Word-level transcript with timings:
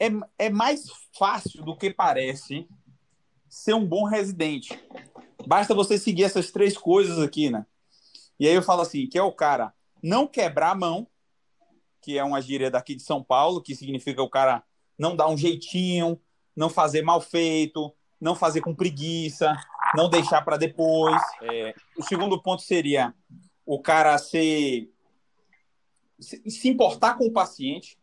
é, 0.00 0.46
é 0.46 0.50
mais 0.50 0.86
fácil 1.16 1.62
do 1.62 1.76
que 1.76 1.90
parece 1.90 2.66
ser 3.48 3.74
um 3.74 3.86
bom 3.86 4.04
residente. 4.04 4.80
Basta 5.46 5.74
você 5.74 5.98
seguir 5.98 6.24
essas 6.24 6.50
três 6.50 6.76
coisas 6.76 7.18
aqui, 7.18 7.50
né? 7.50 7.66
E 8.38 8.48
aí 8.48 8.54
eu 8.54 8.62
falo 8.62 8.80
assim, 8.80 9.06
que 9.06 9.18
é 9.18 9.22
o 9.22 9.32
cara 9.32 9.74
não 10.02 10.26
quebrar 10.26 10.70
a 10.70 10.74
mão, 10.74 11.06
que 12.00 12.18
é 12.18 12.24
uma 12.24 12.40
gíria 12.40 12.70
daqui 12.70 12.94
de 12.94 13.02
São 13.02 13.22
Paulo, 13.22 13.60
que 13.60 13.74
significa 13.74 14.22
o 14.22 14.30
cara 14.30 14.62
não 14.98 15.14
dar 15.14 15.28
um 15.28 15.36
jeitinho, 15.36 16.18
não 16.56 16.70
fazer 16.70 17.02
mal 17.02 17.20
feito, 17.20 17.94
não 18.18 18.34
fazer 18.34 18.62
com 18.62 18.74
preguiça, 18.74 19.54
não 19.94 20.08
deixar 20.08 20.42
para 20.42 20.56
depois. 20.56 21.20
É, 21.42 21.74
o 21.98 22.02
segundo 22.02 22.40
ponto 22.40 22.62
seria 22.62 23.14
o 23.66 23.80
cara 23.80 24.16
ser 24.16 24.90
se 26.18 26.68
importar 26.68 27.14
com 27.14 27.26
o 27.26 27.32
paciente, 27.32 27.98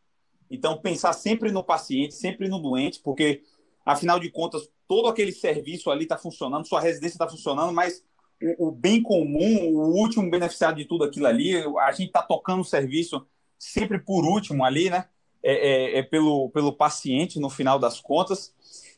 então 0.49 0.77
pensar 0.77 1.13
sempre 1.13 1.51
no 1.51 1.63
paciente, 1.63 2.15
sempre 2.15 2.47
no 2.47 2.59
doente, 2.59 2.99
porque 2.99 3.43
afinal 3.85 4.19
de 4.19 4.29
contas 4.29 4.69
todo 4.87 5.07
aquele 5.07 5.31
serviço 5.31 5.91
ali 5.91 6.03
está 6.03 6.17
funcionando, 6.17 6.67
sua 6.67 6.79
residência 6.79 7.15
está 7.15 7.27
funcionando, 7.27 7.73
mas 7.73 8.03
o, 8.41 8.67
o, 8.67 8.71
bem 8.71 9.01
comum, 9.01 9.69
o 9.73 9.95
último 9.95 10.29
beneficiado 10.29 10.77
de 10.77 10.85
tudo 10.85 11.03
aquilo 11.03 11.27
ali, 11.27 11.55
a 11.79 11.91
gente 11.91 12.07
está 12.07 12.21
tocando 12.21 12.61
o 12.61 12.65
serviço 12.65 13.25
sempre 13.57 13.99
por 13.99 14.23
último 14.23 14.63
ali, 14.63 14.89
né? 14.89 15.05
É, 15.43 15.53
é, 15.53 15.99
é, 15.99 16.03
pelo, 16.03 16.49
pelo 16.49 16.73
paciente 16.73 17.39
no 17.39 17.49
final 17.49 17.77
das 17.79 18.01
contas. 18.01 18.53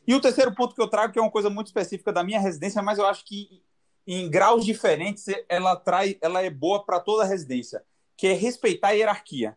E 0.06 0.14
o 0.14 0.20
terceiro 0.20 0.54
ponto 0.54 0.74
que 0.74 0.80
eu 0.80 0.88
trago, 0.88 1.12
que 1.12 1.18
é 1.18 1.22
uma 1.22 1.30
coisa 1.30 1.50
muito 1.50 1.68
específica 1.68 2.12
da 2.12 2.24
minha 2.24 2.40
residência, 2.40 2.82
mas 2.82 2.98
eu 2.98 3.06
acho 3.06 3.24
que 3.24 3.62
em 4.06 4.28
graus 4.28 4.64
diferentes 4.64 5.26
ela 5.48 5.76
traz, 5.76 6.16
ela 6.20 6.42
é 6.42 6.50
boa 6.50 6.84
para 6.84 6.98
toda 6.98 7.24
residência, 7.24 7.84
que 8.16 8.26
é 8.26 8.32
respeitar 8.32 8.88
a 8.88 8.92
hierarquia. 8.92 9.56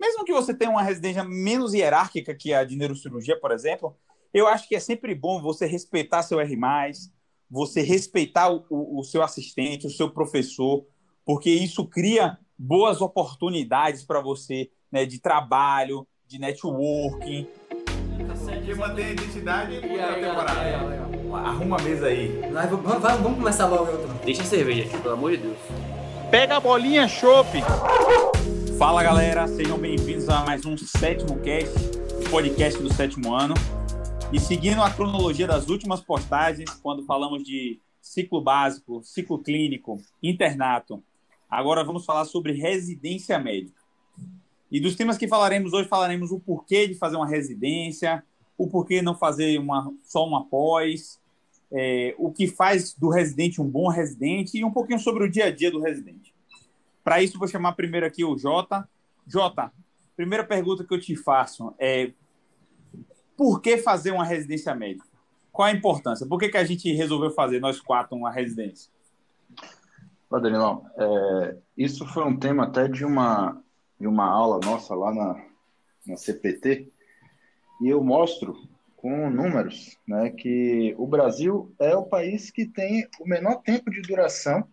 Mesmo 0.00 0.24
que 0.24 0.32
você 0.32 0.52
tenha 0.52 0.70
uma 0.70 0.82
residência 0.82 1.24
menos 1.24 1.72
hierárquica 1.72 2.34
que 2.34 2.52
a 2.52 2.64
de 2.64 2.76
neurocirurgia, 2.76 3.38
por 3.40 3.50
exemplo, 3.50 3.96
eu 4.32 4.46
acho 4.46 4.68
que 4.68 4.76
é 4.76 4.80
sempre 4.80 5.14
bom 5.14 5.40
você 5.40 5.66
respeitar 5.66 6.22
seu 6.22 6.38
R+, 6.38 6.56
você 7.50 7.80
respeitar 7.80 8.50
o, 8.50 8.64
o, 8.70 9.02
seu 9.02 9.22
assistente, 9.22 9.86
o 9.86 9.90
seu 9.90 10.10
professor, 10.10 10.84
porque 11.24 11.50
isso 11.50 11.86
cria 11.86 12.38
boas 12.58 13.00
oportunidades 13.00 14.04
para 14.04 14.20
você 14.20 14.70
né, 14.92 15.06
de 15.06 15.18
trabalho, 15.18 16.06
de 16.26 16.38
networking. 16.38 17.48
Que 18.64 18.74
mantém 18.74 19.06
a 19.06 19.10
identidade 19.10 19.74
e 19.74 20.00
a 20.00 20.14
temporada. 20.14 21.06
Arruma 21.34 21.78
a 21.78 21.82
mesa 21.82 22.06
aí. 22.06 22.40
Vamos, 22.70 22.82
vamos, 22.82 23.02
vamos 23.02 23.38
começar 23.38 23.66
logo. 23.66 23.90
Outro. 23.90 24.08
Deixa 24.24 24.42
a 24.42 24.46
cerveja 24.46 24.84
aqui, 24.84 24.98
pelo 24.98 25.14
amor 25.14 25.30
de 25.32 25.38
Deus. 25.38 25.58
Pega 26.30 26.56
a 26.56 26.60
bolinha, 26.60 27.06
chope! 27.08 27.62
Fala 28.78 29.02
galera, 29.02 29.48
sejam 29.48 29.78
bem-vindos 29.78 30.28
a 30.28 30.44
mais 30.44 30.66
um 30.66 30.76
sétimo 30.76 31.40
cast, 31.40 31.72
podcast 32.30 32.78
do 32.82 32.92
sétimo 32.92 33.34
ano. 33.34 33.54
E 34.30 34.38
seguindo 34.38 34.82
a 34.82 34.90
cronologia 34.90 35.46
das 35.46 35.70
últimas 35.70 36.02
postagens, 36.02 36.68
quando 36.82 37.02
falamos 37.06 37.42
de 37.42 37.80
ciclo 38.02 38.38
básico, 38.38 39.02
ciclo 39.02 39.38
clínico, 39.38 39.98
internato, 40.22 41.02
agora 41.48 41.82
vamos 41.82 42.04
falar 42.04 42.26
sobre 42.26 42.52
residência 42.52 43.38
médica. 43.38 43.80
E 44.70 44.78
dos 44.78 44.94
temas 44.94 45.16
que 45.16 45.26
falaremos 45.26 45.72
hoje, 45.72 45.88
falaremos 45.88 46.30
o 46.30 46.38
porquê 46.38 46.86
de 46.86 46.94
fazer 46.96 47.16
uma 47.16 47.26
residência, 47.26 48.22
o 48.58 48.68
porquê 48.68 49.00
não 49.00 49.14
fazer 49.14 49.58
uma, 49.58 49.90
só 50.04 50.26
uma 50.26 50.44
pós, 50.44 51.18
é, 51.72 52.14
o 52.18 52.30
que 52.30 52.46
faz 52.46 52.92
do 52.92 53.08
residente 53.08 53.58
um 53.58 53.66
bom 53.66 53.88
residente 53.88 54.58
e 54.58 54.64
um 54.64 54.70
pouquinho 54.70 54.98
sobre 54.98 55.24
o 55.24 55.30
dia 55.30 55.46
a 55.46 55.50
dia 55.50 55.70
do 55.70 55.80
residente. 55.80 56.35
Para 57.06 57.22
isso, 57.22 57.38
vou 57.38 57.46
chamar 57.46 57.74
primeiro 57.74 58.04
aqui 58.04 58.24
o 58.24 58.36
Jota. 58.36 58.84
Jota, 59.28 59.72
primeira 60.16 60.42
pergunta 60.42 60.82
que 60.82 60.92
eu 60.92 61.00
te 61.00 61.14
faço 61.14 61.72
é 61.78 62.10
por 63.36 63.60
que 63.60 63.78
fazer 63.78 64.10
uma 64.10 64.24
residência 64.24 64.74
médica? 64.74 65.06
Qual 65.52 65.68
a 65.68 65.70
importância? 65.70 66.26
Por 66.26 66.36
que, 66.36 66.48
que 66.48 66.56
a 66.56 66.64
gente 66.64 66.92
resolveu 66.92 67.30
fazer, 67.30 67.60
nós 67.60 67.80
quatro, 67.80 68.16
uma 68.16 68.32
residência? 68.32 68.90
Danilão, 70.28 70.84
é, 70.98 71.56
isso 71.78 72.04
foi 72.08 72.24
um 72.24 72.36
tema 72.36 72.64
até 72.64 72.88
de 72.88 73.04
uma, 73.04 73.62
de 74.00 74.08
uma 74.08 74.28
aula 74.28 74.58
nossa 74.64 74.92
lá 74.92 75.14
na, 75.14 75.46
na 76.08 76.16
CPT, 76.16 76.90
e 77.82 77.88
eu 77.88 78.02
mostro 78.02 78.68
com 78.96 79.30
números 79.30 79.96
né, 80.08 80.30
que 80.30 80.92
o 80.98 81.06
Brasil 81.06 81.72
é 81.78 81.94
o 81.94 82.02
país 82.02 82.50
que 82.50 82.66
tem 82.66 83.08
o 83.20 83.28
menor 83.28 83.62
tempo 83.62 83.92
de 83.92 84.02
duração 84.02 84.66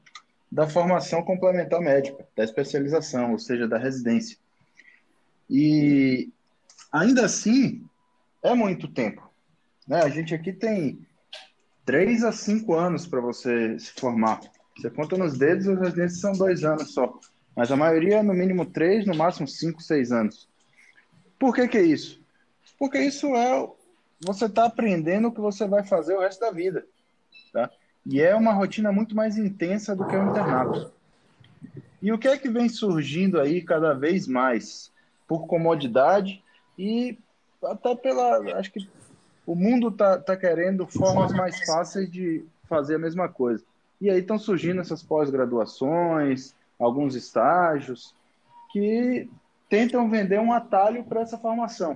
da 0.53 0.69
formação 0.69 1.23
complementar 1.23 1.81
médica, 1.81 2.27
da 2.37 2.43
especialização, 2.43 3.31
ou 3.31 3.39
seja, 3.39 3.67
da 3.67 3.79
residência. 3.79 4.37
E 5.49 6.29
ainda 6.91 7.25
assim, 7.25 7.83
é 8.43 8.53
muito 8.53 8.87
tempo. 8.87 9.27
Né? 9.87 9.99
A 10.03 10.09
gente 10.09 10.35
aqui 10.35 10.53
tem 10.53 10.99
três 11.83 12.23
a 12.23 12.31
cinco 12.31 12.75
anos 12.75 13.07
para 13.07 13.19
você 13.19 13.79
se 13.79 13.93
formar. 13.93 14.41
Você 14.77 14.91
conta 14.91 15.17
nos 15.17 15.39
dedos, 15.39 15.65
os 15.65 15.79
residentes 15.79 16.19
são 16.19 16.33
dois 16.33 16.63
anos 16.63 16.93
só. 16.93 17.19
Mas 17.55 17.71
a 17.71 17.75
maioria 17.75 18.17
é 18.17 18.23
no 18.23 18.33
mínimo 18.35 18.63
três, 18.63 19.07
no 19.07 19.15
máximo 19.15 19.47
cinco, 19.47 19.81
seis 19.81 20.11
anos. 20.11 20.47
Por 21.39 21.55
que, 21.55 21.67
que 21.67 21.79
é 21.79 21.83
isso? 21.83 22.23
Porque 22.77 22.99
isso 22.99 23.35
é. 23.35 23.67
Você 24.21 24.45
está 24.45 24.65
aprendendo 24.65 25.29
o 25.29 25.31
que 25.31 25.41
você 25.41 25.67
vai 25.67 25.83
fazer 25.83 26.13
o 26.13 26.21
resto 26.21 26.41
da 26.41 26.51
vida. 26.51 26.85
Tá? 27.51 27.71
E 28.05 28.21
é 28.21 28.35
uma 28.35 28.53
rotina 28.53 28.91
muito 28.91 29.15
mais 29.15 29.37
intensa 29.37 29.95
do 29.95 30.05
que 30.05 30.15
o 30.15 30.29
internato. 30.29 30.91
E 32.01 32.11
o 32.11 32.17
que 32.17 32.27
é 32.27 32.37
que 32.37 32.49
vem 32.49 32.67
surgindo 32.67 33.39
aí 33.39 33.61
cada 33.61 33.93
vez 33.93 34.27
mais? 34.27 34.91
Por 35.27 35.47
comodidade 35.47 36.43
e 36.77 37.17
até 37.63 37.95
pela. 37.95 38.39
Acho 38.57 38.71
que 38.71 38.89
o 39.45 39.55
mundo 39.55 39.89
tá, 39.89 40.19
tá 40.19 40.35
querendo 40.35 40.85
formas 40.85 41.31
mais 41.31 41.65
fáceis 41.65 42.11
de 42.11 42.45
fazer 42.67 42.95
a 42.95 42.99
mesma 42.99 43.29
coisa. 43.29 43.63
E 44.01 44.09
aí 44.09 44.19
estão 44.19 44.37
surgindo 44.37 44.81
essas 44.81 45.01
pós-graduações, 45.01 46.53
alguns 46.77 47.15
estágios, 47.15 48.13
que 48.71 49.29
tentam 49.69 50.09
vender 50.09 50.39
um 50.39 50.51
atalho 50.51 51.03
para 51.05 51.21
essa 51.21 51.37
formação. 51.37 51.95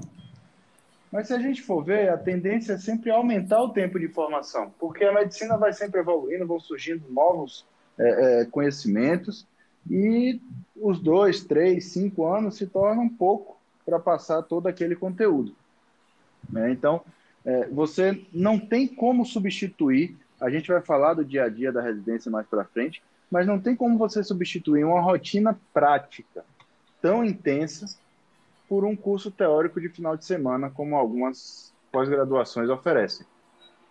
Mas 1.12 1.28
se 1.28 1.34
a 1.34 1.40
gente 1.40 1.62
for 1.62 1.84
ver, 1.84 2.10
a 2.10 2.18
tendência 2.18 2.74
é 2.74 2.78
sempre 2.78 3.10
aumentar 3.10 3.62
o 3.62 3.70
tempo 3.70 4.00
de 4.00 4.08
formação, 4.10 4.74
porque 4.78 5.06
a 5.06 5.14
medicina 5.14 5.58
vai 5.58 5.72
sempre 5.72 6.02
evoluindo, 6.02 6.46
vão 6.46 6.60
surgindo 6.60 7.04
novos 7.10 7.66
é, 7.98 8.42
é, 8.42 8.46
conhecimentos, 8.46 9.48
e 9.90 10.42
os 10.76 11.00
dois, 11.00 11.44
três, 11.44 11.86
cinco 11.86 12.28
anos 12.28 12.58
se 12.58 12.68
tornam 12.68 13.08
pouco 13.08 13.58
para 13.86 14.00
passar 14.00 14.42
todo 14.44 14.68
aquele 14.68 14.96
conteúdo. 14.96 15.56
Né? 16.50 16.72
Então, 16.72 17.02
é, 17.46 17.68
você 17.68 18.22
não 18.34 18.60
tem 18.60 18.86
como 18.86 19.26
substituir. 19.26 20.16
A 20.42 20.50
gente 20.50 20.68
vai 20.68 20.82
falar 20.82 21.14
do 21.14 21.24
dia 21.24 21.46
a 21.46 21.50
dia 21.50 21.72
da 21.72 21.82
residência 21.82 22.30
mais 22.30 22.46
para 22.46 22.66
frente, 22.66 23.02
mas 23.32 23.48
não 23.48 23.60
tem 23.60 23.76
como 23.76 23.98
você 23.98 24.22
substituir 24.24 24.84
uma 24.84 25.02
rotina 25.02 25.58
prática 25.74 26.44
tão 27.02 27.24
intensa 27.24 27.98
por 28.68 28.86
um 28.86 28.96
curso 28.96 29.32
teórico 29.32 29.80
de 29.80 29.90
final 29.90 30.18
de 30.18 30.26
semana, 30.26 30.70
como 30.70 30.96
algumas 30.96 31.74
pós-graduações 31.92 32.70
oferecem. 32.70 33.26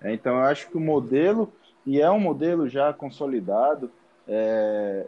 É, 0.01 0.13
então, 0.13 0.37
eu 0.37 0.45
acho 0.45 0.69
que 0.69 0.77
o 0.77 0.81
modelo, 0.81 1.53
e 1.85 2.01
é 2.01 2.11
um 2.11 2.21
modelo 2.21 2.69
já 2.69 2.93
consolidado, 2.93 3.91
é, 4.29 5.07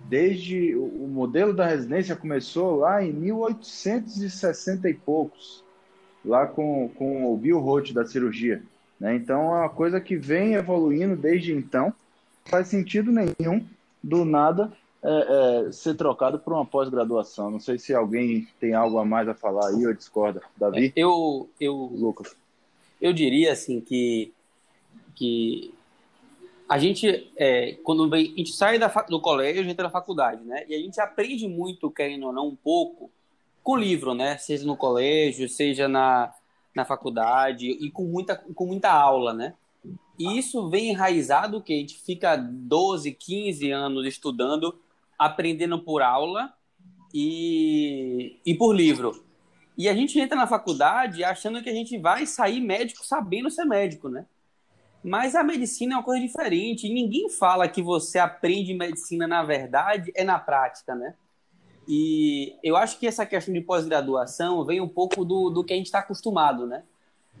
desde 0.00 0.74
o 0.74 1.06
modelo 1.08 1.54
da 1.54 1.66
residência 1.66 2.16
começou 2.16 2.76
lá 2.76 3.02
em 3.02 3.12
1860 3.12 4.88
e 4.88 4.94
poucos, 4.94 5.64
lá 6.24 6.46
com, 6.46 6.90
com 6.94 7.32
o 7.32 7.36
Bill 7.36 7.60
Roth 7.60 7.92
da 7.92 8.04
cirurgia. 8.04 8.62
Né? 8.98 9.14
Então 9.16 9.54
é 9.54 9.60
uma 9.60 9.68
coisa 9.68 10.00
que 10.00 10.16
vem 10.16 10.54
evoluindo 10.54 11.16
desde 11.16 11.52
então. 11.52 11.92
Faz 12.46 12.68
sentido 12.68 13.10
nenhum, 13.10 13.66
do 14.02 14.24
nada, 14.24 14.72
é, 15.06 15.66
é, 15.68 15.72
ser 15.72 15.94
trocado 15.94 16.38
por 16.38 16.54
uma 16.54 16.64
pós-graduação. 16.64 17.50
Não 17.50 17.60
sei 17.60 17.78
se 17.78 17.94
alguém 17.94 18.48
tem 18.58 18.72
algo 18.72 18.98
a 18.98 19.04
mais 19.04 19.28
a 19.28 19.34
falar 19.34 19.68
aí 19.68 19.86
ou 19.86 19.92
discorda. 19.92 20.40
Davi? 20.56 20.86
É, 20.86 20.92
eu, 20.96 21.48
eu, 21.60 21.74
Lucas. 21.74 22.34
Eu 23.00 23.12
diria 23.12 23.52
assim 23.52 23.82
que, 23.82 24.32
que 25.14 25.74
a 26.66 26.78
gente, 26.78 27.30
é, 27.36 27.74
quando 27.84 28.12
a 28.14 28.18
gente 28.18 28.52
sai 28.52 28.78
da, 28.78 28.88
do 28.88 29.20
colégio, 29.20 29.60
a 29.60 29.62
gente 29.62 29.72
entra 29.72 29.84
na 29.84 29.90
faculdade, 29.90 30.42
né? 30.42 30.64
E 30.66 30.74
a 30.74 30.78
gente 30.78 30.98
aprende 30.98 31.46
muito, 31.46 31.90
querendo 31.90 32.26
ou 32.26 32.32
não, 32.32 32.48
um 32.48 32.56
pouco 32.56 33.10
com 33.62 33.76
livro, 33.76 34.14
né? 34.14 34.38
Seja 34.38 34.64
no 34.64 34.74
colégio, 34.76 35.48
seja 35.50 35.86
na, 35.86 36.32
na 36.74 36.86
faculdade 36.86 37.68
e 37.68 37.90
com 37.90 38.04
muita, 38.04 38.36
com 38.36 38.66
muita 38.66 38.90
aula, 38.90 39.34
né? 39.34 39.52
E 40.18 40.38
isso 40.38 40.70
vem 40.70 40.90
enraizado 40.90 41.60
que 41.60 41.74
a 41.74 41.76
gente 41.76 42.00
fica 42.00 42.36
12, 42.36 43.12
15 43.12 43.70
anos 43.70 44.06
estudando, 44.06 44.78
aprendendo 45.24 45.78
por 45.78 46.02
aula 46.02 46.52
e, 47.12 48.40
e 48.44 48.54
por 48.54 48.74
livro. 48.74 49.24
E 49.76 49.88
a 49.88 49.94
gente 49.94 50.18
entra 50.18 50.36
na 50.36 50.46
faculdade 50.46 51.24
achando 51.24 51.62
que 51.62 51.70
a 51.70 51.74
gente 51.74 51.98
vai 51.98 52.26
sair 52.26 52.60
médico 52.60 53.04
sabendo 53.04 53.50
ser 53.50 53.64
médico, 53.64 54.08
né? 54.08 54.26
Mas 55.02 55.34
a 55.34 55.44
medicina 55.44 55.94
é 55.94 55.96
uma 55.96 56.02
coisa 56.02 56.24
diferente. 56.24 56.88
Ninguém 56.88 57.28
fala 57.28 57.68
que 57.68 57.82
você 57.82 58.18
aprende 58.18 58.72
medicina, 58.72 59.26
na 59.26 59.42
verdade, 59.42 60.10
é 60.14 60.24
na 60.24 60.38
prática, 60.38 60.94
né? 60.94 61.14
E 61.86 62.56
eu 62.62 62.76
acho 62.76 62.98
que 62.98 63.06
essa 63.06 63.26
questão 63.26 63.52
de 63.52 63.60
pós-graduação 63.60 64.64
vem 64.64 64.80
um 64.80 64.88
pouco 64.88 65.24
do, 65.24 65.50
do 65.50 65.62
que 65.62 65.74
a 65.74 65.76
gente 65.76 65.86
está 65.86 65.98
acostumado, 65.98 66.66
né? 66.66 66.82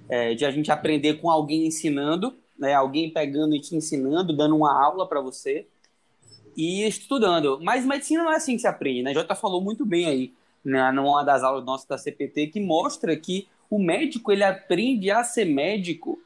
É, 0.08 0.34
de 0.34 0.44
a 0.44 0.50
gente 0.50 0.70
aprender 0.70 1.14
com 1.14 1.30
alguém 1.30 1.66
ensinando, 1.66 2.36
né? 2.58 2.74
Alguém 2.74 3.10
pegando 3.10 3.56
e 3.56 3.60
te 3.60 3.74
ensinando, 3.74 4.36
dando 4.36 4.56
uma 4.56 4.84
aula 4.84 5.08
para 5.08 5.20
você 5.20 5.66
e 6.56 6.86
estudando. 6.86 7.58
Mas 7.62 7.84
medicina 7.84 8.24
não 8.24 8.32
é 8.32 8.36
assim 8.36 8.54
que 8.54 8.60
se 8.60 8.66
aprende, 8.66 9.02
né? 9.02 9.14
Jota 9.14 9.34
falou 9.34 9.60
muito 9.60 9.84
bem 9.84 10.06
aí, 10.06 10.32
né, 10.64 10.90
numa 10.92 11.22
das 11.22 11.42
aulas 11.42 11.64
nossas 11.64 11.86
da 11.86 11.98
CPT, 11.98 12.48
que 12.48 12.60
mostra 12.60 13.16
que 13.16 13.46
o 13.70 13.78
médico 13.78 14.32
ele 14.32 14.44
aprende 14.44 15.10
a 15.10 15.22
ser 15.24 15.44
médico 15.44 16.18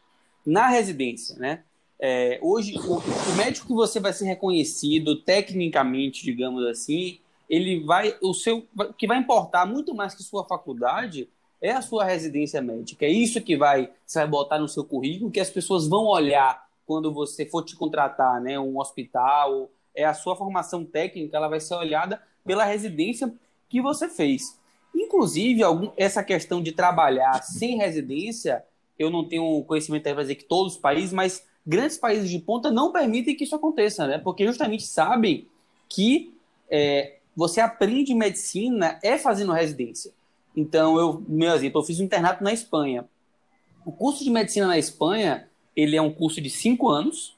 na 0.46 0.68
residência, 0.68 1.36
né? 1.36 1.62
É, 2.00 2.38
hoje, 2.40 2.78
o, 2.78 2.98
o, 2.98 3.36
médico 3.36 3.66
que 3.66 3.72
você 3.72 3.98
vai 3.98 4.12
ser 4.12 4.24
reconhecido 4.24 5.16
tecnicamente, 5.16 6.24
digamos 6.24 6.64
assim, 6.66 7.18
ele 7.50 7.80
vai, 7.80 8.16
o 8.22 8.32
seu, 8.32 8.64
que 8.96 9.06
vai 9.06 9.18
importar 9.18 9.66
muito 9.66 9.94
mais 9.94 10.14
que 10.14 10.22
sua 10.22 10.44
faculdade 10.44 11.28
é 11.60 11.72
a 11.72 11.82
sua 11.82 12.04
residência 12.04 12.62
médica. 12.62 13.04
É 13.04 13.10
isso 13.10 13.40
que 13.40 13.56
vai, 13.56 13.90
você 14.06 14.20
vai 14.20 14.28
botar 14.28 14.58
no 14.58 14.68
seu 14.68 14.84
currículo, 14.84 15.30
que 15.30 15.40
as 15.40 15.50
pessoas 15.50 15.88
vão 15.88 16.04
olhar 16.04 16.68
quando 16.86 17.12
você 17.12 17.44
for 17.44 17.64
te 17.64 17.74
contratar, 17.74 18.40
né? 18.40 18.58
Um 18.58 18.78
hospital, 18.78 19.68
é 19.94 20.04
a 20.04 20.14
sua 20.14 20.36
formação 20.36 20.84
técnica, 20.84 21.36
ela 21.36 21.48
vai 21.48 21.60
ser 21.60 21.74
olhada 21.74 22.22
pela 22.44 22.64
residência 22.64 23.32
que 23.68 23.80
você 23.80 24.08
fez. 24.08 24.58
Inclusive, 24.94 25.62
algum, 25.62 25.90
essa 25.96 26.24
questão 26.24 26.62
de 26.62 26.72
trabalhar 26.72 27.42
sem 27.42 27.76
residência, 27.76 28.64
eu 28.98 29.10
não 29.10 29.28
tenho 29.28 29.62
conhecimento 29.64 30.02
para 30.02 30.22
dizer 30.22 30.34
que 30.34 30.44
todos 30.44 30.74
os 30.74 30.78
países, 30.78 31.12
mas 31.12 31.46
grandes 31.66 31.98
países 31.98 32.30
de 32.30 32.38
ponta 32.38 32.70
não 32.70 32.92
permitem 32.92 33.36
que 33.36 33.44
isso 33.44 33.54
aconteça, 33.54 34.06
né? 34.06 34.18
Porque 34.18 34.46
justamente 34.46 34.84
sabem 34.84 35.46
que 35.88 36.34
é, 36.70 37.16
você 37.36 37.60
aprende 37.60 38.14
medicina 38.14 38.98
é 39.02 39.18
fazendo 39.18 39.52
residência. 39.52 40.12
Então, 40.56 40.98
eu, 40.98 41.22
meu 41.28 41.52
exemplo, 41.52 41.80
eu 41.80 41.84
fiz 41.84 42.00
um 42.00 42.04
internato 42.04 42.42
na 42.42 42.52
Espanha. 42.52 43.04
O 43.84 43.92
curso 43.92 44.24
de 44.24 44.30
medicina 44.30 44.66
na 44.66 44.78
Espanha, 44.78 45.48
ele 45.76 45.96
é 45.96 46.02
um 46.02 46.12
curso 46.12 46.40
de 46.40 46.50
cinco 46.50 46.88
anos 46.88 47.36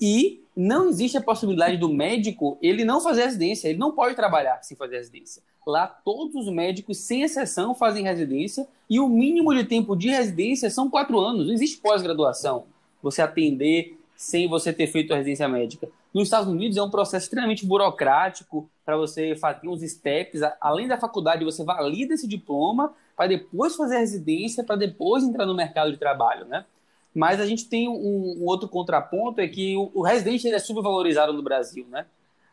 e 0.00 0.41
não 0.56 0.88
existe 0.88 1.16
a 1.16 1.22
possibilidade 1.22 1.76
do 1.76 1.88
médico 1.88 2.58
ele 2.60 2.84
não 2.84 3.00
fazer 3.00 3.24
residência, 3.24 3.68
ele 3.68 3.78
não 3.78 3.92
pode 3.92 4.14
trabalhar 4.14 4.62
sem 4.62 4.76
fazer 4.76 4.96
residência. 4.96 5.42
Lá, 5.66 5.86
todos 5.86 6.34
os 6.34 6.52
médicos, 6.52 6.98
sem 6.98 7.22
exceção, 7.22 7.74
fazem 7.74 8.04
residência 8.04 8.66
e 8.90 8.98
o 9.00 9.08
mínimo 9.08 9.54
de 9.54 9.64
tempo 9.64 9.96
de 9.96 10.08
residência 10.08 10.68
são 10.68 10.90
quatro 10.90 11.18
anos. 11.20 11.46
Não 11.46 11.54
existe 11.54 11.80
pós-graduação. 11.80 12.64
Você 13.02 13.22
atender 13.22 13.98
sem 14.16 14.48
você 14.48 14.72
ter 14.72 14.86
feito 14.86 15.12
a 15.12 15.16
residência 15.16 15.48
médica. 15.48 15.88
Nos 16.12 16.24
Estados 16.24 16.48
Unidos 16.48 16.76
é 16.76 16.82
um 16.82 16.90
processo 16.90 17.24
extremamente 17.24 17.64
burocrático 17.64 18.68
para 18.84 18.96
você 18.96 19.34
fazer 19.36 19.66
uns 19.68 19.80
steps. 19.82 20.40
Além 20.60 20.86
da 20.86 20.98
faculdade, 20.98 21.44
você 21.44 21.64
valida 21.64 22.14
esse 22.14 22.28
diploma 22.28 22.92
para 23.16 23.28
depois 23.28 23.74
fazer 23.74 23.96
a 23.96 24.00
residência, 24.00 24.62
para 24.62 24.76
depois 24.76 25.24
entrar 25.24 25.46
no 25.46 25.54
mercado 25.54 25.90
de 25.90 25.96
trabalho, 25.96 26.44
né? 26.44 26.64
Mas 27.14 27.40
a 27.40 27.46
gente 27.46 27.68
tem 27.68 27.88
um, 27.88 28.38
um 28.38 28.44
outro 28.46 28.68
contraponto, 28.68 29.40
é 29.40 29.48
que 29.48 29.76
o, 29.76 29.90
o 29.94 30.02
residente 30.02 30.48
é 30.48 30.58
subvalorizado 30.58 31.32
no 31.32 31.42
Brasil, 31.42 31.86
né? 31.88 32.06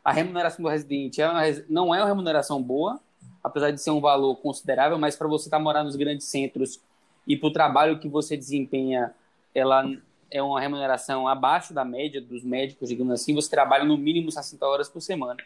A 0.04 0.12
remuneração 0.12 0.64
do 0.64 0.70
residente 0.70 1.22
é 1.22 1.30
uma, 1.30 1.42
não 1.70 1.96
é 1.96 2.00
uma 2.00 2.08
remuneração 2.08 2.62
boa, 2.62 3.00
apesar 3.44 3.72
de 3.72 3.82
ser 3.82 3.92
um 3.92 4.02
valor 4.02 4.36
considerável, 4.38 4.98
mas 4.98 5.16
para 5.16 5.28
você 5.28 5.48
estar 5.48 5.58
tá 5.58 5.64
morando 5.64 5.86
nos 5.86 5.96
grandes 5.96 6.28
centros 6.28 6.80
e 7.28 7.38
para 7.38 7.48
o 7.48 7.54
trabalho 7.54 8.00
que 8.00 8.08
você 8.08 8.36
desempenha, 8.36 9.14
ela 9.54 9.86
é 10.32 10.42
uma 10.42 10.60
remuneração 10.60 11.28
abaixo 11.28 11.74
da 11.74 11.84
média 11.84 12.22
dos 12.22 12.44
médicos, 12.44 12.90
digamos 12.90 13.14
assim, 13.14 13.34
você 13.34 13.50
trabalha 13.50 13.84
no 13.84 13.98
mínimo 13.98 14.32
60 14.32 14.66
horas 14.66 14.90
por 14.90 15.02
semana. 15.02 15.38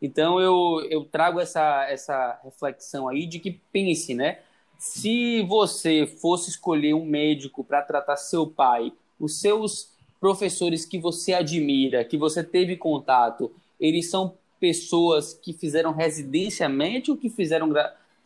Então 0.00 0.40
eu, 0.40 0.86
eu 0.90 1.04
trago 1.04 1.40
essa, 1.40 1.86
essa 1.88 2.38
reflexão 2.44 3.08
aí 3.08 3.26
de 3.26 3.38
que 3.38 3.52
pense, 3.72 4.14
né? 4.14 4.38
Se 4.84 5.42
você 5.44 6.06
fosse 6.06 6.50
escolher 6.50 6.92
um 6.92 7.06
médico 7.06 7.64
para 7.64 7.80
tratar 7.80 8.16
seu 8.16 8.46
pai, 8.46 8.92
os 9.18 9.40
seus 9.40 9.88
professores 10.20 10.84
que 10.84 10.98
você 10.98 11.32
admira, 11.32 12.04
que 12.04 12.18
você 12.18 12.44
teve 12.44 12.76
contato, 12.76 13.50
eles 13.80 14.10
são 14.10 14.34
pessoas 14.60 15.32
que 15.32 15.54
fizeram 15.54 15.90
residência 15.90 16.68
médica 16.68 17.12
ou 17.12 17.16
que 17.16 17.30
fizeram 17.30 17.72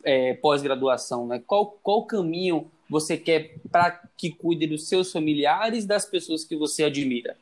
é, 0.03 0.33
pós-graduação? 0.33 1.25
Né? 1.25 1.41
Qual, 1.47 1.77
qual 1.81 2.03
caminho 2.03 2.67
você 2.89 3.15
quer 3.15 3.55
para 3.71 3.91
que 4.17 4.29
cuide 4.29 4.67
dos 4.67 4.89
seus 4.89 5.13
familiares 5.13 5.85
das 5.85 6.05
pessoas 6.05 6.43
que 6.43 6.57
você 6.57 6.83
admira? 6.83 7.37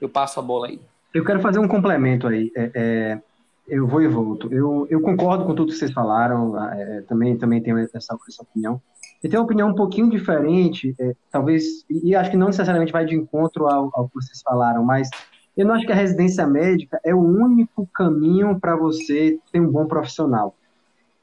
Eu 0.00 0.08
passo 0.08 0.38
a 0.38 0.42
bola 0.42 0.68
aí. 0.68 0.78
Eu 1.12 1.24
quero 1.24 1.40
fazer 1.40 1.58
um 1.58 1.66
complemento 1.66 2.28
aí. 2.28 2.52
É, 2.56 2.70
é, 2.72 3.22
eu 3.68 3.86
vou 3.86 4.02
e 4.02 4.08
volto. 4.08 4.52
Eu, 4.52 4.86
eu 4.90 5.00
concordo 5.00 5.44
com 5.44 5.54
tudo 5.54 5.72
que 5.72 5.78
vocês 5.78 5.92
falaram, 5.92 6.56
é, 6.72 7.02
também, 7.02 7.36
também 7.36 7.62
tenho 7.62 7.78
essa, 7.78 7.96
essa 7.96 8.42
opinião. 8.42 8.80
E 9.22 9.28
tenho 9.28 9.42
uma 9.42 9.46
opinião 9.46 9.68
um 9.68 9.74
pouquinho 9.74 10.10
diferente, 10.10 10.94
é, 10.98 11.14
talvez, 11.30 11.84
e 11.88 12.14
acho 12.16 12.30
que 12.30 12.36
não 12.36 12.46
necessariamente 12.46 12.92
vai 12.92 13.04
de 13.04 13.14
encontro 13.14 13.66
ao, 13.66 13.90
ao 13.92 14.08
que 14.08 14.14
vocês 14.14 14.40
falaram, 14.42 14.82
mas 14.82 15.08
eu 15.56 15.66
não 15.66 15.74
acho 15.74 15.84
que 15.84 15.92
a 15.92 15.96
residência 15.96 16.46
médica 16.46 16.98
é 17.04 17.14
o 17.14 17.20
único 17.20 17.86
caminho 17.94 18.58
para 18.58 18.74
você 18.76 19.38
ter 19.52 19.60
um 19.60 19.70
bom 19.70 19.86
profissional. 19.86 20.54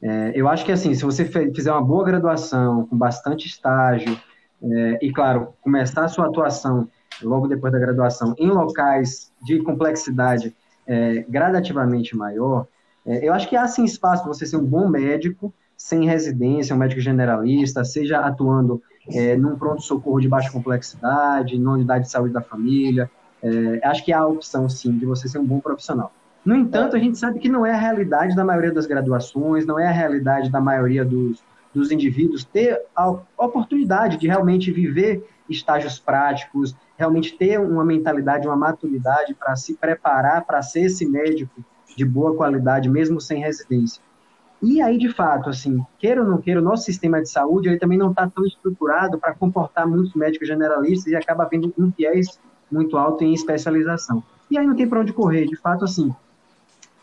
É, 0.01 0.31
eu 0.35 0.47
acho 0.47 0.63
que, 0.63 0.71
assim, 0.71 0.93
se 0.93 1.03
você 1.03 1.25
fizer 1.25 1.71
uma 1.71 1.81
boa 1.81 2.05
graduação, 2.05 2.85
com 2.85 2.95
bastante 2.95 3.47
estágio, 3.47 4.15
é, 4.61 4.99
e, 5.01 5.11
claro, 5.11 5.53
começar 5.61 6.05
a 6.05 6.07
sua 6.07 6.27
atuação 6.27 6.87
logo 7.23 7.47
depois 7.47 7.73
da 7.73 7.79
graduação 7.79 8.35
em 8.37 8.49
locais 8.49 9.31
de 9.43 9.61
complexidade 9.63 10.55
é, 10.87 11.25
gradativamente 11.27 12.15
maior, 12.15 12.67
é, 13.05 13.27
eu 13.27 13.33
acho 13.33 13.47
que 13.47 13.55
há 13.55 13.67
sim 13.67 13.83
espaço 13.83 14.23
para 14.23 14.33
você 14.33 14.45
ser 14.45 14.57
um 14.57 14.65
bom 14.65 14.87
médico, 14.87 15.53
sem 15.75 16.05
residência, 16.05 16.75
um 16.75 16.79
médico 16.79 16.99
generalista, 16.99 17.85
seja 17.85 18.19
atuando 18.19 18.81
é, 19.09 19.35
num 19.35 19.55
pronto-socorro 19.55 20.19
de 20.19 20.27
baixa 20.27 20.51
complexidade, 20.51 21.57
numa 21.57 21.73
unidade 21.73 22.05
de 22.05 22.11
saúde 22.11 22.33
da 22.33 22.41
família. 22.41 23.09
É, 23.41 23.87
acho 23.87 24.03
que 24.03 24.11
há 24.11 24.19
a 24.19 24.27
opção, 24.27 24.67
sim, 24.67 24.97
de 24.97 25.05
você 25.05 25.27
ser 25.27 25.37
um 25.37 25.45
bom 25.45 25.59
profissional. 25.59 26.11
No 26.43 26.55
entanto, 26.55 26.95
a 26.95 26.99
gente 26.99 27.17
sabe 27.17 27.39
que 27.39 27.49
não 27.49 27.65
é 27.65 27.73
a 27.73 27.77
realidade 27.77 28.35
da 28.35 28.43
maioria 28.43 28.71
das 28.71 28.85
graduações, 28.85 29.65
não 29.65 29.77
é 29.77 29.87
a 29.87 29.91
realidade 29.91 30.49
da 30.49 30.61
maioria 30.61 31.03
dos, 31.03 31.43
dos 31.73 31.91
indivíduos 31.91 32.43
ter 32.43 32.81
a 32.95 33.09
oportunidade 33.37 34.17
de 34.17 34.27
realmente 34.27 34.71
viver 34.71 35.27
estágios 35.49 35.99
práticos, 35.99 36.75
realmente 36.97 37.37
ter 37.37 37.59
uma 37.59 37.85
mentalidade, 37.85 38.47
uma 38.47 38.55
maturidade 38.55 39.33
para 39.35 39.55
se 39.55 39.75
preparar 39.75 40.43
para 40.45 40.61
ser 40.63 40.81
esse 40.81 41.05
médico 41.05 41.63
de 41.95 42.03
boa 42.03 42.35
qualidade, 42.35 42.89
mesmo 42.89 43.21
sem 43.21 43.39
residência. 43.39 44.01
E 44.61 44.81
aí, 44.81 44.97
de 44.97 45.09
fato, 45.09 45.49
assim, 45.49 45.85
queira 45.99 46.23
ou 46.23 46.27
não 46.27 46.39
queira, 46.39 46.59
o 46.59 46.63
nosso 46.63 46.83
sistema 46.83 47.21
de 47.21 47.29
saúde 47.29 47.69
ele 47.69 47.77
também 47.77 47.97
não 47.97 48.09
está 48.09 48.27
tão 48.27 48.43
estruturado 48.43 49.19
para 49.19 49.35
comportar 49.35 49.87
muitos 49.87 50.15
médicos 50.15 50.47
generalistas 50.47 51.13
e 51.13 51.15
acaba 51.15 51.43
havendo 51.43 51.71
um 51.77 51.91
viés 51.95 52.39
muito 52.71 52.97
alto 52.97 53.23
em 53.23 53.33
especialização. 53.33 54.23
E 54.49 54.57
aí 54.57 54.65
não 54.65 54.75
tem 54.75 54.89
para 54.89 54.99
onde 54.99 55.13
correr. 55.13 55.45
De 55.45 55.55
fato, 55.55 55.85
assim, 55.85 56.13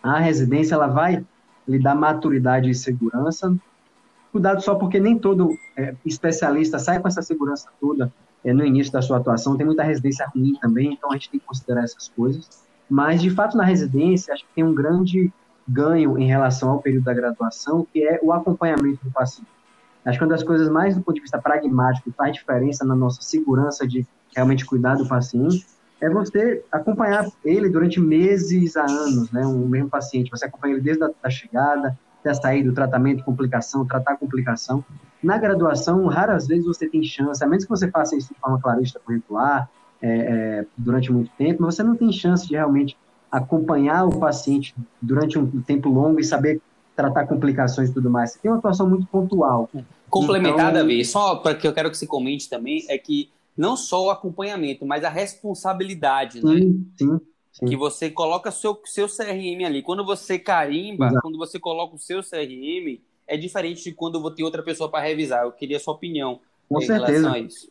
a 0.03 0.19
residência 0.19 0.75
ela 0.75 0.89
vai 0.89 1.25
lhe 1.67 1.79
dar 1.79 1.95
maturidade 1.95 2.69
e 2.69 2.75
segurança. 2.75 3.55
Cuidado 4.33 4.61
só 4.61 4.75
porque 4.75 4.99
nem 4.99 5.17
todo 5.17 5.57
é, 5.77 5.95
especialista 6.05 6.81
sai 6.81 6.99
com 6.99 7.07
essa 7.07 7.23
segurança 7.23 7.69
toda 7.81 8.13
no 8.53 8.65
início 8.65 8.93
da 8.93 9.01
sua 9.01 9.19
atuação. 9.19 9.57
Tem 9.57 9.65
muita 9.65 9.83
residência 9.83 10.27
ruim 10.35 10.55
também, 10.61 10.93
então 10.93 11.11
a 11.11 11.15
gente 11.15 11.31
tem 11.31 11.41
que 11.41 11.47
considerar 11.47 11.85
essas 11.85 12.09
coisas. 12.09 12.63
Mas, 12.89 13.23
de 13.23 13.31
fato, 13.31 13.57
na 13.57 13.65
residência, 13.65 14.35
acho 14.35 14.45
que 14.45 14.55
tem 14.55 14.65
um 14.65 14.75
grande 14.75 15.33
ganho 15.67 16.19
em 16.19 16.27
relação 16.27 16.71
ao 16.71 16.83
período 16.83 17.05
da 17.05 17.15
graduação, 17.15 17.87
que 17.91 18.07
é 18.07 18.21
o 18.23 18.33
acompanhamento 18.33 19.03
do 19.03 19.11
paciente. 19.11 19.49
Acho 20.05 20.19
que 20.19 20.25
uma 20.25 20.31
das 20.31 20.43
coisas 20.43 20.69
mais 20.69 20.95
do 20.95 21.03
ponto 21.03 21.15
de 21.15 21.23
vista 21.23 21.41
pragmático 21.41 22.11
que 22.11 22.17
faz 22.17 22.35
diferença 22.35 22.85
na 22.85 22.95
nossa 22.95 23.23
segurança 23.23 23.87
de 23.87 24.07
realmente 24.35 24.67
cuidar 24.67 24.97
do 24.97 25.09
paciente 25.09 25.67
é 26.01 26.11
você 26.11 26.63
acompanhar 26.71 27.27
ele 27.43 27.71
durante 27.71 27.99
meses 27.99 28.77
a 28.77 28.85
anos, 28.85 29.31
né? 29.31 29.47
Um 29.47 29.67
mesmo 29.67 29.89
paciente, 29.89 30.31
você 30.31 30.45
acompanha 30.45 30.75
ele 30.75 30.83
desde 30.83 31.03
a 31.05 31.11
da 31.23 31.31
chegada, 31.31 31.99
até 32.21 32.31
a 32.31 32.35
saída, 32.35 32.69
do 32.69 32.75
tratamento, 32.75 33.25
complicação, 33.25 33.87
tratar 33.87 34.17
complicação. 34.17 34.85
Na 35.25 35.39
graduação, 35.39 36.07
raras 36.07 36.47
vezes 36.47 36.67
você 36.67 36.89
tem 36.89 37.03
chance, 37.03 37.43
a 37.43 37.47
menos 37.47 37.65
que 37.65 37.71
você 37.71 37.91
faça 37.91 38.17
isso 38.17 38.33
de 38.33 38.39
forma 38.39 38.61
clarista 38.61 39.01
curricular, 39.01 39.71
é, 40.03 40.09
é, 40.09 40.67
durante 40.77 41.11
muito 41.11 41.31
tempo, 41.39 41.63
mas 41.63 41.77
você 41.77 41.83
não 41.83 41.97
tem 41.97 42.13
chance 42.13 42.47
de 42.47 42.55
realmente 42.55 42.97
acompanhar 43.31 44.05
o 44.07 44.19
paciente 44.19 44.75
durante 45.01 45.39
um 45.39 45.63
tempo 45.63 45.89
longo 45.89 46.21
e 46.21 46.25
saber 46.25 46.61
tratar 46.95 47.27
complicações 47.27 47.91
e 47.91 47.95
tudo 47.95 48.11
mais. 48.11 48.33
Você 48.33 48.39
tem 48.39 48.51
uma 48.51 48.59
atuação 48.59 48.89
muito 48.89 49.07
pontual. 49.07 49.69
Complementada, 50.09 50.81
então, 50.83 51.01
a 51.01 51.05
só 51.05 51.37
para 51.37 51.55
que 51.55 51.67
eu 51.67 51.73
quero 51.73 51.91
que 51.91 51.97
você 51.97 52.07
comente 52.07 52.49
também, 52.49 52.85
é 52.89 52.99
que 52.99 53.31
não 53.57 53.77
só 53.77 54.07
o 54.07 54.11
acompanhamento, 54.11 54.85
mas 54.85 55.05
a 55.05 55.09
responsabilidade, 55.09 56.45
né? 56.45 56.59
Sim, 56.59 56.87
sim. 56.97 57.21
sim. 57.53 57.67
Que 57.67 57.77
você 57.77 58.11
coloca 58.11 58.51
seu, 58.51 58.79
seu 58.85 59.09
CRM 59.09 59.65
ali. 59.65 59.83
Quando 59.83 60.05
você 60.05 60.39
carimba, 60.39 61.07
Exato. 61.07 61.23
quando 61.23 61.39
você 61.39 61.59
coloca 61.59 61.97
o 61.97 61.99
seu 61.99 62.21
CRM, 62.21 63.01
é 63.27 63.37
diferente 63.37 63.83
de 63.85 63.93
quando 63.93 64.17
eu 64.17 64.23
vou 64.23 64.31
ter 64.31 64.43
outra 64.43 64.63
pessoa 64.63 64.91
para 64.91 65.05
revisar. 65.05 65.45
Eu 65.45 65.53
queria 65.53 65.77
a 65.77 65.81
sua 65.81 65.95
opinião 65.95 66.41
Com 66.69 66.79
em 66.79 66.87
certeza. 66.87 67.13
relação 67.13 67.33
a 67.33 67.39
isso. 67.39 67.69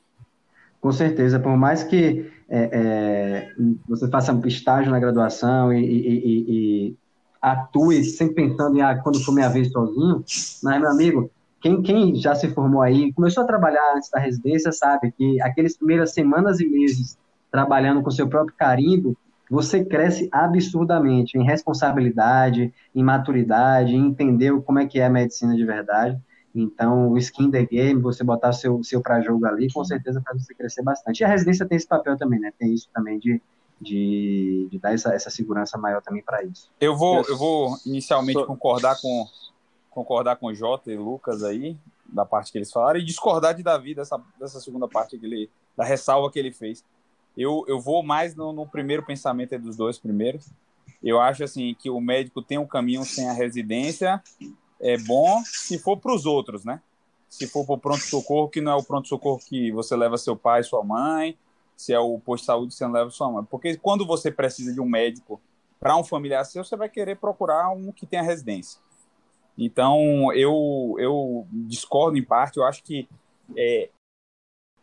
Com 0.81 0.91
certeza. 0.91 1.39
Por 1.39 1.55
mais 1.55 1.83
que 1.83 2.29
é, 2.49 2.69
é, 2.71 3.53
você 3.87 4.07
faça 4.09 4.39
estágio 4.45 4.91
na 4.91 4.99
graduação 4.99 5.71
e, 5.71 5.83
e, 5.83 6.09
e, 6.09 6.45
e 6.89 6.95
atue 7.41 8.03
sempre 8.03 8.35
pensando 8.35 8.77
em 8.77 8.81
ah, 8.81 8.95
quando 8.95 9.23
for 9.23 9.33
minha 9.33 9.49
vez 9.49 9.71
sozinho, 9.71 10.23
mas, 10.61 10.81
meu 10.81 10.89
amigo, 10.89 11.31
quem, 11.61 11.81
quem 11.81 12.15
já 12.15 12.35
se 12.35 12.49
formou 12.49 12.81
aí, 12.81 13.13
começou 13.13 13.43
a 13.43 13.47
trabalhar 13.47 13.95
antes 13.95 14.09
da 14.09 14.19
residência, 14.19 14.71
sabe 14.71 15.11
que 15.11 15.41
aqueles 15.41 15.77
primeiras 15.77 16.11
semanas 16.11 16.59
e 16.59 16.67
meses 16.67 17.17
trabalhando 17.49 18.01
com 18.01 18.11
seu 18.11 18.27
próprio 18.27 18.55
carimbo, 18.57 19.15
você 19.49 19.83
cresce 19.83 20.29
absurdamente 20.31 21.37
em 21.37 21.43
responsabilidade, 21.43 22.73
em 22.95 23.03
maturidade, 23.03 23.95
em 23.95 24.07
entender 24.07 24.59
como 24.61 24.79
é 24.79 24.85
que 24.85 24.99
é 24.99 25.05
a 25.05 25.09
medicina 25.09 25.55
de 25.55 25.65
verdade. 25.65 26.19
Então, 26.55 27.09
o 27.09 27.17
skin 27.17 27.49
the 27.49 27.65
game, 27.65 28.01
você 28.01 28.23
botar 28.23 28.53
seu, 28.53 28.83
seu 28.83 29.01
para 29.01 29.21
jogo 29.21 29.45
ali, 29.45 29.71
com 29.71 29.83
certeza 29.83 30.21
faz 30.21 30.43
você 30.43 30.53
crescer 30.53 30.83
bastante. 30.83 31.21
E 31.21 31.23
a 31.23 31.27
residência 31.27 31.65
tem 31.65 31.75
esse 31.75 31.87
papel 31.87 32.17
também, 32.17 32.39
né? 32.39 32.53
Tem 32.57 32.73
isso 32.73 32.87
também 32.93 33.17
de, 33.17 33.41
de, 33.81 34.67
de 34.71 34.79
dar 34.79 34.93
essa, 34.93 35.13
essa 35.13 35.29
segurança 35.29 35.77
maior 35.77 36.01
também 36.01 36.21
para 36.23 36.43
isso. 36.43 36.69
Eu 36.79 36.95
vou, 36.95 37.23
eu 37.27 37.37
vou 37.37 37.75
inicialmente 37.85 38.45
concordar 38.45 38.99
com 39.01 39.25
concordar 39.93 40.37
com 40.37 40.47
o 40.47 40.55
Jota 40.55 40.91
e 40.91 40.97
Lucas 40.97 41.43
aí, 41.43 41.77
da 42.03 42.25
parte 42.25 42.51
que 42.51 42.57
eles 42.57 42.71
falaram, 42.71 42.99
e 42.99 43.05
discordar 43.05 43.53
de 43.53 43.61
Davi 43.61 43.93
dessa, 43.93 44.19
dessa 44.39 44.59
segunda 44.59 44.87
parte 44.87 45.17
que 45.17 45.25
ele, 45.25 45.49
da 45.77 45.83
ressalva 45.83 46.31
que 46.31 46.39
ele 46.39 46.51
fez. 46.51 46.83
Eu, 47.37 47.65
eu 47.67 47.79
vou 47.79 48.03
mais 48.03 48.35
no, 48.35 48.53
no 48.53 48.67
primeiro 48.67 49.03
pensamento 49.03 49.57
dos 49.57 49.75
dois 49.75 49.97
primeiros. 49.97 50.49
Eu 51.01 51.19
acho 51.19 51.43
assim 51.43 51.75
que 51.77 51.89
o 51.89 51.99
médico 51.99 52.41
tem 52.41 52.57
um 52.57 52.67
caminho 52.67 53.03
sem 53.03 53.29
a 53.29 53.33
residência 53.33 54.21
é 54.79 54.97
bom 54.97 55.41
se 55.45 55.79
for 55.79 55.97
para 55.97 56.13
os 56.13 56.25
outros, 56.25 56.65
né? 56.65 56.81
Se 57.29 57.47
for 57.47 57.65
para 57.65 57.73
o 57.73 57.77
pronto-socorro, 57.77 58.49
que 58.49 58.61
não 58.61 58.73
é 58.73 58.75
o 58.75 58.83
pronto-socorro 58.83 59.39
que 59.39 59.71
você 59.71 59.95
leva 59.95 60.17
seu 60.17 60.35
pai, 60.35 60.61
sua 60.61 60.83
mãe, 60.83 61.37
se 61.75 61.93
é 61.93 61.99
o 61.99 62.19
posto 62.19 62.43
de 62.43 62.45
saúde, 62.45 62.73
você 62.73 62.85
não 62.85 62.93
leva 62.93 63.09
sua 63.09 63.31
mãe. 63.31 63.43
Porque 63.49 63.75
quando 63.77 64.05
você 64.05 64.29
precisa 64.29 64.71
de 64.71 64.79
um 64.79 64.85
médico 64.85 65.41
para 65.79 65.97
um 65.97 66.03
familiar 66.03 66.45
seu, 66.45 66.63
você 66.63 66.75
vai 66.75 66.89
querer 66.89 67.17
procurar 67.17 67.71
um 67.71 67.91
que 67.91 68.05
tenha 68.05 68.21
residência. 68.21 68.79
Então, 69.57 70.31
eu, 70.33 70.95
eu 70.99 71.47
discordo 71.51 72.17
em 72.17 72.23
parte, 72.23 72.57
eu 72.57 72.65
acho 72.65 72.83
que 72.83 73.07
é, 73.57 73.89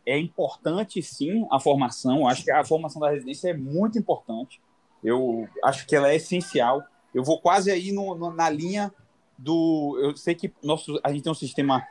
é 0.05 0.17
importante 0.17 1.01
sim 1.01 1.45
a 1.51 1.59
formação, 1.59 2.27
acho 2.27 2.43
que 2.43 2.51
a 2.51 2.63
formação 2.63 3.01
da 3.01 3.09
residência 3.09 3.49
é 3.49 3.53
muito 3.53 3.97
importante, 3.97 4.61
eu 5.03 5.47
acho 5.63 5.85
que 5.85 5.95
ela 5.95 6.09
é 6.09 6.15
essencial. 6.15 6.83
Eu 7.13 7.23
vou 7.23 7.39
quase 7.39 7.71
aí 7.71 7.91
no, 7.91 8.15
no, 8.15 8.31
na 8.31 8.49
linha 8.49 8.93
do. 9.37 9.97
Eu 10.01 10.15
sei 10.15 10.35
que 10.35 10.53
nosso, 10.63 10.99
a 11.03 11.11
gente 11.11 11.23
tem 11.23 11.31
um 11.31 11.35
sistema 11.35 11.85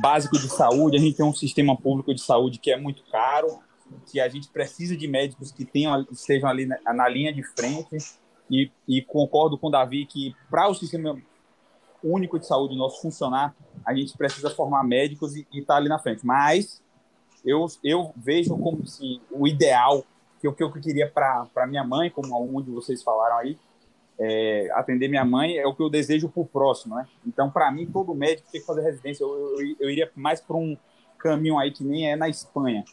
básico 0.00 0.38
de 0.38 0.48
saúde, 0.48 0.96
a 0.96 1.00
gente 1.00 1.16
tem 1.16 1.26
um 1.26 1.34
sistema 1.34 1.76
público 1.76 2.14
de 2.14 2.20
saúde 2.20 2.58
que 2.58 2.70
é 2.70 2.78
muito 2.78 3.02
caro, 3.10 3.58
que 4.06 4.20
a 4.20 4.28
gente 4.28 4.48
precisa 4.48 4.96
de 4.96 5.08
médicos 5.08 5.50
que 5.50 5.64
tenham, 5.64 6.06
estejam 6.10 6.48
ali 6.48 6.66
na, 6.66 6.78
na 6.94 7.08
linha 7.08 7.32
de 7.32 7.42
frente. 7.42 7.96
E, 8.50 8.70
e 8.86 9.00
concordo 9.00 9.56
com 9.56 9.68
o 9.68 9.70
Davi 9.70 10.04
que 10.04 10.34
para 10.50 10.68
o 10.68 10.74
sistema 10.74 11.16
único 12.02 12.38
de 12.38 12.46
saúde 12.46 12.76
nosso 12.76 13.00
funcionar, 13.00 13.54
a 13.84 13.94
gente 13.94 14.16
precisa 14.16 14.50
formar 14.50 14.82
médicos 14.82 15.36
e 15.36 15.46
estar 15.52 15.74
tá 15.74 15.76
ali 15.76 15.88
na 15.88 15.98
frente. 15.98 16.26
Mas 16.26 16.81
eu, 17.44 17.66
eu 17.82 18.12
vejo 18.16 18.56
como 18.56 18.86
se 18.86 19.20
o 19.30 19.46
ideal 19.46 20.04
que 20.40 20.48
o 20.48 20.52
que 20.52 20.62
eu 20.62 20.72
queria 20.72 21.08
para 21.08 21.66
minha 21.68 21.84
mãe, 21.84 22.10
como 22.10 22.34
algum 22.34 22.60
de 22.60 22.70
vocês 22.70 23.02
falaram 23.02 23.36
aí, 23.36 23.56
é, 24.18 24.68
atender 24.74 25.08
minha 25.08 25.24
mãe 25.24 25.56
é 25.56 25.66
o 25.66 25.74
que 25.74 25.82
eu 25.82 25.88
desejo 25.88 26.28
para 26.28 26.42
o 26.42 26.46
próximo, 26.46 26.96
né? 26.96 27.06
Então, 27.26 27.50
para 27.50 27.70
mim, 27.70 27.86
todo 27.86 28.14
médico 28.14 28.48
tem 28.50 28.60
que 28.60 28.66
fazer 28.66 28.82
residência. 28.82 29.22
Eu, 29.22 29.60
eu, 29.60 29.76
eu 29.80 29.90
iria 29.90 30.10
mais 30.16 30.40
para 30.40 30.56
um 30.56 30.76
caminho 31.18 31.58
aí 31.58 31.70
que 31.70 31.84
nem 31.84 32.10
é 32.10 32.16
na 32.16 32.28
Espanha, 32.28 32.84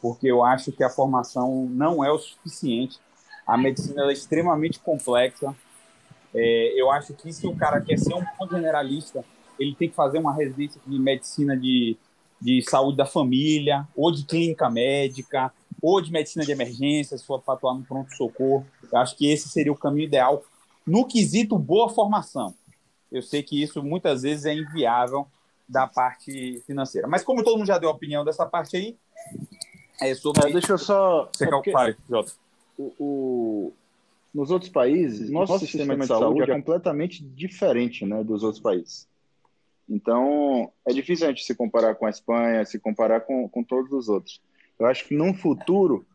porque 0.00 0.26
eu 0.26 0.42
acho 0.42 0.72
que 0.72 0.82
a 0.82 0.88
formação 0.88 1.66
não 1.70 2.02
é 2.02 2.10
o 2.10 2.18
suficiente. 2.18 2.98
A 3.46 3.56
medicina 3.56 4.04
é 4.04 4.12
extremamente 4.12 4.80
complexa. 4.80 5.54
É, 6.34 6.80
eu 6.80 6.90
acho 6.90 7.14
que 7.14 7.32
se 7.32 7.46
o 7.46 7.54
cara 7.54 7.80
quer 7.80 7.98
ser 7.98 8.14
um 8.14 8.24
bom 8.38 8.48
generalista, 8.48 9.24
ele 9.58 9.74
tem 9.74 9.88
que 9.88 9.94
fazer 9.94 10.18
uma 10.18 10.34
residência 10.34 10.80
de 10.86 10.98
medicina 10.98 11.56
de, 11.56 11.96
de 12.40 12.62
saúde 12.68 12.96
da 12.96 13.06
família, 13.06 13.86
ou 13.94 14.12
de 14.12 14.24
clínica 14.24 14.68
médica, 14.70 15.52
ou 15.82 16.00
de 16.00 16.10
medicina 16.10 16.44
de 16.44 16.52
emergência, 16.52 17.16
se 17.16 17.24
for 17.24 17.40
para 17.40 17.54
atuar 17.54 17.74
no 17.74 17.84
pronto-socorro. 17.84 18.66
Eu 18.90 18.98
acho 18.98 19.16
que 19.16 19.30
esse 19.30 19.48
seria 19.48 19.72
o 19.72 19.76
caminho 19.76 20.06
ideal 20.06 20.42
no 20.86 21.06
quesito 21.06 21.58
boa 21.58 21.88
formação. 21.88 22.54
Eu 23.10 23.22
sei 23.22 23.42
que 23.42 23.60
isso 23.60 23.82
muitas 23.82 24.22
vezes 24.22 24.44
é 24.44 24.54
inviável 24.54 25.26
da 25.68 25.86
parte 25.86 26.62
financeira. 26.66 27.08
Mas 27.08 27.24
como 27.24 27.42
todo 27.42 27.58
mundo 27.58 27.66
já 27.66 27.78
deu 27.78 27.88
a 27.88 27.92
opinião 27.92 28.24
dessa 28.24 28.46
parte 28.46 28.76
aí, 28.76 28.96
é 30.00 30.14
sobre. 30.14 30.48
É, 30.48 30.52
deixa 30.52 30.72
eu 30.72 30.78
só. 30.78 31.28
Você 31.32 31.46
quer 31.62 31.72
Fale, 31.72 31.96
Jota. 32.08 32.32
O, 32.78 32.92
o, 32.98 33.72
nos 34.34 34.50
outros 34.50 34.70
países, 34.70 35.30
nosso, 35.30 35.52
nosso 35.52 35.64
sistema, 35.64 35.94
sistema, 35.94 36.04
de 36.04 36.08
saúde, 36.08 36.38
saúde 36.38 36.50
é, 36.50 36.54
é 36.54 36.56
completamente 36.56 37.24
diferente 37.24 38.04
né, 38.04 38.22
dos 38.22 38.42
outros 38.42 38.62
países. 38.62 39.08
Então, 39.88 40.72
é 40.86 40.92
difícil 40.92 41.26
a 41.26 41.30
gente 41.30 41.44
se 41.44 41.54
comparar 41.54 41.94
com 41.94 42.06
a 42.06 42.10
Espanha, 42.10 42.64
se 42.64 42.78
comparar 42.78 43.20
com, 43.20 43.48
com 43.48 43.62
todos 43.62 43.92
os 43.92 44.08
outros. 44.08 44.42
Eu 44.78 44.86
acho 44.86 45.06
que 45.06 45.14
num 45.14 45.32
futuro, 45.32 46.06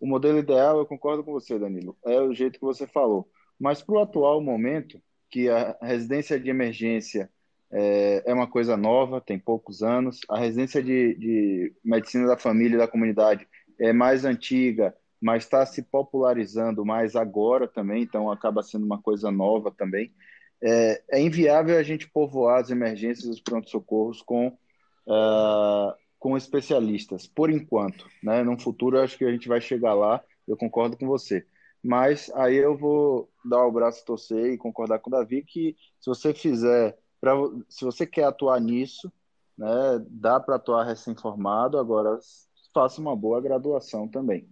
o 0.00 0.06
modelo 0.06 0.38
ideal, 0.38 0.78
eu 0.78 0.86
concordo 0.86 1.22
com 1.22 1.32
você, 1.32 1.58
Danilo, 1.58 1.96
é 2.04 2.20
o 2.20 2.34
jeito 2.34 2.58
que 2.58 2.64
você 2.64 2.86
falou. 2.86 3.28
Mas 3.58 3.82
para 3.82 3.94
o 3.94 4.00
atual 4.00 4.40
momento, 4.40 5.00
que 5.30 5.48
a 5.48 5.76
residência 5.80 6.38
de 6.38 6.50
emergência 6.50 7.30
é, 7.72 8.22
é, 8.26 8.34
uma 8.34 8.46
coisa 8.46 8.76
nova, 8.76 9.20
tem 9.20 9.38
poucos 9.38 9.82
anos, 9.82 10.20
a 10.28 10.38
residência 10.38 10.82
de, 10.82 11.14
de 11.14 11.72
medicina 11.82 12.26
da 12.26 12.36
família 12.36 12.74
e 12.74 12.78
da 12.78 12.86
comunidade 12.86 13.48
é 13.80 13.92
mais 13.92 14.26
antiga, 14.26 14.94
mas 15.20 15.44
está 15.44 15.64
se 15.64 15.82
popularizando 15.82 16.84
mais 16.84 17.16
agora 17.16 17.66
também, 17.66 18.02
então 18.02 18.30
acaba 18.30 18.62
sendo 18.62 18.84
uma 18.84 19.00
coisa 19.00 19.30
nova 19.30 19.70
também. 19.70 20.12
É, 20.62 21.02
é 21.10 21.20
inviável 21.20 21.76
a 21.76 21.82
gente 21.82 22.08
povoar 22.08 22.60
as 22.60 22.70
emergências 22.70 23.26
e 23.26 23.30
os 23.30 23.40
pronto-socorros 23.40 24.22
com, 24.22 24.48
uh, 24.48 25.92
com 26.18 26.36
especialistas, 26.36 27.26
por 27.26 27.50
enquanto. 27.50 28.06
Né? 28.22 28.42
No 28.42 28.58
futuro, 28.58 29.00
acho 29.00 29.18
que 29.18 29.24
a 29.24 29.30
gente 29.32 29.48
vai 29.48 29.60
chegar 29.60 29.94
lá, 29.94 30.22
eu 30.46 30.56
concordo 30.56 30.96
com 30.96 31.06
você. 31.06 31.44
Mas 31.82 32.30
aí 32.34 32.56
eu 32.56 32.76
vou 32.76 33.28
dar 33.44 33.66
o 33.66 33.72
braço 33.72 34.04
torcer 34.04 34.52
e 34.52 34.58
concordar 34.58 35.00
com 35.00 35.10
o 35.10 35.12
Davi 35.12 35.42
que 35.42 35.76
se 35.98 36.06
você 36.08 36.32
fizer, 36.32 36.96
pra, 37.20 37.32
se 37.68 37.84
você 37.84 38.06
quer 38.06 38.24
atuar 38.24 38.60
nisso, 38.60 39.12
né, 39.58 40.04
dá 40.08 40.38
para 40.38 40.56
atuar 40.56 40.84
recém-formado, 40.84 41.76
agora 41.76 42.18
faça 42.72 43.00
uma 43.00 43.16
boa 43.16 43.40
graduação 43.40 44.06
também. 44.06 44.48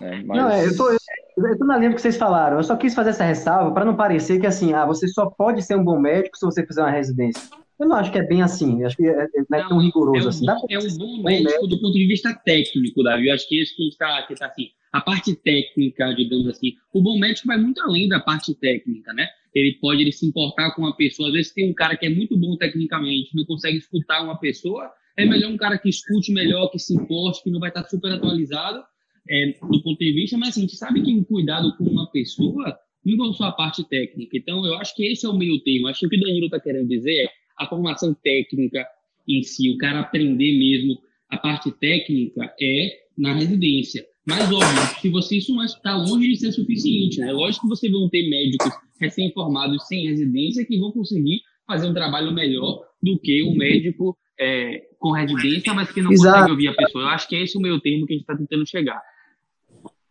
Né? 0.00 0.22
Mas... 0.26 0.38
Não, 0.38 0.50
é, 0.50 0.66
eu, 0.66 0.76
tô, 0.76 0.90
eu 0.90 1.58
tô 1.58 1.64
na 1.64 1.78
linha 1.78 1.90
do 1.90 1.96
que 1.96 2.02
vocês 2.02 2.16
falaram. 2.16 2.58
Eu 2.58 2.62
só 2.62 2.76
quis 2.76 2.94
fazer 2.94 3.10
essa 3.10 3.24
ressalva 3.24 3.72
para 3.72 3.84
não 3.84 3.96
parecer 3.96 4.40
que 4.40 4.46
assim, 4.46 4.72
ah, 4.72 4.86
você 4.86 5.08
só 5.08 5.26
pode 5.26 5.62
ser 5.62 5.76
um 5.76 5.84
bom 5.84 5.98
médico 5.98 6.36
se 6.36 6.44
você 6.44 6.66
fizer 6.66 6.82
uma 6.82 6.90
residência. 6.90 7.42
Eu 7.78 7.88
não 7.88 7.96
acho 7.96 8.12
que 8.12 8.18
é 8.18 8.22
bem 8.22 8.42
assim. 8.42 8.80
Eu 8.80 8.86
acho 8.86 8.96
que 8.96 9.06
é, 9.06 9.22
é, 9.22 9.28
não 9.48 9.58
é 9.58 9.68
tão 9.68 9.78
rigoroso 9.78 10.24
é 10.24 10.26
um, 10.26 10.28
assim. 10.28 10.46
É 10.70 10.78
um 10.78 10.98
bom 10.98 11.22
médico 11.22 11.66
do 11.66 11.80
ponto 11.80 11.94
de 11.94 12.06
vista 12.06 12.34
técnico, 12.44 13.02
Davi. 13.02 13.28
Eu 13.28 13.34
acho 13.34 13.48
que 13.48 13.60
isso 13.60 13.74
que 13.74 13.88
está 13.88 14.22
que 14.26 14.34
tá 14.34 14.46
assim 14.46 14.68
a 14.92 15.00
parte 15.00 15.34
técnica, 15.36 16.12
digamos 16.14 16.48
assim. 16.48 16.74
O 16.92 17.00
bom 17.00 17.18
médico 17.18 17.46
vai 17.46 17.56
muito 17.56 17.80
além 17.82 18.08
da 18.08 18.20
parte 18.20 18.54
técnica, 18.54 19.12
né? 19.12 19.28
Ele 19.54 19.78
pode 19.80 20.02
ele 20.02 20.12
se 20.12 20.26
importar 20.26 20.72
com 20.74 20.82
uma 20.82 20.96
pessoa. 20.96 21.28
Às 21.28 21.34
vezes 21.34 21.52
tem 21.52 21.70
um 21.70 21.74
cara 21.74 21.96
que 21.96 22.06
é 22.06 22.10
muito 22.10 22.36
bom 22.36 22.56
tecnicamente, 22.56 23.34
não 23.34 23.44
consegue 23.44 23.78
escutar 23.78 24.22
uma 24.22 24.38
pessoa. 24.38 24.90
É 25.16 25.24
melhor 25.24 25.50
um 25.50 25.56
cara 25.56 25.78
que 25.78 25.88
escute 25.88 26.32
melhor, 26.32 26.68
que 26.70 26.78
se 26.78 26.94
importe, 26.94 27.42
que 27.42 27.50
não 27.50 27.60
vai 27.60 27.70
estar 27.70 27.84
super 27.84 28.12
atualizado 28.12 28.82
é, 29.28 29.52
do 29.60 29.82
ponto 29.82 29.98
de 29.98 30.12
vista, 30.12 30.36
mas 30.38 30.50
assim, 30.50 30.60
a 30.60 30.62
gente 30.62 30.76
sabe 30.76 31.02
que 31.02 31.16
o 31.16 31.24
cuidado 31.24 31.76
com 31.76 31.84
uma 31.84 32.10
pessoa 32.10 32.78
não 33.04 33.30
é 33.30 33.32
só 33.32 33.44
a 33.44 33.52
parte 33.52 33.82
técnica. 33.88 34.36
Então, 34.36 34.64
eu 34.66 34.74
acho 34.74 34.94
que 34.94 35.06
esse 35.06 35.24
é 35.24 35.28
o 35.28 35.36
meio 35.36 35.58
termo. 35.60 35.88
Acho 35.88 36.00
que 36.00 36.06
o 36.06 36.10
que 36.10 36.16
o 36.16 36.20
Danilo 36.20 36.46
está 36.46 36.60
querendo 36.60 36.88
dizer 36.88 37.24
é 37.24 37.28
a 37.58 37.66
formação 37.66 38.14
técnica 38.14 38.86
em 39.28 39.42
si, 39.42 39.70
o 39.70 39.78
cara 39.78 40.00
aprender 40.00 40.58
mesmo 40.58 40.98
a 41.28 41.38
parte 41.38 41.70
técnica 41.72 42.52
é 42.60 43.00
na 43.16 43.32
residência. 43.34 44.04
Mas, 44.26 44.50
óbvio, 44.50 45.00
se 45.00 45.08
você 45.08 45.36
isso 45.38 45.60
está 45.62 45.96
longe 45.96 46.28
de 46.28 46.36
ser 46.36 46.52
suficiente, 46.52 47.20
né? 47.20 47.32
Lógico 47.32 47.62
que 47.62 47.68
vocês 47.68 47.92
vão 47.92 48.08
ter 48.08 48.28
médicos 48.28 48.70
recém-formados 49.00 49.86
sem 49.86 50.06
residência 50.06 50.64
que 50.64 50.78
vão 50.78 50.92
conseguir 50.92 51.40
fazer 51.66 51.88
um 51.88 51.94
trabalho 51.94 52.32
melhor 52.32 52.84
do 53.02 53.18
que 53.18 53.42
o 53.42 53.54
médico 53.54 54.16
é, 54.38 54.82
com 55.00 55.12
residência, 55.12 55.72
mas 55.72 55.90
que 55.90 56.02
não 56.02 56.12
Exato. 56.12 56.34
consegue 56.34 56.50
ouvir 56.52 56.68
a 56.68 56.74
pessoa. 56.74 57.04
Eu 57.04 57.08
acho 57.08 57.26
que 57.26 57.34
é 57.34 57.42
esse 57.42 57.56
o 57.56 57.60
meio 57.60 57.80
termo 57.80 58.06
que 58.06 58.12
a 58.12 58.16
gente 58.16 58.22
está 58.22 58.36
tentando 58.36 58.68
chegar. 58.68 59.02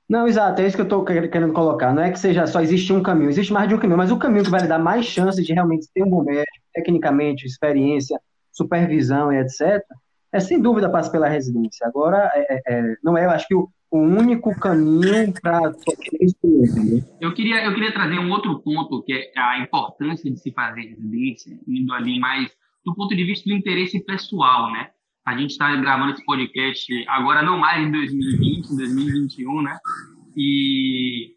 Não, 0.09 0.27
exato, 0.27 0.59
é 0.59 0.65
isso 0.65 0.75
que 0.75 0.81
eu 0.81 0.85
estou 0.85 1.05
querendo 1.05 1.53
colocar. 1.53 1.93
Não 1.93 2.01
é 2.01 2.11
que 2.11 2.17
seja 2.17 2.47
só 2.47 2.59
existe 2.59 2.91
um 2.91 3.03
caminho, 3.03 3.29
existe 3.29 3.53
mais 3.53 3.69
de 3.69 3.75
um 3.75 3.77
caminho, 3.77 3.97
mas 3.97 4.11
o 4.11 4.17
caminho 4.17 4.43
que 4.43 4.49
vai 4.49 4.61
lhe 4.61 4.67
dar 4.67 4.79
mais 4.79 5.05
chances 5.05 5.45
de 5.45 5.53
realmente 5.53 5.87
ter 5.93 6.03
um 6.03 6.09
bom 6.09 6.23
médico, 6.23 6.65
tecnicamente, 6.73 7.45
experiência, 7.45 8.19
supervisão 8.51 9.31
e 9.31 9.39
etc., 9.39 9.79
é 10.31 10.39
sem 10.39 10.59
dúvida 10.59 10.89
passar 10.89 11.11
pela 11.11 11.29
residência. 11.29 11.87
Agora, 11.87 12.31
é, 12.33 12.53
é, 12.53 12.61
é 12.67 12.95
não 13.03 13.15
é, 13.15 13.25
eu 13.25 13.29
acho 13.29 13.47
que 13.47 13.53
o, 13.53 13.69
o 13.91 13.99
único 13.99 14.57
caminho 14.59 15.33
para 15.41 15.71
eu 17.21 17.33
queria 17.33 17.65
eu 17.65 17.73
queria 17.73 17.91
trazer 17.91 18.19
um 18.19 18.31
outro 18.31 18.59
ponto 18.59 19.03
que 19.03 19.13
é 19.13 19.39
a 19.39 19.59
importância 19.59 20.29
de 20.29 20.39
se 20.39 20.51
fazer 20.51 20.81
residência 20.81 21.57
indo 21.67 21.91
ali 21.93 22.19
mais 22.19 22.51
do 22.85 22.95
ponto 22.95 23.15
de 23.15 23.23
vista 23.23 23.49
do 23.49 23.55
interesse 23.55 24.03
pessoal 24.05 24.71
né 24.71 24.91
a 25.25 25.37
gente 25.37 25.51
está 25.51 25.75
gravando 25.75 26.13
esse 26.13 26.25
podcast 26.25 27.05
agora 27.07 27.41
não 27.41 27.57
mais 27.57 27.85
em 27.85 27.91
2020 27.91 28.75
2021 28.75 29.61
né 29.61 29.77
e 30.35 31.35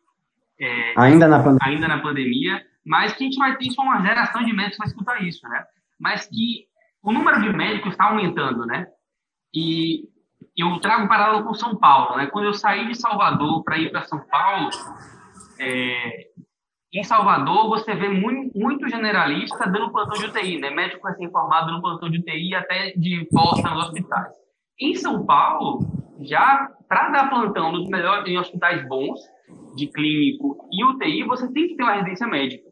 é, 0.60 0.94
ainda 0.96 1.26
na 1.28 1.42
pandemia 1.42 1.68
ainda 1.68 1.88
na 1.88 1.98
pandemia 1.98 2.72
mas 2.84 3.12
que 3.12 3.22
a 3.22 3.26
gente 3.26 3.38
vai 3.38 3.56
ter 3.56 3.70
só 3.70 3.82
uma 3.82 4.02
geração 4.02 4.42
de 4.44 4.52
médicos 4.52 4.76
que 4.76 4.78
vai 4.78 4.88
escutar 4.88 5.22
isso, 5.22 5.48
né? 5.48 5.64
Mas 5.98 6.26
que 6.26 6.66
o 7.02 7.12
número 7.12 7.40
de 7.40 7.52
médicos 7.52 7.92
está 7.92 8.06
aumentando, 8.06 8.66
né? 8.66 8.86
E 9.54 10.08
eu 10.56 10.78
trago 10.80 11.04
um 11.04 11.08
paralelo 11.08 11.44
com 11.44 11.54
São 11.54 11.76
Paulo, 11.76 12.16
né? 12.16 12.26
Quando 12.26 12.46
eu 12.46 12.54
saí 12.54 12.86
de 12.88 12.94
Salvador 12.96 13.62
para 13.62 13.78
ir 13.78 13.90
para 13.90 14.02
São 14.02 14.20
Paulo, 14.26 14.70
é, 15.60 16.26
em 16.92 17.02
Salvador 17.02 17.68
você 17.68 17.94
vê 17.94 18.08
muito, 18.08 18.56
muito, 18.58 18.88
generalista 18.88 19.66
dando 19.70 19.92
plantão 19.92 20.18
de 20.18 20.26
UTI, 20.26 20.58
né? 20.58 20.70
Médico 20.70 21.06
recém-formado 21.06 21.72
no 21.72 21.80
plantão 21.80 22.10
de 22.10 22.18
UTI 22.18 22.54
até 22.54 22.92
de 22.92 23.26
volta 23.32 23.70
nos 23.70 23.86
hospitais. 23.86 24.32
Em 24.80 24.94
São 24.94 25.24
Paulo, 25.24 25.80
já 26.20 26.68
para 26.88 27.08
dar 27.10 27.30
plantão 27.30 27.72
nos 27.72 27.88
melhores 27.88 28.28
em 28.28 28.38
hospitais 28.38 28.86
bons, 28.86 29.20
de 29.74 29.86
clínico 29.86 30.68
e 30.70 30.84
UTI, 30.84 31.24
você 31.24 31.50
tem 31.52 31.68
que 31.68 31.76
ter 31.76 31.82
uma 31.82 31.94
residência 31.94 32.26
médica. 32.26 32.70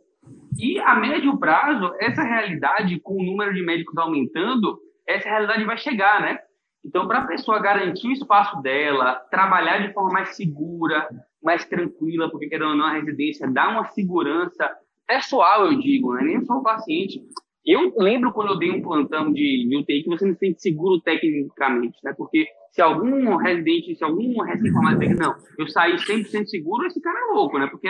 E 0.59 0.79
a 0.81 0.95
médio 0.95 1.39
prazo, 1.39 1.95
essa 1.99 2.23
realidade, 2.23 3.01
com 3.01 3.15
o 3.15 3.25
número 3.25 3.55
de 3.55 3.63
médicos 3.63 3.97
aumentando, 3.97 4.79
essa 5.07 5.29
realidade 5.29 5.65
vai 5.65 5.79
chegar, 5.79 6.21
né? 6.21 6.39
Então, 6.85 7.07
para 7.07 7.21
a 7.21 7.27
pessoa 7.27 7.61
garantir 7.61 8.09
o 8.09 8.13
espaço 8.13 8.61
dela, 8.63 9.15
trabalhar 9.31 9.79
de 9.79 9.93
forma 9.93 10.13
mais 10.13 10.37
segura, 10.37 11.09
mais 11.43 11.65
tranquila, 11.65 12.31
porque, 12.31 12.49
querendo 12.49 12.71
ou 12.71 12.77
não, 12.77 12.87
a 12.87 12.93
residência 12.93 13.51
dá 13.51 13.69
uma 13.69 13.85
segurança 13.87 14.71
pessoal, 15.07 15.67
eu 15.67 15.79
digo, 15.79 16.15
né? 16.15 16.23
nem 16.23 16.45
só 16.45 16.55
o 16.55 16.63
paciente. 16.63 17.21
Eu 17.65 17.93
lembro 17.99 18.33
quando 18.33 18.53
eu 18.53 18.59
dei 18.59 18.71
um 18.71 18.83
plantão 18.83 19.33
de, 19.33 19.67
de 19.69 19.77
UTI 19.77 20.03
que 20.03 20.09
você 20.09 20.25
não 20.25 20.33
se 20.35 20.39
sente 20.39 20.63
seguro 20.63 21.01
tecnicamente, 21.01 21.99
né? 22.03 22.15
Porque 22.17 22.47
se 22.73 22.81
algum 22.81 23.37
residente, 23.37 23.95
se 23.95 24.03
algum 24.03 24.41
recém-formado 24.43 25.01
não, 25.19 25.35
eu 25.59 25.69
saí 25.69 25.97
100% 25.97 26.47
seguro, 26.47 26.87
esse 26.87 27.01
cara 27.01 27.19
é 27.19 27.35
louco, 27.35 27.59
né? 27.59 27.67
Porque 27.67 27.89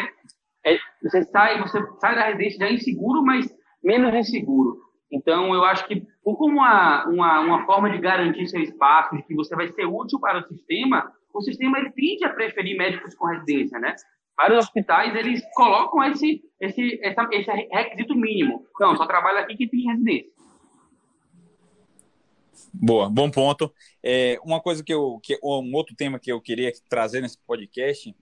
é, 0.67 0.79
você 1.03 1.23
sai, 1.25 1.61
você 1.61 1.79
sai 2.01 2.15
da 2.15 2.27
residência 2.27 2.59
já 2.59 2.73
inseguro, 2.73 3.23
mas 3.23 3.49
menos 3.83 4.15
inseguro. 4.15 4.79
Então, 5.13 5.55
eu 5.55 5.65
acho 5.65 5.87
que 5.87 6.03
como 6.23 6.47
uma, 6.47 7.07
uma, 7.07 7.41
uma 7.41 7.67
forma 7.67 7.91
de 7.91 7.99
garantir 7.99 8.47
seu 8.47 8.61
espaço, 8.61 9.17
de 9.17 9.23
que 9.23 9.35
você 9.35 9.55
vai 9.57 9.69
ser 9.69 9.85
útil 9.87 10.21
para 10.21 10.39
o 10.39 10.49
sistema, 10.49 11.13
o 11.33 11.41
sistema 11.41 11.79
ele 11.79 11.91
tende 11.91 12.25
a 12.25 12.31
preferir 12.31 12.77
médicos 12.77 13.15
com 13.15 13.27
residência, 13.27 13.79
né? 13.79 13.95
Para 14.37 14.55
os 14.59 14.65
hospitais, 14.65 15.15
eles 15.15 15.43
colocam 15.55 16.03
esse, 16.05 16.43
esse, 16.61 16.99
essa, 17.03 17.29
esse 17.33 17.51
requisito 17.51 18.15
mínimo. 18.15 18.65
Não, 18.81 18.97
só 18.97 19.07
trabalha 19.07 19.41
aqui 19.41 19.57
quem 19.57 19.69
tem 19.69 19.87
residência. 19.87 20.31
Boa, 22.73 23.11
bom 23.11 23.31
ponto. 23.31 23.73
É, 24.03 24.39
uma 24.45 24.61
coisa 24.61 24.83
que 24.83 24.95
eu, 24.95 25.19
que, 25.23 25.39
um 25.43 25.75
outro 25.75 25.95
tema 25.95 26.19
que 26.19 26.33
eu 26.33 26.41
queria 26.41 26.73
trazer 26.89 27.21
nesse 27.21 27.37
podcast 27.47 28.15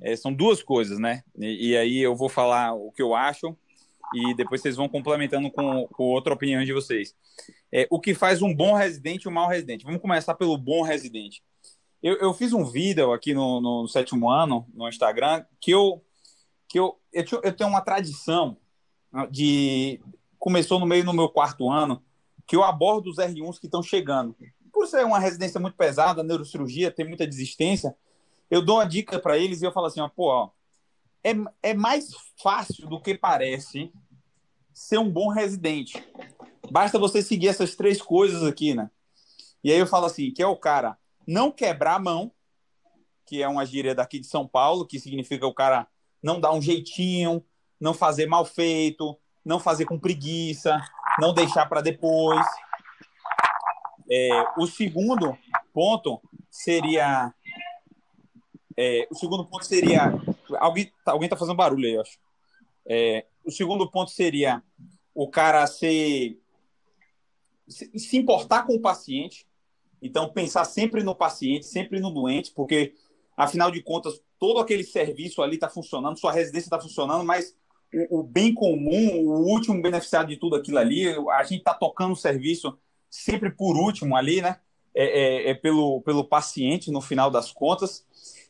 é, 0.00 0.16
são 0.16 0.32
duas 0.32 0.62
coisas, 0.62 0.98
né? 0.98 1.22
E, 1.38 1.70
e, 1.70 1.76
aí 1.76 1.98
eu 1.98 2.14
vou 2.14 2.28
falar 2.28 2.72
o 2.72 2.92
que 2.92 3.02
eu 3.02 3.14
acho 3.14 3.56
e 4.14 4.34
depois 4.34 4.60
vocês 4.60 4.76
vão 4.76 4.88
complementando 4.88 5.50
com, 5.50 5.86
com 5.88 6.04
outra 6.04 6.32
opinião 6.32 6.64
de 6.64 6.72
vocês. 6.72 7.14
É, 7.72 7.86
o 7.90 8.00
que 8.00 8.14
faz 8.14 8.42
um 8.42 8.54
bom 8.54 8.74
residente 8.74 9.24
e 9.24 9.28
um 9.28 9.32
mau 9.32 9.48
residente? 9.48 9.84
Vamos 9.84 10.00
começar 10.00 10.34
pelo 10.34 10.56
bom 10.56 10.82
residente. 10.82 11.42
Eu, 12.02 12.16
eu 12.16 12.34
fiz 12.34 12.52
um 12.52 12.64
vídeo 12.64 13.12
aqui 13.12 13.34
no, 13.34 13.60
no, 13.60 13.86
sétimo 13.86 14.30
ano, 14.30 14.66
no 14.72 14.88
Instagram, 14.88 15.44
que 15.60 15.70
eu, 15.70 16.02
que 16.66 16.78
eu, 16.78 16.98
eu, 17.12 17.24
eu 17.42 17.52
tenho 17.52 17.68
uma 17.68 17.82
tradição 17.82 18.56
de. 19.30 20.00
Começou 20.38 20.80
no 20.80 20.86
meio 20.86 21.04
no 21.04 21.12
meu 21.12 21.28
quarto 21.28 21.70
ano, 21.70 22.02
que 22.46 22.56
eu 22.56 22.64
abordo 22.64 23.10
os 23.10 23.18
R1s 23.18 23.60
que 23.60 23.66
estão 23.66 23.82
chegando. 23.82 24.34
Por 24.72 24.86
ser 24.86 25.04
uma 25.04 25.18
residência 25.18 25.60
muito 25.60 25.76
pesada, 25.76 26.22
neurocirurgia, 26.22 26.90
tem 26.90 27.06
muita 27.06 27.26
desistência, 27.26 27.94
eu 28.50 28.64
dou 28.64 28.76
uma 28.76 28.86
dica 28.86 29.18
para 29.18 29.36
eles 29.36 29.60
e 29.60 29.66
eu 29.66 29.72
falo 29.72 29.86
assim: 29.86 30.00
ó, 30.00 30.08
pô, 30.08 30.28
ó, 30.28 30.50
é, 31.22 31.32
é 31.62 31.74
mais 31.74 32.10
fácil 32.42 32.88
do 32.88 33.00
que 33.00 33.14
parece 33.14 33.92
ser 34.72 34.98
um 34.98 35.10
bom 35.10 35.28
residente. 35.28 36.02
Basta 36.70 36.98
você 36.98 37.22
seguir 37.22 37.48
essas 37.48 37.76
três 37.76 38.00
coisas 38.00 38.42
aqui, 38.42 38.74
né? 38.74 38.90
E 39.62 39.70
aí 39.70 39.78
eu 39.78 39.86
falo 39.86 40.06
assim, 40.06 40.32
que 40.32 40.42
é 40.42 40.46
o 40.46 40.56
cara 40.56 40.96
não 41.26 41.50
quebrar 41.50 41.96
a 41.96 41.98
mão, 41.98 42.32
que 43.26 43.42
é 43.42 43.48
uma 43.48 43.64
gíria 43.64 43.94
daqui 43.94 44.18
de 44.18 44.26
São 44.26 44.46
Paulo, 44.46 44.86
que 44.86 44.98
significa 44.98 45.46
o 45.46 45.54
cara 45.54 45.86
não 46.22 46.40
dar 46.40 46.52
um 46.52 46.60
jeitinho, 46.60 47.44
não 47.80 47.94
fazer 47.94 48.26
mal 48.26 48.44
feito, 48.44 49.16
não 49.44 49.58
fazer 49.58 49.84
com 49.84 49.98
preguiça, 49.98 50.80
não 51.18 51.32
deixar 51.32 51.66
para 51.66 51.80
depois. 51.80 52.44
É, 54.10 54.44
o 54.58 54.66
segundo 54.66 55.36
ponto 55.72 56.20
seria 56.50 57.32
é, 58.82 59.06
o 59.10 59.14
segundo 59.14 59.44
ponto 59.44 59.66
seria. 59.66 60.10
Alguém, 60.58 60.90
alguém 61.04 61.28
tá 61.28 61.36
fazendo 61.36 61.54
barulho 61.54 61.86
aí, 61.86 61.92
eu 61.92 62.00
acho. 62.00 62.18
É, 62.88 63.26
o 63.44 63.50
segundo 63.50 63.90
ponto 63.90 64.10
seria 64.10 64.62
o 65.14 65.28
cara 65.28 65.66
ser. 65.66 66.40
Se, 67.68 67.98
se 67.98 68.16
importar 68.16 68.62
com 68.62 68.74
o 68.74 68.80
paciente. 68.80 69.46
Então, 70.02 70.32
pensar 70.32 70.64
sempre 70.64 71.02
no 71.02 71.14
paciente, 71.14 71.66
sempre 71.66 72.00
no 72.00 72.10
doente, 72.10 72.52
porque, 72.52 72.94
afinal 73.36 73.70
de 73.70 73.82
contas, 73.82 74.20
todo 74.38 74.58
aquele 74.58 74.84
serviço 74.84 75.42
ali 75.42 75.54
está 75.54 75.68
funcionando, 75.68 76.18
sua 76.18 76.32
residência 76.32 76.66
está 76.66 76.80
funcionando, 76.80 77.24
mas 77.24 77.54
o, 77.92 78.20
o, 78.20 78.22
bem 78.22 78.54
comum, 78.54 79.26
o 79.26 79.46
último 79.46 79.80
beneficiado 79.82 80.28
de 80.28 80.36
tudo 80.36 80.56
aquilo 80.56 80.78
ali, 80.78 81.06
a 81.30 81.42
gente 81.42 81.58
está 81.58 81.74
tocando 81.74 82.12
o 82.12 82.16
serviço 82.16 82.78
sempre 83.08 83.50
por 83.50 83.76
último 83.76 84.16
ali, 84.16 84.40
né? 84.40 84.58
É, 84.92 85.04
é, 85.04 85.50
é, 85.50 85.54
pelo, 85.54 86.00
pelo 86.02 86.24
paciente, 86.24 86.90
no 86.90 87.00
final 87.00 87.30
das 87.30 87.52
contas. 87.52 88.04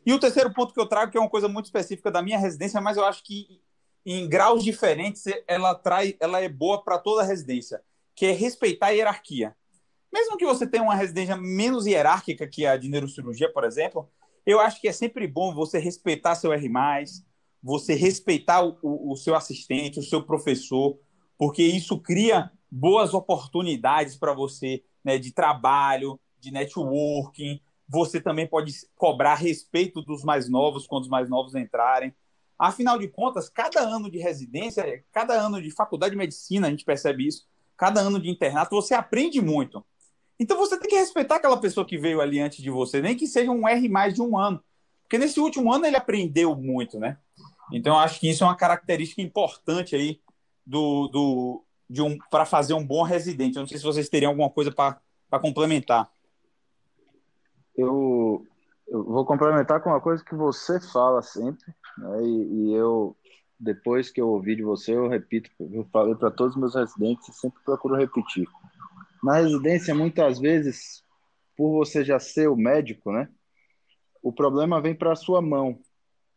E 0.06 0.12
o 0.12 0.18
terceiro 0.18 0.52
ponto 0.54 0.72
que 0.72 0.80
eu 0.80 0.86
trago, 0.86 1.12
que 1.12 1.18
é 1.18 1.20
uma 1.20 1.28
coisa 1.28 1.48
muito 1.48 1.66
específica 1.66 2.10
da 2.10 2.22
minha 2.22 2.38
residência, 2.38 2.80
mas 2.80 2.96
eu 2.96 3.04
acho 3.04 3.22
que 3.22 3.60
em 4.06 4.26
graus 4.26 4.64
diferentes 4.64 5.24
ela 5.46 5.74
traz, 5.74 6.14
ela 6.18 6.40
é 6.40 6.48
boa 6.48 6.82
para 6.82 6.98
toda 6.98 7.22
residência, 7.22 7.82
que 8.14 8.24
é 8.24 8.32
respeitar 8.32 8.86
a 8.86 8.90
hierarquia. 8.90 9.54
Mesmo 10.12 10.36
que 10.36 10.44
você 10.44 10.66
tenha 10.66 10.82
uma 10.82 10.94
residência 10.94 11.36
menos 11.36 11.86
hierárquica 11.86 12.46
que 12.46 12.66
a 12.66 12.76
de 12.76 12.88
neurocirurgia, 12.88 13.52
por 13.52 13.64
exemplo, 13.64 14.08
eu 14.44 14.58
acho 14.60 14.80
que 14.80 14.88
é 14.88 14.92
sempre 14.92 15.26
bom 15.26 15.54
você 15.54 15.78
respeitar 15.78 16.34
seu 16.34 16.52
R+, 16.52 16.68
você 17.62 17.94
respeitar 17.94 18.64
o, 18.64 18.78
o, 18.82 19.16
seu 19.16 19.34
assistente, 19.34 20.00
o 20.00 20.02
seu 20.02 20.22
professor, 20.22 20.98
porque 21.38 21.62
isso 21.62 21.98
cria 21.98 22.50
boas 22.70 23.14
oportunidades 23.14 24.16
para 24.16 24.32
você 24.32 24.82
né, 25.04 25.18
de 25.18 25.32
trabalho, 25.32 26.18
de 26.38 26.50
networking, 26.50 27.60
você 27.88 28.20
também 28.20 28.46
pode 28.46 28.72
cobrar 28.96 29.34
respeito 29.34 30.00
dos 30.00 30.22
mais 30.22 30.48
novos 30.48 30.86
quando 30.86 31.04
os 31.04 31.08
mais 31.08 31.28
novos 31.28 31.54
entrarem. 31.54 32.14
Afinal 32.58 32.98
de 32.98 33.08
contas, 33.08 33.48
cada 33.48 33.80
ano 33.80 34.10
de 34.10 34.18
residência, 34.18 35.04
cada 35.12 35.34
ano 35.34 35.60
de 35.60 35.70
faculdade 35.70 36.12
de 36.12 36.18
medicina, 36.18 36.66
a 36.66 36.70
gente 36.70 36.84
percebe 36.84 37.26
isso, 37.26 37.46
cada 37.76 38.00
ano 38.00 38.20
de 38.20 38.30
internato, 38.30 38.76
você 38.76 38.94
aprende 38.94 39.40
muito. 39.40 39.84
Então 40.40 40.56
você 40.56 40.76
tem 40.78 40.88
que 40.88 40.96
respeitar 40.96 41.36
aquela 41.36 41.60
pessoa 41.60 41.86
que 41.86 41.98
veio 41.98 42.20
ali 42.20 42.40
antes 42.40 42.62
de 42.62 42.70
você, 42.70 43.00
nem 43.00 43.14
que 43.14 43.28
seja 43.28 43.50
um 43.50 43.68
R 43.68 43.88
mais 43.88 44.14
de 44.14 44.22
um 44.22 44.36
ano. 44.36 44.60
Porque 45.02 45.18
nesse 45.18 45.38
último 45.38 45.72
ano 45.72 45.86
ele 45.86 45.96
aprendeu 45.96 46.56
muito, 46.56 46.98
né? 46.98 47.18
Então 47.72 47.98
acho 47.98 48.18
que 48.18 48.28
isso 48.28 48.42
é 48.42 48.46
uma 48.46 48.56
característica 48.56 49.22
importante 49.22 49.94
aí 49.94 50.20
do, 50.66 51.06
do 51.08 51.64
de 51.88 52.02
um 52.02 52.18
para 52.30 52.44
fazer 52.44 52.74
um 52.74 52.84
bom 52.84 53.02
residente. 53.02 53.56
Eu 53.56 53.60
não 53.60 53.68
sei 53.68 53.78
se 53.78 53.84
vocês 53.84 54.08
teriam 54.08 54.30
alguma 54.30 54.50
coisa 54.50 54.72
para 54.72 55.00
complementar 55.40 56.10
eu, 57.80 58.46
eu 58.88 59.04
vou 59.04 59.24
complementar 59.24 59.80
com 59.80 59.90
uma 59.90 60.00
coisa 60.00 60.24
que 60.24 60.34
você 60.34 60.80
fala 60.80 61.22
sempre, 61.22 61.74
né? 61.98 62.22
e, 62.22 62.54
e 62.54 62.74
eu, 62.74 63.16
depois 63.58 64.10
que 64.10 64.20
eu 64.20 64.28
ouvi 64.28 64.56
de 64.56 64.62
você, 64.62 64.94
eu 64.94 65.08
repito, 65.08 65.50
eu 65.58 65.86
falei 65.92 66.14
para 66.14 66.30
todos 66.30 66.54
os 66.54 66.60
meus 66.60 66.74
residentes 66.74 67.28
e 67.28 67.32
sempre 67.32 67.60
procuro 67.64 67.96
repetir. 67.96 68.46
Na 69.22 69.36
residência, 69.36 69.94
muitas 69.94 70.38
vezes, 70.38 71.04
por 71.56 71.72
você 71.72 72.04
já 72.04 72.18
ser 72.18 72.48
o 72.48 72.56
médico, 72.56 73.12
né? 73.12 73.28
O 74.22 74.32
problema 74.32 74.80
vem 74.80 74.94
para 74.94 75.12
a 75.12 75.16
sua 75.16 75.40
mão, 75.42 75.78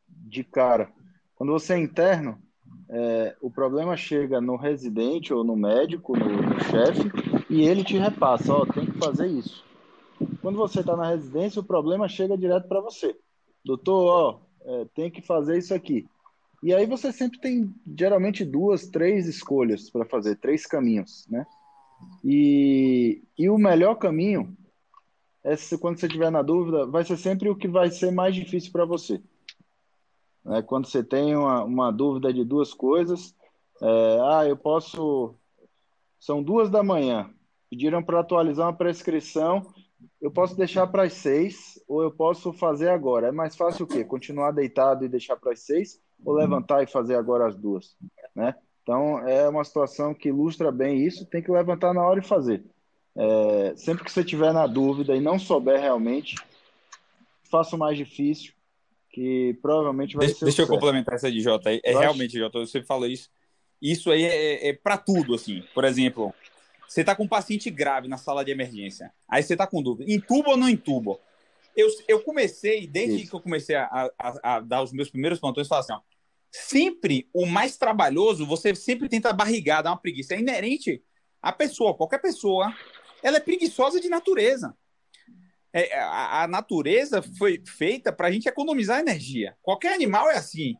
de 0.07 0.43
cara. 0.43 0.91
Quando 1.35 1.51
você 1.51 1.73
é 1.73 1.79
interno, 1.79 2.41
é, 2.89 3.35
o 3.41 3.49
problema 3.49 3.97
chega 3.97 4.39
no 4.39 4.55
residente 4.55 5.33
ou 5.33 5.43
no 5.43 5.55
médico, 5.55 6.17
no, 6.17 6.41
no 6.41 6.59
chefe, 6.65 7.11
e 7.49 7.61
ele 7.63 7.83
te 7.83 7.97
repassa, 7.97 8.53
ó, 8.53 8.65
tem 8.65 8.85
que 8.85 8.97
fazer 8.97 9.27
isso. 9.27 9.63
Quando 10.41 10.57
você 10.57 10.79
está 10.79 10.95
na 10.95 11.09
residência, 11.09 11.59
o 11.59 11.65
problema 11.65 12.07
chega 12.07 12.37
direto 12.37 12.67
para 12.67 12.81
você. 12.81 13.15
Doutor, 13.63 14.05
ó, 14.05 14.39
é, 14.65 14.85
tem 14.93 15.09
que 15.09 15.21
fazer 15.21 15.57
isso 15.57 15.73
aqui. 15.73 16.05
E 16.61 16.73
aí 16.73 16.85
você 16.85 17.11
sempre 17.11 17.39
tem, 17.39 17.73
geralmente, 17.97 18.45
duas, 18.45 18.87
três 18.87 19.27
escolhas 19.27 19.89
para 19.89 20.05
fazer, 20.05 20.37
três 20.37 20.65
caminhos, 20.65 21.25
né? 21.29 21.45
E, 22.23 23.23
e 23.37 23.49
o 23.49 23.57
melhor 23.57 23.95
caminho 23.95 24.55
é 25.43 25.55
se, 25.55 25.77
quando 25.77 25.99
você 25.99 26.07
estiver 26.07 26.31
na 26.31 26.41
dúvida, 26.41 26.85
vai 26.85 27.03
ser 27.03 27.17
sempre 27.17 27.49
o 27.49 27.55
que 27.55 27.67
vai 27.67 27.89
ser 27.91 28.11
mais 28.11 28.33
difícil 28.33 28.71
para 28.71 28.85
você. 28.85 29.21
Né? 30.43 30.61
Quando 30.61 30.87
você 30.87 31.03
tem 31.03 31.35
uma, 31.35 31.63
uma 31.63 31.91
dúvida 31.91 32.33
de 32.33 32.43
duas 32.43 32.73
coisas, 32.73 33.35
é, 33.81 34.19
ah, 34.21 34.45
eu 34.47 34.57
posso. 34.57 35.35
São 36.19 36.41
duas 36.41 36.69
da 36.69 36.81
manhã, 36.81 37.29
pediram 37.69 38.01
para 38.01 38.21
atualizar 38.21 38.67
uma 38.67 38.77
prescrição 38.77 39.65
eu 40.21 40.31
posso 40.31 40.55
deixar 40.55 40.87
para 40.87 41.03
as 41.03 41.13
seis 41.13 41.81
ou 41.87 42.01
eu 42.01 42.11
posso 42.11 42.53
fazer 42.53 42.89
agora. 42.89 43.27
É 43.27 43.31
mais 43.31 43.55
fácil 43.55 43.85
o 43.85 43.87
quê? 43.87 44.03
Continuar 44.03 44.51
deitado 44.51 45.03
e 45.03 45.09
deixar 45.09 45.35
para 45.35 45.51
as 45.51 45.59
seis 45.61 46.01
ou 46.25 46.33
levantar 46.33 46.83
e 46.83 46.87
fazer 46.87 47.15
agora 47.15 47.47
as 47.47 47.55
duas? 47.55 47.95
né? 48.35 48.55
Então, 48.83 49.25
é 49.27 49.47
uma 49.47 49.63
situação 49.63 50.13
que 50.13 50.29
ilustra 50.29 50.71
bem 50.71 51.05
isso, 51.05 51.25
tem 51.25 51.41
que 51.41 51.49
levantar 51.49 51.93
na 51.93 52.05
hora 52.05 52.19
e 52.19 52.23
fazer. 52.27 52.63
É, 53.15 53.73
sempre 53.77 54.03
que 54.03 54.11
você 54.11 54.23
tiver 54.23 54.51
na 54.53 54.67
dúvida 54.67 55.15
e 55.15 55.21
não 55.21 55.39
souber 55.39 55.79
realmente, 55.79 56.35
faça 57.49 57.75
o 57.75 57.79
mais 57.79 57.97
difícil, 57.97 58.53
que 59.09 59.57
provavelmente 59.61 60.15
vai 60.15 60.25
deixa, 60.25 60.39
ser. 60.39 60.45
Deixa 60.45 60.61
eu 60.63 60.65
certo. 60.67 60.79
complementar 60.79 61.15
essa 61.15 61.31
de 61.31 61.39
Jota. 61.39 61.71
É, 61.71 61.79
é 61.83 61.93
Eu 61.93 61.99
realmente, 61.99 62.37
Jota, 62.37 62.59
você 62.59 62.83
falou 62.83 63.07
isso. 63.07 63.29
Isso 63.81 64.11
aí 64.11 64.23
é, 64.23 64.69
é 64.69 64.73
para 64.73 64.97
tudo, 64.97 65.33
assim. 65.35 65.63
Por 65.73 65.85
exemplo, 65.85 66.33
você 66.87 67.01
está 67.01 67.15
com 67.15 67.23
um 67.23 67.27
paciente 67.27 67.69
grave 67.69 68.07
na 68.07 68.17
sala 68.17 68.43
de 68.43 68.51
emergência. 68.51 69.13
Aí 69.29 69.43
você 69.43 69.53
está 69.53 69.67
com 69.67 69.81
dúvida: 69.81 70.11
intuba 70.11 70.51
ou 70.51 70.57
não 70.57 70.67
intuba? 70.69 71.17
Eu, 71.75 71.87
eu 72.07 72.21
comecei, 72.21 72.85
desde 72.87 73.21
Isso. 73.21 73.29
que 73.29 73.35
eu 73.35 73.39
comecei 73.41 73.75
a, 73.75 74.09
a- 74.17 74.39
a 74.55 74.59
dar 74.59 74.83
os 74.83 74.91
meus 74.91 75.09
primeiros 75.09 75.39
plantões, 75.39 75.67
falar 75.67 75.81
assim: 75.81 75.93
ó, 75.93 75.99
sempre 76.53 77.27
o 77.33 77.47
mais 77.47 77.77
trabalhoso, 77.77 78.45
você 78.45 78.75
sempre 78.75 79.09
tenta 79.09 79.33
barrigar, 79.33 79.81
dar 79.81 79.89
uma 79.89 79.97
preguiça. 79.97 80.35
É 80.35 80.39
inerente 80.39 81.03
à 81.41 81.51
pessoa, 81.51 81.95
qualquer 81.95 82.19
pessoa, 82.19 82.71
ela 83.23 83.37
é 83.37 83.39
preguiçosa 83.39 83.99
de 83.99 84.07
natureza. 84.07 84.77
É, 85.73 85.97
a, 85.99 86.43
a 86.43 86.47
natureza 86.47 87.23
foi 87.23 87.63
feita 87.65 88.13
para 88.13 88.27
a 88.27 88.31
gente 88.31 88.47
economizar 88.47 88.99
energia. 88.99 89.57
Qualquer 89.63 89.93
animal 89.93 90.29
é 90.29 90.37
assim. 90.37 90.75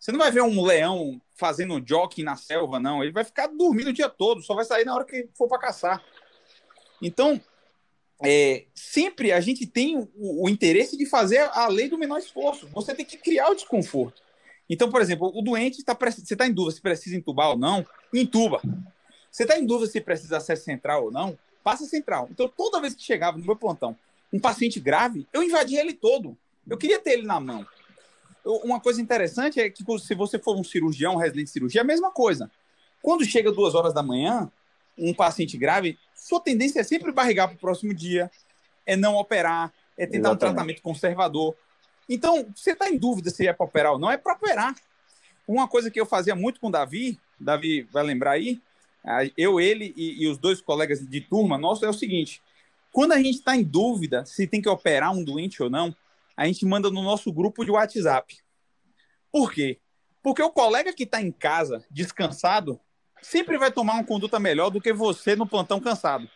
Você 0.00 0.10
não 0.10 0.18
vai 0.18 0.30
ver 0.30 0.42
um 0.42 0.64
leão 0.64 1.20
fazendo 1.34 1.74
um 1.74 1.86
jockey 1.86 2.22
na 2.22 2.34
selva, 2.34 2.80
não. 2.80 3.02
Ele 3.02 3.12
vai 3.12 3.24
ficar 3.24 3.48
dormindo 3.48 3.88
o 3.88 3.92
dia 3.92 4.08
todo, 4.08 4.42
só 4.42 4.54
vai 4.54 4.64
sair 4.64 4.86
na 4.86 4.94
hora 4.94 5.04
que 5.04 5.28
for 5.36 5.46
para 5.46 5.58
caçar. 5.58 6.02
Então, 7.02 7.38
é, 8.24 8.64
sempre 8.74 9.30
a 9.30 9.40
gente 9.40 9.66
tem 9.66 9.98
o, 9.98 10.44
o 10.44 10.48
interesse 10.48 10.96
de 10.96 11.04
fazer 11.04 11.50
a 11.52 11.68
lei 11.68 11.90
do 11.90 11.98
menor 11.98 12.18
esforço. 12.18 12.66
Você 12.68 12.94
tem 12.94 13.04
que 13.04 13.18
criar 13.18 13.50
o 13.50 13.54
desconforto. 13.54 14.22
Então, 14.68 14.90
por 14.90 15.00
exemplo, 15.00 15.32
o 15.34 15.42
doente 15.42 15.78
está 15.78 15.94
você 15.94 16.34
está 16.34 16.46
em 16.46 16.52
dúvida 16.52 16.76
se 16.76 16.80
precisa 16.82 17.16
entubar 17.16 17.50
ou 17.50 17.58
não, 17.58 17.86
entuba. 18.12 18.60
Você 19.30 19.44
está 19.44 19.58
em 19.58 19.64
dúvida 19.66 19.90
se 19.90 20.00
precisa 20.00 20.36
acesso 20.36 20.64
central 20.64 21.04
ou 21.04 21.10
não, 21.10 21.38
passa 21.64 21.84
central. 21.86 22.28
Então, 22.30 22.48
toda 22.48 22.80
vez 22.80 22.94
que 22.94 23.02
chegava 23.02 23.38
no 23.38 23.44
meu 23.44 23.56
plantão 23.56 23.96
um 24.32 24.38
paciente 24.38 24.78
grave, 24.78 25.26
eu 25.32 25.42
invadia 25.42 25.80
ele 25.80 25.94
todo. 25.94 26.36
Eu 26.68 26.76
queria 26.76 26.98
ter 26.98 27.12
ele 27.12 27.26
na 27.26 27.40
mão. 27.40 27.66
Eu- 28.44 28.56
uma 28.56 28.78
coisa 28.78 29.00
interessante 29.00 29.58
é 29.58 29.70
que 29.70 29.82
se 30.00 30.14
você 30.14 30.38
for 30.38 30.54
um 30.56 30.64
cirurgião, 30.64 31.14
um 31.14 31.18
residente 31.18 31.46
de 31.46 31.52
cirurgia, 31.52 31.80
é 31.80 31.84
a 31.84 31.86
mesma 31.86 32.10
coisa. 32.10 32.50
Quando 33.00 33.24
chega 33.24 33.50
duas 33.50 33.74
horas 33.74 33.94
da 33.94 34.02
manhã, 34.02 34.50
um 34.98 35.14
paciente 35.14 35.56
grave, 35.56 35.98
sua 36.14 36.40
tendência 36.40 36.80
é 36.80 36.82
sempre 36.82 37.12
barrigar 37.12 37.48
para 37.48 37.56
o 37.56 37.58
próximo 37.60 37.94
dia, 37.94 38.30
é 38.84 38.96
não 38.96 39.16
operar, 39.16 39.72
é 39.96 40.06
tentar 40.06 40.30
um 40.30 40.32
Exatamente. 40.32 40.38
tratamento 40.54 40.82
conservador. 40.82 41.54
Então, 42.08 42.46
você 42.54 42.72
está 42.72 42.88
em 42.88 42.96
dúvida 42.96 43.30
se 43.30 43.46
é 43.46 43.52
para 43.52 43.66
operar 43.66 43.92
ou 43.92 43.98
não, 43.98 44.10
é 44.10 44.16
para 44.16 44.32
operar. 44.32 44.74
Uma 45.46 45.68
coisa 45.68 45.90
que 45.90 46.00
eu 46.00 46.06
fazia 46.06 46.34
muito 46.34 46.60
com 46.60 46.68
o 46.68 46.72
Davi, 46.72 47.18
Davi 47.38 47.82
vai 47.82 48.02
lembrar 48.02 48.32
aí, 48.32 48.60
eu, 49.36 49.60
ele 49.60 49.94
e, 49.96 50.24
e 50.24 50.28
os 50.28 50.38
dois 50.38 50.60
colegas 50.60 51.06
de 51.06 51.20
turma 51.20 51.56
nosso 51.56 51.84
é 51.84 51.88
o 51.88 51.94
seguinte: 51.94 52.42
quando 52.92 53.12
a 53.12 53.16
gente 53.16 53.38
está 53.38 53.56
em 53.56 53.62
dúvida 53.62 54.24
se 54.26 54.46
tem 54.46 54.60
que 54.60 54.68
operar 54.68 55.12
um 55.12 55.24
doente 55.24 55.62
ou 55.62 55.70
não, 55.70 55.94
a 56.36 56.46
gente 56.46 56.64
manda 56.66 56.90
no 56.90 57.02
nosso 57.02 57.32
grupo 57.32 57.64
de 57.64 57.70
WhatsApp. 57.70 58.38
Por 59.32 59.52
quê? 59.52 59.78
Porque 60.22 60.42
o 60.42 60.50
colega 60.50 60.92
que 60.92 61.04
está 61.04 61.20
em 61.20 61.30
casa, 61.30 61.84
descansado, 61.90 62.78
sempre 63.22 63.56
vai 63.56 63.70
tomar 63.70 63.94
uma 63.94 64.04
conduta 64.04 64.38
melhor 64.38 64.70
do 64.70 64.80
que 64.80 64.92
você 64.92 65.34
no 65.34 65.46
plantão 65.46 65.80
cansado. 65.80 66.28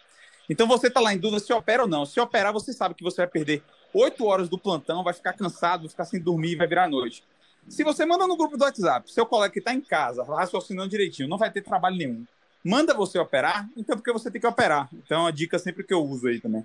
Então 0.48 0.66
você 0.66 0.88
está 0.88 1.00
lá 1.00 1.12
em 1.12 1.18
dúvida 1.18 1.40
se 1.40 1.52
opera 1.52 1.82
ou 1.82 1.88
não. 1.88 2.04
Se 2.04 2.20
operar, 2.20 2.52
você 2.52 2.72
sabe 2.72 2.94
que 2.94 3.04
você 3.04 3.18
vai 3.18 3.28
perder 3.28 3.62
oito 3.94 4.24
horas 4.24 4.48
do 4.48 4.59
plantão, 4.59 5.02
vai 5.02 5.14
ficar 5.14 5.33
cansado, 5.33 5.83
vai 5.83 5.90
ficar 5.90 6.05
sem 6.05 6.20
dormir, 6.20 6.57
vai 6.57 6.66
virar 6.66 6.88
noite. 6.88 7.22
Se 7.68 7.85
você 7.85 8.05
manda 8.05 8.26
no 8.26 8.37
grupo 8.37 8.57
do 8.57 8.64
WhatsApp, 8.64 9.11
seu 9.11 9.24
colega 9.24 9.52
que 9.52 9.59
está 9.61 9.72
em 9.72 9.81
casa, 9.81 10.24
raciocinando 10.24 10.88
direitinho, 10.88 11.28
não 11.28 11.38
vai 11.38 11.50
ter 11.50 11.62
trabalho 11.62 11.96
nenhum. 11.96 12.26
Manda 12.64 12.94
você 12.94 13.18
operar, 13.18 13.68
então 13.76 13.96
porque 13.96 14.12
você 14.12 14.31
tem 14.31 14.40
que 14.40 14.46
operar. 14.46 14.88
Então 14.92 15.18
é 15.18 15.20
uma 15.24 15.33
dica 15.33 15.59
sempre 15.59 15.85
que 15.85 15.92
eu 15.94 16.02
uso 16.02 16.28
aí 16.28 16.40
também. 16.40 16.64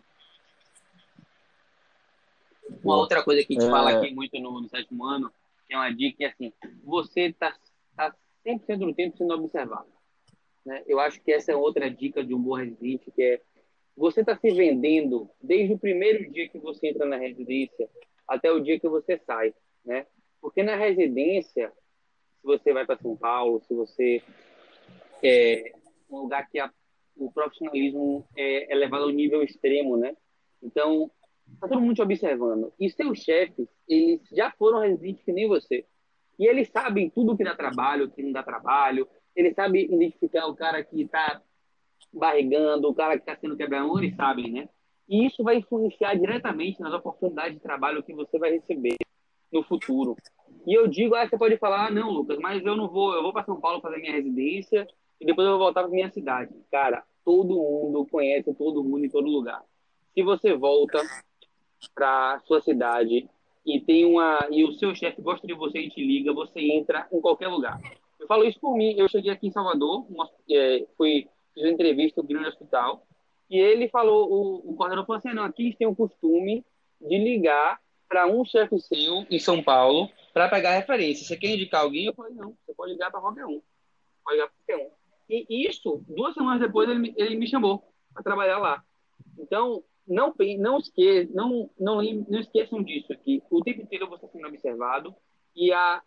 Uma 2.84 2.98
outra 2.98 3.24
coisa 3.24 3.44
que 3.44 3.54
a 3.54 3.60
gente 3.60 3.68
É. 3.68 3.72
fala 3.72 3.92
aqui 3.92 4.14
muito 4.14 4.38
no, 4.40 4.62
no 4.62 4.70
sétimo 4.70 5.06
ano, 5.06 5.32
que 5.68 5.74
é 5.74 5.78
uma 5.78 5.90
dica, 5.94 6.24
é 6.24 6.28
assim, 6.28 6.54
você 6.84 7.28
está 7.28 7.56
tá 7.96 8.14
100% 8.46 8.78
do 8.80 8.94
tempo 8.94 9.18
sendo 9.18 9.34
observado. 9.34 9.88
Né? 10.66 10.84
Eu 10.88 11.00
acho 11.00 11.22
que 11.22 11.32
essa 11.32 11.52
é 11.52 11.56
outra 11.56 11.90
dica 11.90 12.24
de 12.24 12.34
um 12.34 12.42
bom 12.42 12.56
residente, 12.56 13.10
que 13.12 13.22
é 13.22 13.42
você 13.98 14.22
está 14.22 14.38
se 14.38 14.52
vendendo 14.52 15.28
desde 15.42 15.74
o 15.74 15.80
primeiro 15.80 16.32
dia 16.32 16.48
que 16.48 16.60
você 16.60 16.90
entra 16.90 17.06
na 17.06 17.18
residência 17.18 17.90
até 18.28 18.52
o 18.52 18.60
dia 18.60 18.80
que 18.80 18.88
você 18.88 19.18
sai, 19.26 19.54
né? 19.84 20.06
Porque 20.40 20.62
na 20.62 20.76
residência, 20.76 21.74
se 22.40 22.46
você 22.46 22.72
vai 22.72 22.86
para 22.86 23.00
São 23.00 23.18
Paulo, 23.18 23.60
se 23.68 23.74
você 23.74 24.22
é 25.24 25.72
um 26.10 26.20
lugar 26.20 26.48
que 26.48 26.60
a, 26.60 26.72
o 27.16 27.32
profissionalismo 27.32 28.24
é, 28.36 28.72
é 28.72 28.76
levado 28.76 29.06
ao 29.06 29.10
nível 29.10 29.42
extremo, 29.42 29.98
né? 29.98 30.16
Então, 30.62 31.10
tá 31.60 31.68
todo 31.68 31.82
mundo 31.82 31.96
te 31.96 32.02
observando. 32.04 32.72
E 32.80 32.90
seus 32.92 33.20
chefes, 33.20 33.68
eles 33.88 34.22
já 34.32 34.52
foram 34.52 34.80
residentes 34.80 35.24
que 35.24 35.34
nem 35.34 35.48
você. 35.48 35.86
E 36.38 36.46
eles 36.46 36.70
sabem 36.70 37.10
tudo 37.10 37.36
que 37.36 37.44
dá 37.44 37.56
trabalho, 37.56 38.12
que 38.12 38.22
não 38.22 38.32
dá 38.32 38.44
trabalho. 38.44 39.08
Eles 39.36 39.56
sabem 39.56 39.86
identificar 39.86 40.46
o 40.46 40.56
cara 40.56 40.84
que 40.84 41.02
está 41.02 41.42
barrigando, 42.14 42.90
o 42.90 42.94
cara 42.94 43.16
que 43.16 43.22
está 43.30 43.36
sendo 43.36 43.58
quebra-mão, 43.58 43.98
eles 43.98 44.16
sabem, 44.16 44.52
né? 44.52 44.70
E 45.08 45.26
isso 45.26 45.44
vai 45.44 45.58
influenciar 45.58 46.16
diretamente 46.16 46.82
nas 46.82 46.94
oportunidades 46.94 47.56
de 47.56 47.64
trabalho 47.64 48.04
que 48.04 48.14
você 48.14 48.38
vai 48.38 48.52
receber 48.52 48.98
no 49.52 49.64
futuro. 49.64 50.16
E 50.66 50.74
eu 50.74 50.88
digo, 50.88 51.16
ah, 51.16 51.28
você 51.28 51.38
pode 51.38 51.58
falar, 51.58 51.88
ah, 51.88 51.92
não, 51.92 52.12
Lucas, 52.12 52.38
mas 52.40 52.66
eu 52.66 52.76
não 52.76 52.90
vou, 52.90 53.14
eu 53.14 53.24
vou 53.24 53.32
para 53.32 53.46
São 53.46 53.60
Paulo 53.60 53.82
fazer 53.82 53.98
minha 53.98 54.12
residência 54.12 54.86
e 55.20 55.26
depois 55.26 55.46
eu 55.46 55.54
vou 55.54 55.66
voltar 55.66 55.84
para 55.84 55.92
minha 55.92 56.12
cidade. 56.12 56.54
Cara, 56.70 57.04
todo 57.24 57.56
mundo 57.56 58.06
conhece 58.12 58.54
todo 58.54 58.84
mundo 58.84 59.06
em 59.06 59.10
todo 59.10 59.28
lugar. 59.28 59.62
Se 60.14 60.22
você 60.24 60.54
volta 60.54 61.02
para 61.96 62.40
sua 62.46 62.62
cidade 62.62 63.30
e 63.66 63.80
tem 63.80 64.06
uma 64.06 64.48
e 64.52 64.64
o 64.66 64.74
seu 64.74 64.94
chefe 64.94 65.22
gosta 65.22 65.46
de 65.48 65.54
você 65.54 65.80
e 65.80 65.90
te 65.90 66.04
liga, 66.04 66.34
você 66.34 66.60
entra 66.60 67.08
em 67.12 67.22
qualquer 67.22 67.48
lugar. 67.48 67.80
Eu 68.20 68.28
falo 68.28 68.44
isso 68.44 68.60
por 68.60 68.76
mim. 68.76 68.94
Eu 68.98 69.08
cheguei 69.08 69.32
aqui 69.32 69.48
em 69.48 69.52
Salvador, 69.52 70.06
uma, 70.10 70.30
é, 70.50 70.86
fui 70.98 71.28
fiz 71.58 71.64
uma 71.64 71.72
entrevista 71.72 72.22
no 72.22 72.28
grande 72.28 72.50
hospital 72.50 73.06
e 73.50 73.58
ele 73.58 73.90
falou, 73.90 74.32
o, 74.32 74.72
o 74.72 74.76
coordenador 74.76 75.06
falou 75.06 75.18
assim, 75.18 75.34
não, 75.34 75.44
aqui 75.44 75.64
gente 75.64 75.78
tem 75.78 75.88
o 75.88 75.96
costume 75.96 76.64
de 77.02 77.18
ligar 77.18 77.80
para 78.08 78.28
um 78.28 78.46
chefe 78.46 78.80
seu 78.80 79.26
em 79.30 79.40
São 79.40 79.64
Paulo 79.64 80.10
para 80.34 80.50
pegar 80.50 80.72
referência. 80.72 81.26
Você 81.26 81.36
quer 81.38 81.50
indicar 81.50 81.82
alguém? 81.82 82.06
Eu 82.06 82.14
falei, 82.14 82.34
não, 82.34 82.56
você 82.66 82.74
pode 82.74 82.94
ligar 82.94 83.10
para 83.10 83.22
qualquer 83.22 83.46
um. 83.46 83.62
Pode 84.24 84.38
ligar 84.38 84.48
para 84.48 84.56
qualquer 84.58 84.86
um. 84.86 84.92
E 85.30 85.68
isso, 85.68 86.04
duas 86.08 86.34
semanas 86.34 86.62
depois, 86.62 86.90
ele, 86.90 87.14
ele 87.18 87.36
me 87.36 87.48
chamou 87.48 87.84
para 88.14 88.24
trabalhar 88.24 88.60
lá. 88.60 88.84
Então, 89.38 89.84
não, 90.08 90.34
não, 90.58 90.78
esque, 90.78 91.30
não, 91.34 91.70
não, 91.78 92.02
não 92.02 92.40
esqueçam 92.40 92.82
disso 92.82 93.12
aqui. 93.12 93.44
O 93.50 93.62
tempo 93.62 93.82
inteiro 93.82 94.08
você 94.08 94.26
está 94.26 94.38
sendo 94.38 94.48
observado 94.48 95.14
e 95.56 95.72
a, 95.74 96.02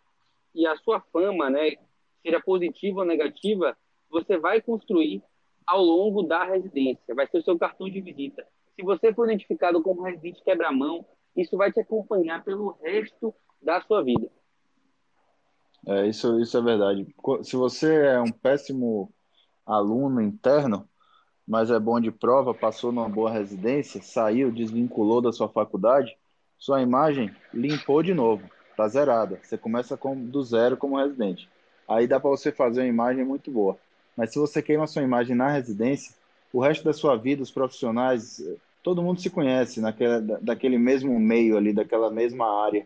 e 0.55 0.65
a 0.65 0.75
sua 0.77 1.01
fama, 1.13 1.49
né, 1.49 1.75
seja 2.23 2.41
positiva 2.41 3.01
ou 3.01 3.05
negativa, 3.05 3.77
você 4.09 4.37
vai 4.37 4.59
construir 4.59 5.21
ao 5.65 5.81
longo 5.81 6.23
da 6.23 6.43
residência. 6.43 7.15
Vai 7.15 7.27
ser 7.27 7.39
o 7.39 7.43
seu 7.43 7.57
cartão 7.57 7.89
de 7.89 8.01
visita. 8.01 8.45
Se 8.75 8.83
você 8.83 9.13
for 9.13 9.25
identificado 9.25 9.81
como 9.81 10.03
residente 10.03 10.43
quebra-mão, 10.43 11.05
isso 11.35 11.57
vai 11.57 11.71
te 11.71 11.79
acompanhar 11.79 12.43
pelo 12.43 12.77
resto 12.81 13.33
da 13.61 13.81
sua 13.81 14.03
vida. 14.03 14.29
É, 15.87 16.07
isso, 16.07 16.39
isso 16.39 16.57
é 16.57 16.61
verdade. 16.61 17.07
Se 17.43 17.55
você 17.55 18.05
é 18.05 18.19
um 18.19 18.31
péssimo 18.31 19.11
aluno 19.65 20.21
interno, 20.21 20.87
mas 21.47 21.71
é 21.71 21.79
bom 21.79 21.99
de 21.99 22.11
prova, 22.11 22.53
passou 22.53 22.91
numa 22.91 23.09
boa 23.09 23.31
residência, 23.31 24.01
saiu, 24.01 24.51
desvinculou 24.51 25.21
da 25.21 25.31
sua 25.31 25.49
faculdade, 25.49 26.15
sua 26.57 26.81
imagem 26.81 27.35
limpou 27.53 28.03
de 28.03 28.13
novo, 28.13 28.47
tá 28.77 28.87
zerada. 28.87 29.39
Você 29.41 29.57
começa 29.57 29.97
com, 29.97 30.15
do 30.15 30.43
zero 30.43 30.77
como 30.77 30.97
residente. 30.97 31.49
Aí 31.87 32.07
dá 32.07 32.19
para 32.19 32.29
você 32.29 32.51
fazer 32.51 32.81
uma 32.81 32.87
imagem 32.87 33.25
muito 33.25 33.51
boa. 33.51 33.77
Mas 34.15 34.31
se 34.31 34.39
você 34.39 34.61
queima 34.61 34.87
sua 34.87 35.03
imagem 35.03 35.35
na 35.35 35.49
residência, 35.49 36.13
o 36.53 36.61
resto 36.61 36.83
da 36.83 36.93
sua 36.93 37.15
vida, 37.15 37.41
os 37.43 37.51
profissionais, 37.51 38.41
todo 38.83 39.01
mundo 39.01 39.21
se 39.21 39.29
conhece 39.29 39.79
naquela, 39.81 40.21
da- 40.21 40.37
daquele 40.41 40.77
mesmo 40.77 41.19
meio 41.19 41.57
ali, 41.57 41.73
daquela 41.73 42.09
mesma 42.11 42.63
área 42.65 42.85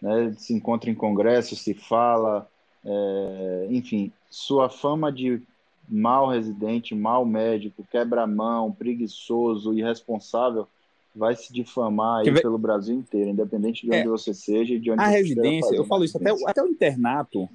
né? 0.00 0.34
Se 0.38 0.52
encontra 0.52 0.90
em 0.90 0.94
congresso, 0.94 1.56
se 1.56 1.74
fala, 1.74 2.46
é, 2.84 3.66
enfim, 3.70 4.12
sua 4.30 4.68
fama 4.68 5.10
de 5.10 5.40
mau 5.88 6.28
residente, 6.28 6.94
mau 6.94 7.24
médico, 7.24 7.84
quebra-mão, 7.90 8.72
preguiçoso, 8.72 9.74
irresponsável, 9.74 10.66
vai 11.14 11.36
se 11.36 11.52
difamar 11.52 12.20
aí 12.20 12.34
pelo 12.34 12.58
Brasil 12.58 12.96
inteiro, 12.96 13.30
independente 13.30 13.82
de 13.86 13.92
É. 13.92 14.00
onde 14.00 14.08
você 14.08 14.34
seja 14.34 14.74
e 14.74 14.80
de 14.80 14.90
onde 14.90 15.02
A 15.02 15.06
você 15.06 15.18
residência, 15.18 15.76
eu 15.76 15.84
falo 15.84 16.04
isso, 16.04 16.16
até, 16.16 16.30
até 16.46 16.62
o 16.62 16.66
internato 16.66 17.48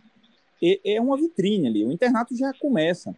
é, 0.61 0.99
uma 1.01 1.17
vitrine 1.17 1.67
ali. 1.67 1.85
O 1.85 1.91
internato 1.91 2.35
já 2.35 2.53
começa. 2.53 3.15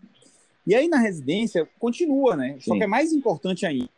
E 0.65 0.75
aí 0.75 0.87
na 0.87 0.97
residência 0.97 1.67
continua, 1.79 2.35
né? 2.35 2.57
Só 2.59 2.73
Sim. 2.73 2.77
que 2.77 2.83
é 2.83 2.87
mais 2.87 3.11
importante 3.11 3.65
ainda 3.65 3.89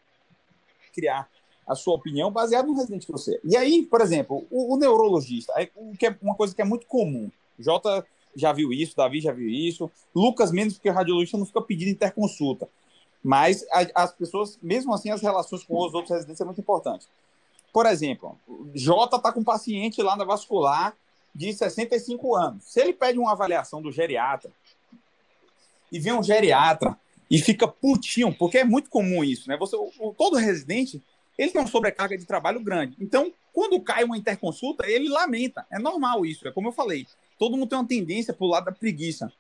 criar 0.94 1.28
a 1.68 1.76
sua 1.76 1.96
opinião 1.96 2.32
baseada 2.32 2.68
no 2.68 2.76
residente 2.76 3.06
que 3.06 3.12
você 3.12 3.36
é. 3.36 3.40
E 3.44 3.58
aí, 3.58 3.84
por 3.84 4.02
exemplo, 4.02 4.46
o, 4.50 4.74
o 4.74 4.78
neurologista, 4.78 5.54
o 5.76 5.96
que 5.98 6.06
é 6.06 6.18
uma 6.22 6.36
coisa 6.36 6.54
que 6.54 6.62
é 6.62 6.66
muito 6.66 6.86
comum. 6.86 7.32
Jota 7.58 8.06
já 8.36 8.52
viu 8.52 8.72
isso, 8.72 8.96
Davi 8.96 9.22
já 9.22 9.32
viu 9.32 9.50
isso, 9.50 9.90
Lucas 10.14 10.52
menos, 10.52 10.74
porque 10.74 10.90
o 10.90 10.94
radiologista 10.94 11.38
não 11.38 11.46
fica 11.46 11.62
pedindo 11.62 11.92
interconsulta. 11.92 12.68
Mas 13.24 13.66
as 13.96 14.12
pessoas, 14.12 14.60
mesmo 14.62 14.94
assim, 14.94 15.10
as 15.10 15.22
relações 15.22 15.64
com 15.64 15.78
os 15.78 15.94
outros 15.94 16.12
residentes 16.12 16.42
é 16.42 16.46
muito 16.46 16.60
importante. 16.60 17.08
Por 17.72 17.86
exemplo, 17.86 18.38
Jota 18.74 19.16
está 19.16 19.32
com 19.32 19.40
um 19.40 19.44
paciente 19.44 20.02
lá 20.02 20.16
na 20.16 20.26
vascular 20.26 20.96
de 21.34 21.54
65 21.54 22.36
anos. 22.36 22.64
Se 22.66 22.80
ele 22.80 22.94
pede 22.94 23.18
uma 23.18 23.32
avaliação 23.32 23.82
do 23.82 23.92
geriatra 23.92 24.52
e 25.92 26.00
vem 26.00 26.14
um 26.14 26.24
geriatra 26.24 26.98
e 27.30 27.40
fica 27.40 27.68
putinho, 27.68 28.34
porque 28.34 28.60
é 28.60 28.64
muito 28.64 28.90
comum 28.90 29.24
isso, 29.24 29.50
né? 29.50 29.58
Você, 29.58 29.76
o, 29.76 30.14
todo 30.18 30.38
residente, 30.38 31.02
ele 31.38 31.52
tem 31.52 31.62
uma 31.62 31.68
sobrecarga 31.68 32.18
de 32.18 32.26
trabalho 32.26 32.60
grande. 32.60 32.96
Então, 33.00 33.34
quando 33.52 33.80
cai 33.82 34.04
uma 34.04 34.18
interconsulta, 34.18 34.86
ele 34.88 35.10
lamenta. 35.10 35.66
É 35.72 35.80
normal 35.80 36.26
isso, 36.26 36.48
é 36.48 36.52
como 36.52 36.68
eu 36.68 36.72
falei. 36.72 37.08
Todo 37.40 37.58
mundo 37.58 37.70
tem 37.70 37.78
uma 37.78 37.88
tendência 37.88 38.34
para 38.34 38.46
o 38.46 38.50
lado 38.50 38.66
da 38.66 38.72
preguiça. 38.72 39.32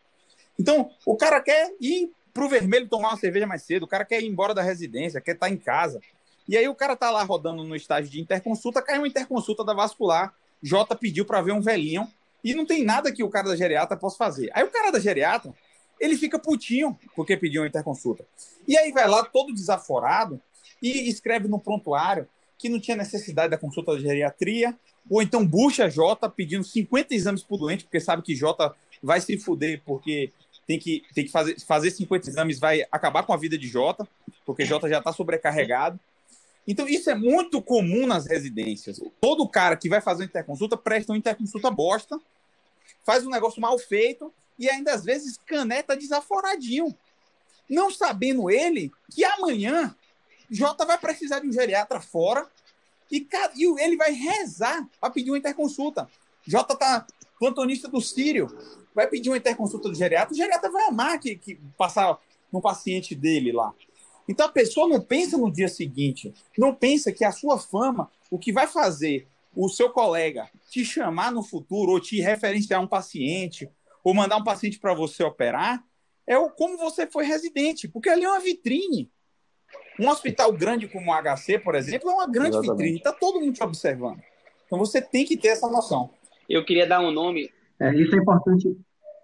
Então, 0.57 0.91
o 1.05 1.15
cara 1.15 1.41
quer 1.41 1.73
ir 1.79 2.11
pro 2.33 2.49
vermelho 2.49 2.87
tomar 2.87 3.09
uma 3.09 3.17
cerveja 3.17 3.45
mais 3.45 3.61
cedo, 3.61 3.83
o 3.83 3.87
cara 3.87 4.03
quer 4.03 4.21
ir 4.21 4.27
embora 4.27 4.53
da 4.53 4.61
residência, 4.61 5.21
quer 5.21 5.33
estar 5.33 5.47
tá 5.47 5.53
em 5.53 5.57
casa. 5.57 6.01
E 6.47 6.57
aí 6.57 6.67
o 6.67 6.75
cara 6.75 6.95
tá 6.95 7.09
lá 7.09 7.23
rodando 7.23 7.63
no 7.63 7.75
estágio 7.75 8.11
de 8.11 8.19
interconsulta, 8.19 8.81
cai 8.81 8.97
uma 8.97 9.07
interconsulta 9.07 9.63
da 9.63 9.73
vascular, 9.73 10.33
Jota 10.63 10.95
pediu 10.95 11.25
para 11.25 11.41
ver 11.41 11.51
um 11.51 11.61
velhinho, 11.61 12.07
e 12.43 12.53
não 12.53 12.65
tem 12.65 12.83
nada 12.83 13.11
que 13.11 13.23
o 13.23 13.29
cara 13.29 13.49
da 13.49 13.55
geriatra 13.55 13.95
possa 13.95 14.17
fazer. 14.17 14.49
Aí 14.53 14.63
o 14.63 14.71
cara 14.71 14.91
da 14.91 14.99
geriatra, 14.99 15.53
ele 15.99 16.17
fica 16.17 16.39
putinho 16.39 16.97
porque 17.15 17.37
pediu 17.37 17.61
uma 17.61 17.67
interconsulta. 17.67 18.25
E 18.67 18.77
aí 18.77 18.91
vai 18.91 19.07
lá 19.07 19.23
todo 19.23 19.53
desaforado 19.53 20.41
e 20.81 21.07
escreve 21.09 21.47
no 21.47 21.59
prontuário 21.59 22.27
que 22.57 22.69
não 22.69 22.79
tinha 22.79 22.97
necessidade 22.97 23.51
da 23.51 23.57
consulta 23.57 23.95
de 23.95 24.03
geriatria, 24.03 24.77
ou 25.09 25.21
então 25.21 25.45
bucha 25.45 25.89
Jota 25.89 26.29
pedindo 26.29 26.63
50 26.63 27.13
exames 27.13 27.43
por 27.43 27.57
doente, 27.57 27.83
porque 27.83 27.99
sabe 27.99 28.21
que 28.21 28.35
Jota 28.35 28.73
vai 29.01 29.19
se 29.19 29.37
fuder 29.37 29.81
porque 29.85 30.31
tem 30.65 30.79
que, 30.79 31.03
tem 31.13 31.25
que 31.25 31.31
fazer, 31.31 31.59
fazer 31.59 31.91
50 31.91 32.29
exames, 32.29 32.59
vai 32.59 32.85
acabar 32.91 33.23
com 33.23 33.33
a 33.33 33.37
vida 33.37 33.57
de 33.57 33.67
Jota, 33.67 34.07
porque 34.45 34.65
Jota 34.65 34.87
já 34.87 34.99
está 34.99 35.11
sobrecarregado. 35.11 35.99
Então, 36.67 36.87
isso 36.87 37.09
é 37.09 37.15
muito 37.15 37.61
comum 37.61 38.07
nas 38.07 38.25
residências. 38.25 39.01
Todo 39.19 39.47
cara 39.47 39.75
que 39.75 39.89
vai 39.89 40.01
fazer 40.01 40.23
interconsulta 40.23 40.77
presta 40.77 41.11
uma 41.11 41.17
interconsulta 41.17 41.69
bosta, 41.69 42.19
faz 43.03 43.25
um 43.25 43.29
negócio 43.29 43.61
mal 43.61 43.77
feito 43.77 44.33
e 44.57 44.69
ainda 44.69 44.93
às 44.93 45.03
vezes 45.03 45.37
caneta 45.45 45.95
desaforadinho. 45.95 46.95
Não 47.69 47.91
sabendo 47.91 48.49
ele 48.49 48.91
que 49.11 49.23
amanhã 49.23 49.95
Jota 50.49 50.85
vai 50.85 50.97
precisar 50.97 51.39
de 51.39 51.47
um 51.47 51.51
geriatra 51.51 51.99
fora 51.99 52.47
e, 53.11 53.27
e 53.55 53.81
ele 53.81 53.97
vai 53.97 54.11
rezar 54.11 54.87
para 54.99 55.09
pedir 55.09 55.31
uma 55.31 55.37
interconsulta. 55.37 56.09
Jota 56.45 56.75
tá 56.75 57.05
plantonista 57.39 57.87
do 57.87 58.01
Sírio, 58.01 58.55
vai 58.93 59.07
pedir 59.07 59.29
uma 59.29 59.37
interconsulta 59.37 59.89
do 59.89 59.95
geriatra, 59.95 60.33
o 60.33 60.37
geriatra 60.37 60.71
vai 60.71 60.85
amar 60.85 61.19
que, 61.19 61.35
que 61.35 61.55
passar 61.77 62.17
no 62.51 62.61
paciente 62.61 63.15
dele 63.15 63.51
lá. 63.51 63.73
Então 64.27 64.45
a 64.45 64.51
pessoa 64.51 64.87
não 64.87 65.01
pensa 65.01 65.37
no 65.37 65.51
dia 65.51 65.67
seguinte, 65.67 66.33
não 66.57 66.73
pensa 66.73 67.11
que 67.11 67.25
a 67.25 67.31
sua 67.31 67.59
fama, 67.59 68.09
o 68.31 68.39
que 68.39 68.51
vai 68.51 68.67
fazer 68.67 69.27
o 69.55 69.69
seu 69.69 69.89
colega 69.89 70.49
te 70.69 70.83
chamar 70.83 71.31
no 71.31 71.43
futuro 71.43 71.91
ou 71.91 71.99
te 71.99 72.19
referenciar 72.19 72.81
um 72.81 72.87
paciente 72.87 73.69
ou 74.03 74.13
mandar 74.13 74.37
um 74.37 74.43
paciente 74.43 74.79
para 74.79 74.93
você 74.93 75.23
operar 75.23 75.83
é 76.25 76.37
o 76.37 76.49
como 76.49 76.77
você 76.77 77.05
foi 77.05 77.25
residente, 77.25 77.87
porque 77.87 78.09
ali 78.09 78.23
é 78.23 78.29
uma 78.29 78.39
vitrine. 78.39 79.11
Um 79.99 80.09
hospital 80.09 80.51
grande 80.53 80.87
como 80.87 81.11
o 81.11 81.15
HC, 81.15 81.59
por 81.59 81.75
exemplo, 81.75 82.09
é 82.09 82.13
uma 82.13 82.27
grande 82.27 82.57
Exatamente. 82.57 82.71
vitrine, 82.71 82.97
está 82.97 83.11
todo 83.11 83.39
mundo 83.39 83.53
te 83.53 83.63
observando. 83.63 84.21
Então 84.65 84.79
você 84.79 85.01
tem 85.01 85.25
que 85.25 85.37
ter 85.37 85.49
essa 85.49 85.67
noção. 85.67 86.09
Eu 86.49 86.65
queria 86.65 86.87
dar 86.87 87.01
um 87.01 87.11
nome. 87.11 87.51
É, 87.79 87.93
isso 87.95 88.15
é 88.15 88.19
importante. 88.19 88.75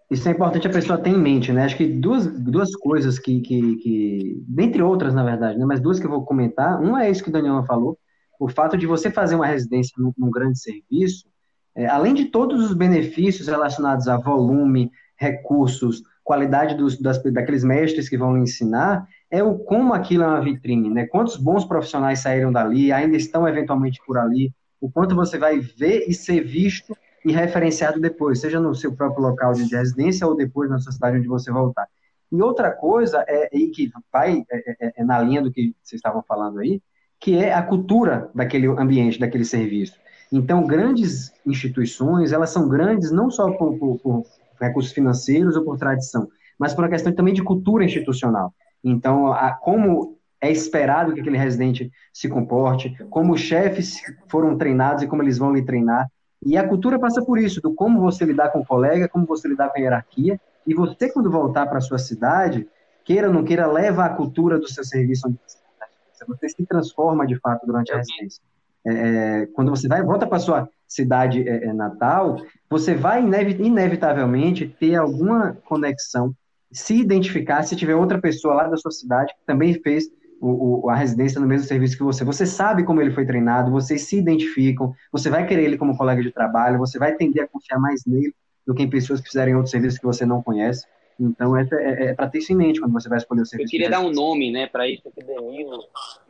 Isso 0.09 0.27
é 0.27 0.31
importante 0.31 0.67
a 0.67 0.71
pessoa 0.71 0.97
ter 0.97 1.11
em 1.11 1.17
mente, 1.17 1.53
né? 1.53 1.65
Acho 1.65 1.77
que 1.77 1.85
duas, 1.85 2.25
duas 2.25 2.75
coisas 2.75 3.19
que, 3.19 3.41
que, 3.41 3.75
que, 3.75 4.43
dentre 4.47 4.81
outras, 4.81 5.13
na 5.13 5.23
verdade, 5.23 5.59
né? 5.59 5.65
mas 5.65 5.79
duas 5.79 5.99
que 5.99 6.05
eu 6.07 6.09
vou 6.09 6.25
comentar. 6.25 6.81
Uma 6.81 7.05
é 7.05 7.11
isso 7.11 7.23
que 7.23 7.29
o 7.29 7.33
Daniel 7.33 7.63
falou, 7.63 7.97
o 8.39 8.47
fato 8.47 8.75
de 8.75 8.87
você 8.87 9.11
fazer 9.11 9.35
uma 9.35 9.45
residência 9.45 9.93
num, 9.99 10.11
num 10.17 10.31
grande 10.31 10.59
serviço, 10.59 11.27
é, 11.75 11.85
além 11.85 12.15
de 12.15 12.25
todos 12.25 12.63
os 12.63 12.73
benefícios 12.73 13.47
relacionados 13.47 14.07
a 14.07 14.17
volume, 14.17 14.91
recursos, 15.15 16.01
qualidade 16.23 16.75
dos, 16.75 16.99
das, 16.99 17.21
daqueles 17.21 17.63
mestres 17.63 18.09
que 18.09 18.17
vão 18.17 18.35
lhe 18.35 18.43
ensinar, 18.43 19.07
é 19.29 19.43
o 19.43 19.59
como 19.59 19.93
aquilo 19.93 20.23
é 20.23 20.27
uma 20.27 20.41
vitrine, 20.41 20.89
né? 20.89 21.05
Quantos 21.05 21.37
bons 21.37 21.65
profissionais 21.65 22.19
saíram 22.19 22.51
dali, 22.51 22.91
ainda 22.91 23.15
estão 23.15 23.47
eventualmente 23.47 23.99
por 24.07 24.17
ali, 24.17 24.51
o 24.81 24.89
quanto 24.89 25.15
você 25.15 25.37
vai 25.37 25.59
ver 25.59 26.05
e 26.07 26.13
ser 26.13 26.41
visto 26.41 26.95
e 27.25 27.31
referenciado 27.31 27.99
depois, 27.99 28.39
seja 28.39 28.59
no 28.59 28.73
seu 28.73 28.93
próprio 28.95 29.21
local 29.21 29.53
de 29.53 29.63
residência 29.63 30.25
ou 30.25 30.35
depois 30.35 30.69
na 30.69 30.79
sua 30.79 30.91
cidade 30.91 31.17
onde 31.17 31.27
você 31.27 31.51
voltar. 31.51 31.87
E 32.31 32.41
outra 32.41 32.71
coisa, 32.71 33.23
é, 33.27 33.49
e 33.51 33.67
que 33.69 33.91
vai 34.11 34.43
é, 34.49 34.57
é, 34.57 34.75
é, 34.79 34.93
é, 34.97 35.03
na 35.03 35.19
linha 35.19 35.41
do 35.41 35.51
que 35.51 35.75
vocês 35.83 35.99
estavam 35.99 36.23
falando 36.27 36.59
aí, 36.59 36.81
que 37.19 37.37
é 37.37 37.53
a 37.53 37.61
cultura 37.61 38.29
daquele 38.33 38.67
ambiente, 38.67 39.19
daquele 39.19 39.45
serviço. 39.45 39.97
Então, 40.31 40.65
grandes 40.65 41.33
instituições, 41.45 42.31
elas 42.31 42.51
são 42.51 42.69
grandes 42.69 43.11
não 43.11 43.31
só 43.31 43.51
por, 43.51 43.77
por, 43.77 43.99
por 43.99 44.25
recursos 44.61 44.91
financeiros 44.91 45.55
ou 45.55 45.63
por 45.63 45.77
tradição, 45.77 46.27
mas 46.57 46.73
por 46.73 46.83
uma 46.83 46.89
questão 46.89 47.13
também 47.13 47.33
de 47.33 47.43
cultura 47.43 47.83
institucional. 47.83 48.53
Então, 48.83 49.33
a, 49.33 49.51
como 49.51 50.19
é 50.41 50.51
esperado 50.51 51.13
que 51.13 51.19
aquele 51.19 51.37
residente 51.37 51.91
se 52.13 52.29
comporte, 52.29 52.95
como 53.09 53.33
os 53.33 53.41
chefes 53.41 53.97
foram 54.27 54.57
treinados 54.57 55.03
e 55.03 55.07
como 55.07 55.21
eles 55.21 55.37
vão 55.37 55.53
lhe 55.53 55.63
treinar. 55.63 56.09
E 56.45 56.57
a 56.57 56.67
cultura 56.67 56.97
passa 56.97 57.21
por 57.21 57.37
isso, 57.37 57.61
do 57.61 57.73
como 57.73 57.99
você 57.99 58.23
lidar 58.25 58.49
com 58.49 58.59
o 58.59 58.65
colega, 58.65 59.09
como 59.09 59.25
você 59.25 59.47
lidar 59.47 59.69
com 59.69 59.77
a 59.77 59.81
hierarquia. 59.81 60.39
E 60.65 60.73
você, 60.73 61.09
quando 61.09 61.29
voltar 61.29 61.65
para 61.67 61.79
a 61.79 61.81
sua 61.81 61.97
cidade, 61.97 62.67
queira 63.03 63.27
ou 63.27 63.33
não 63.33 63.43
queira, 63.43 63.67
leva 63.67 64.05
a 64.05 64.09
cultura 64.09 64.57
do 64.57 64.67
seu 64.67 64.83
serviço 64.83 65.27
onde 65.27 65.37
você 65.45 65.57
está. 65.57 66.25
Você 66.27 66.49
se 66.49 66.65
transforma, 66.65 67.25
de 67.27 67.39
fato, 67.39 67.65
durante 67.65 67.91
a 67.91 67.97
residência. 67.97 68.41
É, 68.85 68.91
é 68.93 69.45
quando 69.47 69.69
você 69.69 69.87
vai 69.87 70.01
volta 70.01 70.25
para 70.25 70.39
sua 70.39 70.69
cidade 70.87 71.47
é, 71.47 71.65
é, 71.65 71.73
natal, 71.73 72.37
você 72.69 72.95
vai 72.95 73.21
inevitavelmente 73.21 74.67
ter 74.79 74.95
alguma 74.95 75.57
conexão, 75.65 76.33
se 76.71 76.95
identificar, 76.95 77.63
se 77.63 77.75
tiver 77.75 77.95
outra 77.95 78.19
pessoa 78.19 78.55
lá 78.55 78.67
da 78.67 78.77
sua 78.77 78.91
cidade 78.91 79.33
que 79.33 79.45
também 79.45 79.73
fez 79.81 80.05
o, 80.39 80.85
o, 80.85 80.89
a 80.89 80.95
residência 80.95 81.39
no 81.39 81.47
mesmo 81.47 81.67
serviço 81.67 81.97
que 81.97 82.03
você. 82.03 82.23
Você 82.23 82.45
sabe 82.45 82.83
como 82.83 83.01
ele 83.01 83.11
foi 83.11 83.25
treinado, 83.25 83.71
vocês 83.71 84.03
se 84.03 84.17
identificam, 84.17 84.93
você 85.11 85.29
vai 85.29 85.45
querer 85.45 85.63
ele 85.63 85.77
como 85.77 85.97
colega 85.97 86.21
de 86.21 86.31
trabalho, 86.31 86.77
você 86.77 86.97
vai 86.97 87.15
tender 87.15 87.43
a 87.43 87.47
confiar 87.47 87.79
mais 87.79 88.05
nele 88.05 88.33
do 88.65 88.73
que 88.73 88.83
em 88.83 88.89
pessoas 88.89 89.19
que 89.19 89.27
fizerem 89.27 89.55
outros 89.55 89.71
serviços 89.71 89.99
que 89.99 90.05
você 90.05 90.25
não 90.25 90.41
conhece. 90.41 90.85
Então, 91.19 91.57
é, 91.57 91.67
é, 91.73 92.05
é 92.05 92.13
para 92.13 92.29
ter 92.29 92.37
isso 92.37 92.53
em 92.53 92.55
mente 92.55 92.79
quando 92.79 92.93
você 92.93 93.09
vai 93.09 93.17
escolher 93.17 93.41
o 93.41 93.45
serviço. 93.45 93.67
Eu 93.67 93.71
queria 93.71 93.89
dar 93.89 93.99
um 93.99 94.11
nome 94.11 94.51
né, 94.51 94.67
para 94.67 94.87
isso 94.87 95.11
que 95.11 95.23
Danilo, 95.23 95.83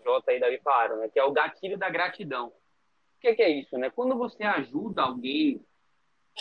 Jota 0.04 0.34
e 0.34 0.40
Davi 0.40 0.60
falaram, 0.64 0.98
né, 1.00 1.10
que 1.10 1.20
é 1.20 1.24
o 1.24 1.32
gatilho 1.32 1.78
da 1.78 1.90
gratidão. 1.90 2.48
O 2.48 3.22
que, 3.22 3.36
que, 3.36 3.42
é 3.44 3.50
isso? 3.50 3.78
Né? 3.78 3.92
Quando 3.92 4.18
você 4.18 4.44
ajuda 4.44 5.04
alguém, 5.04 5.62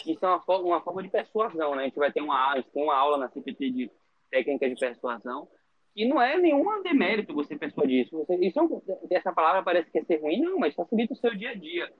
isso 0.06 0.24
é 0.24 0.28
uma 0.28 0.40
forma, 0.40 0.66
uma 0.66 0.80
forma 0.80 1.02
de 1.02 1.10
persuasão. 1.10 1.74
Né? 1.74 1.82
A 1.82 1.84
gente 1.86 1.98
vai 1.98 2.10
ter 2.10 2.22
uma, 2.22 2.54
tem 2.72 2.82
uma 2.82 2.96
aula 2.96 3.18
na 3.18 3.28
CPT 3.28 3.70
de 3.70 3.90
técnica 4.30 4.68
de 4.68 4.76
persuasão, 4.76 5.48
e 5.98 6.06
não 6.06 6.22
é 6.22 6.38
nenhum 6.38 6.80
demérito 6.80 7.34
você 7.34 7.58
persuadir 7.58 8.04
isso. 8.04 8.16
Você, 8.18 8.36
isso 8.36 8.60
é 9.10 9.16
essa 9.16 9.32
palavra 9.32 9.64
parece 9.64 9.90
que 9.90 9.98
é 9.98 10.04
ser 10.04 10.22
ruim, 10.22 10.40
não, 10.40 10.56
mas 10.56 10.72
facilita 10.72 11.12
o 11.12 11.16
seu 11.16 11.34
dia 11.34 11.50
a 11.50 11.54
dia. 11.54 11.92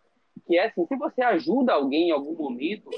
Que 0.47 0.57
é 0.57 0.67
assim, 0.67 0.87
se 0.87 0.95
você 0.95 1.21
ajuda 1.21 1.73
alguém 1.73 2.11
em 2.11 2.13
algum 2.13 2.37
momento, 2.37 2.89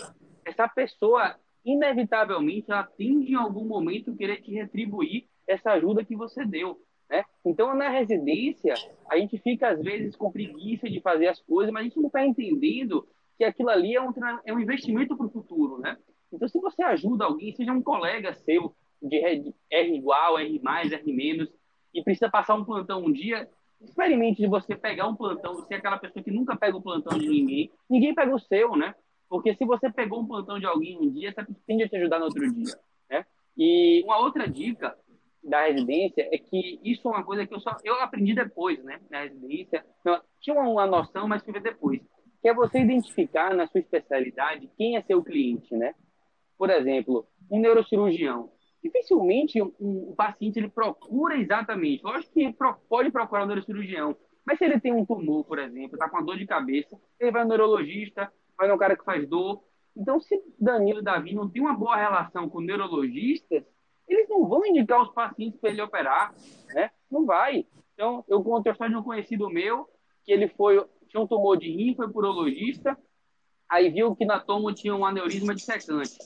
essa 0.44 0.68
pessoa, 0.68 1.36
inevitavelmente, 1.64 2.70
ela 2.70 2.82
tende 2.82 3.32
em 3.32 3.34
algum 3.34 3.64
momento 3.64 4.14
querer 4.14 4.42
te 4.42 4.52
retribuir 4.52 5.24
essa 5.48 5.70
ajuda 5.70 6.04
que 6.04 6.14
você 6.14 6.44
deu. 6.44 6.78
Né? 7.08 7.24
Então, 7.46 7.74
na 7.74 7.88
residência, 7.88 8.74
a 9.10 9.16
gente 9.16 9.38
fica, 9.38 9.70
às 9.70 9.80
vezes, 9.80 10.14
com 10.14 10.30
preguiça 10.30 10.86
de 10.86 11.00
fazer 11.00 11.28
as 11.28 11.40
coisas, 11.40 11.72
mas 11.72 11.80
a 11.80 11.84
gente 11.84 11.98
não 11.98 12.08
está 12.08 12.26
entendendo 12.26 13.08
que 13.38 13.44
aquilo 13.44 13.70
ali 13.70 13.96
é 13.96 14.02
um, 14.02 14.12
é 14.44 14.52
um 14.52 14.60
investimento 14.60 15.16
para 15.16 15.24
o 15.24 15.30
futuro. 15.30 15.78
Né? 15.78 15.96
Então, 16.30 16.46
se 16.46 16.60
você 16.60 16.82
ajuda 16.82 17.24
alguém, 17.24 17.54
seja 17.54 17.72
um 17.72 17.82
colega 17.82 18.34
seu, 18.34 18.74
de 19.02 19.54
R 19.70 19.96
igual, 19.96 20.38
R 20.38 20.60
mais, 20.62 20.92
R 20.92 21.12
menos, 21.12 21.48
e 21.92 22.02
precisa 22.02 22.30
passar 22.30 22.54
um 22.54 22.64
plantão 22.64 23.04
um 23.04 23.12
dia, 23.12 23.48
experimente 23.80 24.40
de 24.40 24.46
você 24.46 24.76
pegar 24.76 25.08
um 25.08 25.16
plantão, 25.16 25.54
você 25.54 25.74
é 25.74 25.76
aquela 25.78 25.98
pessoa 25.98 26.22
que 26.22 26.30
nunca 26.30 26.56
pega 26.56 26.76
o 26.76 26.82
plantão 26.82 27.18
de 27.18 27.28
ninguém, 27.28 27.70
ninguém 27.88 28.14
pega 28.14 28.34
o 28.34 28.38
seu, 28.38 28.76
né? 28.76 28.94
Porque 29.28 29.54
se 29.54 29.64
você 29.64 29.90
pegou 29.90 30.20
um 30.20 30.26
plantão 30.26 30.58
de 30.58 30.66
alguém 30.66 30.98
um 30.98 31.10
dia, 31.10 31.32
você 31.32 31.46
tende 31.66 31.84
a 31.84 31.88
te 31.88 31.96
ajudar 31.96 32.18
no 32.18 32.26
outro 32.26 32.52
dia, 32.52 32.78
né? 33.08 33.24
E 33.56 34.02
uma 34.04 34.18
outra 34.18 34.48
dica 34.48 34.96
da 35.42 35.66
residência 35.66 36.28
é 36.30 36.36
que 36.36 36.78
isso 36.84 37.08
é 37.08 37.10
uma 37.10 37.24
coisa 37.24 37.46
que 37.46 37.54
eu 37.54 37.60
só 37.60 37.76
eu 37.82 37.94
aprendi 38.00 38.34
depois, 38.34 38.82
né? 38.84 39.00
Na 39.10 39.22
residência, 39.22 39.84
eu 40.04 40.20
tinha 40.40 40.60
uma 40.60 40.86
noção, 40.86 41.26
mas 41.26 41.42
fui 41.42 41.52
ver 41.52 41.62
depois, 41.62 42.00
que 42.42 42.48
é 42.48 42.54
você 42.54 42.80
identificar 42.80 43.54
na 43.54 43.66
sua 43.66 43.80
especialidade 43.80 44.70
quem 44.76 44.96
é 44.96 45.02
seu 45.02 45.22
cliente, 45.22 45.74
né? 45.74 45.94
Por 46.58 46.68
exemplo, 46.68 47.26
um 47.50 47.58
neurocirurgião 47.58 48.50
dificilmente 48.82 49.60
o 49.60 49.74
um 49.80 50.14
paciente 50.14 50.58
ele 50.58 50.68
procura 50.68 51.36
exatamente. 51.36 52.02
Lógico 52.02 52.32
que 52.32 52.54
pode 52.88 53.10
procurar 53.10 53.44
um 53.44 53.46
neurocirurgião, 53.46 54.16
mas 54.44 54.58
se 54.58 54.64
ele 54.64 54.80
tem 54.80 54.92
um 54.92 55.04
tumor, 55.04 55.44
por 55.44 55.58
exemplo, 55.58 55.94
está 55.94 56.08
com 56.08 56.16
uma 56.16 56.24
dor 56.24 56.36
de 56.36 56.46
cabeça, 56.46 56.98
ele 57.18 57.30
vai 57.30 57.42
no 57.42 57.50
neurologista, 57.50 58.32
vai 58.56 58.68
no 58.68 58.78
cara 58.78 58.96
que 58.96 59.04
faz 59.04 59.28
dor. 59.28 59.62
Então, 59.96 60.20
se 60.20 60.42
Danilo 60.58 61.02
Davi 61.02 61.34
não 61.34 61.48
tem 61.48 61.60
uma 61.60 61.74
boa 61.74 61.96
relação 61.96 62.48
com 62.48 62.60
neurologistas, 62.60 63.64
eles 64.08 64.28
não 64.28 64.48
vão 64.48 64.66
indicar 64.66 65.02
os 65.02 65.12
pacientes 65.12 65.60
para 65.60 65.70
ele 65.70 65.82
operar, 65.82 66.34
né? 66.74 66.90
Não 67.10 67.24
vai. 67.26 67.66
Então, 67.94 68.24
eu 68.26 68.42
conto 68.42 68.68
a 68.68 68.72
história 68.72 68.92
de 68.92 68.98
um 68.98 69.04
conhecido 69.04 69.48
meu, 69.50 69.88
que 70.24 70.32
ele 70.32 70.48
foi, 70.48 70.84
tinha 71.08 71.22
um 71.22 71.26
tumor 71.26 71.56
de 71.56 71.70
rim, 71.70 71.94
foi 71.94 72.08
por 72.08 72.24
urologista, 72.24 72.98
aí 73.70 73.88
viu 73.88 74.16
que 74.16 74.24
na 74.26 74.40
tomo 74.40 74.74
tinha 74.74 74.94
um 74.94 75.06
aneurisma 75.06 75.54
dissecante, 75.54 76.18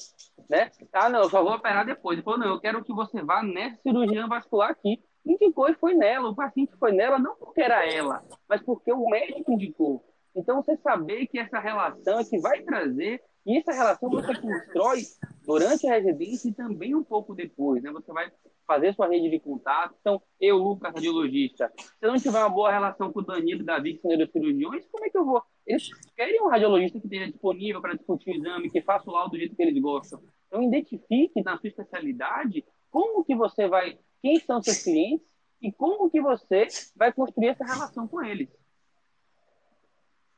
né? 0.48 0.70
Ah, 0.92 1.08
não, 1.08 1.22
eu 1.22 1.30
só 1.30 1.42
vou 1.42 1.54
operar 1.54 1.84
depois. 1.84 2.16
Ele 2.16 2.24
falou, 2.24 2.40
não, 2.40 2.48
eu 2.48 2.60
quero 2.60 2.82
que 2.82 2.92
você 2.92 3.22
vá 3.22 3.42
nessa 3.42 3.80
cirurgia 3.82 4.26
vascular 4.26 4.70
aqui. 4.70 5.02
Indicou 5.26 5.68
e 5.68 5.74
foi 5.74 5.94
nela, 5.94 6.28
o 6.28 6.34
paciente 6.34 6.76
foi 6.78 6.92
nela 6.92 7.18
não 7.18 7.34
porque 7.36 7.62
era 7.62 7.86
ela, 7.86 8.22
mas 8.48 8.60
porque 8.62 8.92
o 8.92 9.08
médico 9.08 9.52
indicou. 9.52 10.04
Então, 10.36 10.62
você 10.62 10.76
saber 10.78 11.26
que 11.28 11.38
essa 11.38 11.60
relação 11.60 12.18
é 12.18 12.24
que 12.24 12.38
vai 12.40 12.60
trazer, 12.62 13.22
e 13.46 13.58
essa 13.58 13.72
relação 13.72 14.10
você 14.10 14.34
constrói 14.38 15.02
durante 15.46 15.86
a 15.86 15.94
residência 15.94 16.48
e 16.48 16.52
também 16.52 16.94
um 16.94 17.04
pouco 17.04 17.34
depois, 17.34 17.82
né? 17.82 17.90
Você 17.92 18.12
vai 18.12 18.30
fazer 18.66 18.94
sua 18.94 19.06
rede 19.06 19.30
de 19.30 19.38
contato. 19.38 19.94
Então, 20.00 20.20
eu, 20.40 20.56
Lucas, 20.56 20.92
radiologista, 20.92 21.70
se 21.76 21.94
eu 22.02 22.10
não 22.10 22.18
tiver 22.18 22.38
uma 22.38 22.48
boa 22.48 22.72
relação 22.72 23.12
com 23.12 23.20
o 23.20 23.24
Danilo 23.24 23.60
e 23.60 23.64
Davi, 23.64 23.94
que 23.94 24.00
são 24.00 24.10
neurocirurgiões, 24.10 24.86
como 24.90 25.04
é 25.04 25.10
que 25.10 25.18
eu 25.18 25.24
vou? 25.24 25.42
Eles 25.66 25.88
querem 26.14 26.42
um 26.42 26.48
radiologista 26.48 27.00
que 27.00 27.06
esteja 27.06 27.26
disponível 27.26 27.80
para 27.80 27.94
discutir 27.94 28.30
o 28.30 28.34
exame, 28.34 28.70
que 28.70 28.82
faça 28.82 29.08
o 29.08 29.12
laudo 29.12 29.30
do 29.30 29.38
jeito 29.38 29.56
que 29.56 29.62
eles 29.62 29.80
gostam. 29.80 30.20
Então, 30.46 30.62
identifique 30.62 31.42
na 31.42 31.58
sua 31.58 31.68
especialidade 31.68 32.64
como 32.90 33.24
que 33.24 33.34
você 33.34 33.66
vai, 33.66 33.98
quem 34.22 34.38
são 34.40 34.62
seus 34.62 34.82
clientes 34.82 35.26
e 35.60 35.72
como 35.72 36.10
que 36.10 36.20
você 36.20 36.66
vai 36.94 37.12
construir 37.12 37.48
essa 37.48 37.64
relação 37.64 38.06
com 38.06 38.22
eles. 38.22 38.48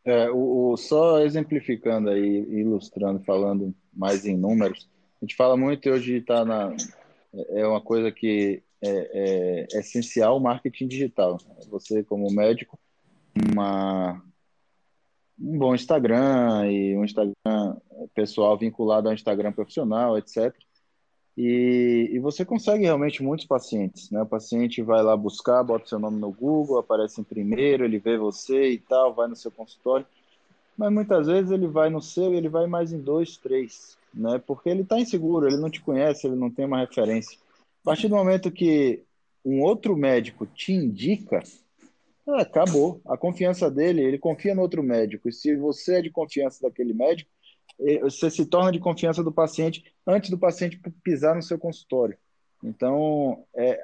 É, 0.05 0.31
o, 0.31 0.71
o, 0.71 0.77
só 0.77 1.21
exemplificando 1.21 2.11
aí, 2.11 2.39
ilustrando, 2.49 3.25
falando 3.25 3.75
mais 3.93 4.25
em 4.25 4.37
números, 4.37 4.89
a 5.21 5.25
gente 5.25 5.35
fala 5.35 5.57
muito 5.57 5.91
hoje 5.91 6.19
está 6.19 6.45
na 6.45 6.73
é 7.51 7.67
uma 7.67 7.81
coisa 7.81 8.11
que 8.13 8.63
é, 8.81 9.67
é, 9.73 9.79
essencial 9.79 10.37
o 10.37 10.41
marketing 10.41 10.87
digital. 10.87 11.39
Você 11.69 12.03
como 12.05 12.33
médico, 12.33 12.79
uma 13.53 14.23
um 15.39 15.59
bom 15.59 15.75
Instagram 15.75 16.71
e 16.71 16.97
um 16.97 17.05
Instagram 17.05 17.77
pessoal 18.15 18.57
vinculado 18.57 19.09
ao 19.09 19.15
Instagram 19.15 19.53
profissional, 19.53 20.17
etc. 20.17 20.55
E, 21.37 22.09
e, 22.13 22.19
você 22.19 22.47
consegue 22.47 22.85
realmente 22.85 23.23
muitos 23.23 23.45
pacientes, 23.45 24.11
né? 24.11 24.23
O 24.23 24.27
paciente 24.27 24.81
vai 24.81 25.03
lá 25.03 25.15
buscar, 25.15 25.63
bota 25.63 25.87
seu 25.87 25.99
nome 25.99 26.19
no 26.19 26.33
Google, 26.33 26.79
aparece 26.79 27.21
em 27.21 27.25
primeiro, 27.25 27.85
ele 27.85 27.99
vê 27.99 28.17
você 28.17 28.71
e 28.71 28.79
tal, 28.79 29.13
vai 29.13 29.29
no 29.29 29.37
seu 29.37 29.51
consultório. 29.51 30.07
Mas 30.79 30.91
muitas 30.91 31.27
vezes 31.27 31.51
ele 31.51 31.67
vai 31.67 31.91
no 31.91 32.01
seu 32.01 32.33
e 32.33 32.37
ele 32.37 32.49
vai 32.49 32.67
mais 32.67 32.91
em 32.91 32.99
dois, 32.99 33.37
três, 33.37 33.99
né? 34.15 34.41
Porque 34.47 34.71
ele 34.71 34.81
está 34.81 34.99
inseguro, 34.99 35.47
ele 35.47 35.59
não 35.59 35.69
te 35.69 35.83
conhece, 35.83 36.27
ele 36.27 36.37
não 36.37 36.51
tem 36.51 36.65
uma 36.65 36.81
referência. 36.81 37.39
A 37.83 37.91
partir 37.91 38.09
do 38.09 38.17
momento 38.17 38.51
que 38.51 39.03
um 39.45 39.61
outro 39.61 39.95
médico 39.95 40.47
te 40.47 40.73
indica, 40.73 41.43
é, 42.29 42.43
acabou. 42.43 43.01
A 43.07 43.17
confiança 43.17 43.71
dele, 43.71 44.03
ele 44.03 44.19
confia 44.19 44.55
no 44.55 44.63
outro 44.63 44.83
médico. 44.83 45.29
E 45.29 45.33
se 45.33 45.57
você 45.57 45.97
é 45.97 46.03
de 46.03 46.11
confiança 46.11 46.61
daquele 46.63 46.93
médico, 46.93 47.31
você 48.01 48.31
se 48.31 48.47
torna 48.47 48.73
de 48.73 48.79
confiança 48.79 49.23
do 49.23 49.33
paciente 49.33 49.85
antes 50.07 50.31
do 50.31 50.39
paciente 50.39 50.81
pisar 51.03 51.35
no 51.35 51.43
seu 51.43 51.59
consultório. 51.59 52.17
Então, 52.65 53.45
é, 53.55 53.81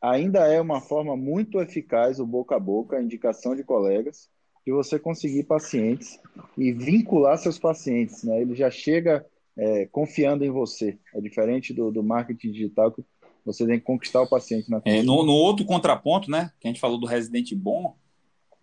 ainda 0.00 0.46
é 0.46 0.60
uma 0.60 0.80
forma 0.80 1.16
muito 1.16 1.60
eficaz 1.60 2.20
o 2.20 2.26
boca 2.26 2.56
a 2.56 2.60
boca, 2.60 2.96
a 2.96 3.02
indicação 3.02 3.56
de 3.56 3.64
colegas, 3.64 4.28
de 4.64 4.72
você 4.72 4.98
conseguir 4.98 5.44
pacientes 5.44 6.20
e 6.56 6.72
vincular 6.72 7.36
seus 7.38 7.58
pacientes. 7.58 8.22
Né? 8.22 8.40
Ele 8.40 8.54
já 8.54 8.70
chega 8.70 9.26
é, 9.56 9.86
confiando 9.86 10.44
em 10.44 10.50
você. 10.50 10.98
É 11.14 11.20
diferente 11.20 11.74
do, 11.74 11.90
do 11.90 12.02
marketing 12.02 12.52
digital 12.52 12.92
que 12.92 13.04
você 13.44 13.66
tem 13.66 13.78
que 13.78 13.84
conquistar 13.84 14.22
o 14.22 14.28
paciente 14.28 14.70
na 14.70 14.80
é, 14.84 15.02
no, 15.02 15.24
no 15.24 15.32
outro 15.32 15.64
contraponto, 15.64 16.30
né, 16.30 16.50
que 16.60 16.66
a 16.66 16.70
gente 16.70 16.80
falou 16.80 16.98
do 16.98 17.06
residente 17.06 17.54
bom, 17.54 17.96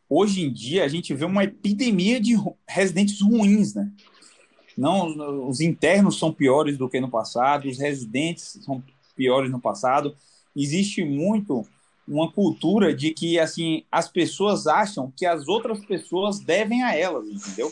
hoje 0.10 0.42
em 0.42 0.52
dia 0.52 0.84
a 0.84 0.88
gente 0.88 1.14
vê 1.14 1.26
uma 1.26 1.44
epidemia 1.44 2.20
de 2.20 2.36
residentes 2.68 3.22
ruins, 3.22 3.74
né? 3.74 3.92
Não, 4.78 5.48
os 5.48 5.60
internos 5.60 6.18
são 6.18 6.34
piores 6.34 6.78
do 6.78 6.90
que 6.90 7.00
no 7.00 7.10
passado, 7.10 7.68
os 7.68 7.78
residentes 7.78 8.60
são 8.64 8.84
piores 9.16 9.52
no 9.52 9.60
passado. 9.60 10.16
Existe 10.56 11.04
muito 11.04 11.66
uma 12.08 12.32
cultura 12.32 12.94
de 12.94 13.12
que 13.12 13.40
assim 13.40 13.84
as 13.92 14.10
pessoas 14.10 14.68
acham 14.68 15.12
que 15.16 15.26
as 15.26 15.48
outras 15.48 15.84
pessoas 15.86 16.40
devem 16.40 16.84
a 16.84 16.96
elas, 16.96 17.28
entendeu? 17.28 17.72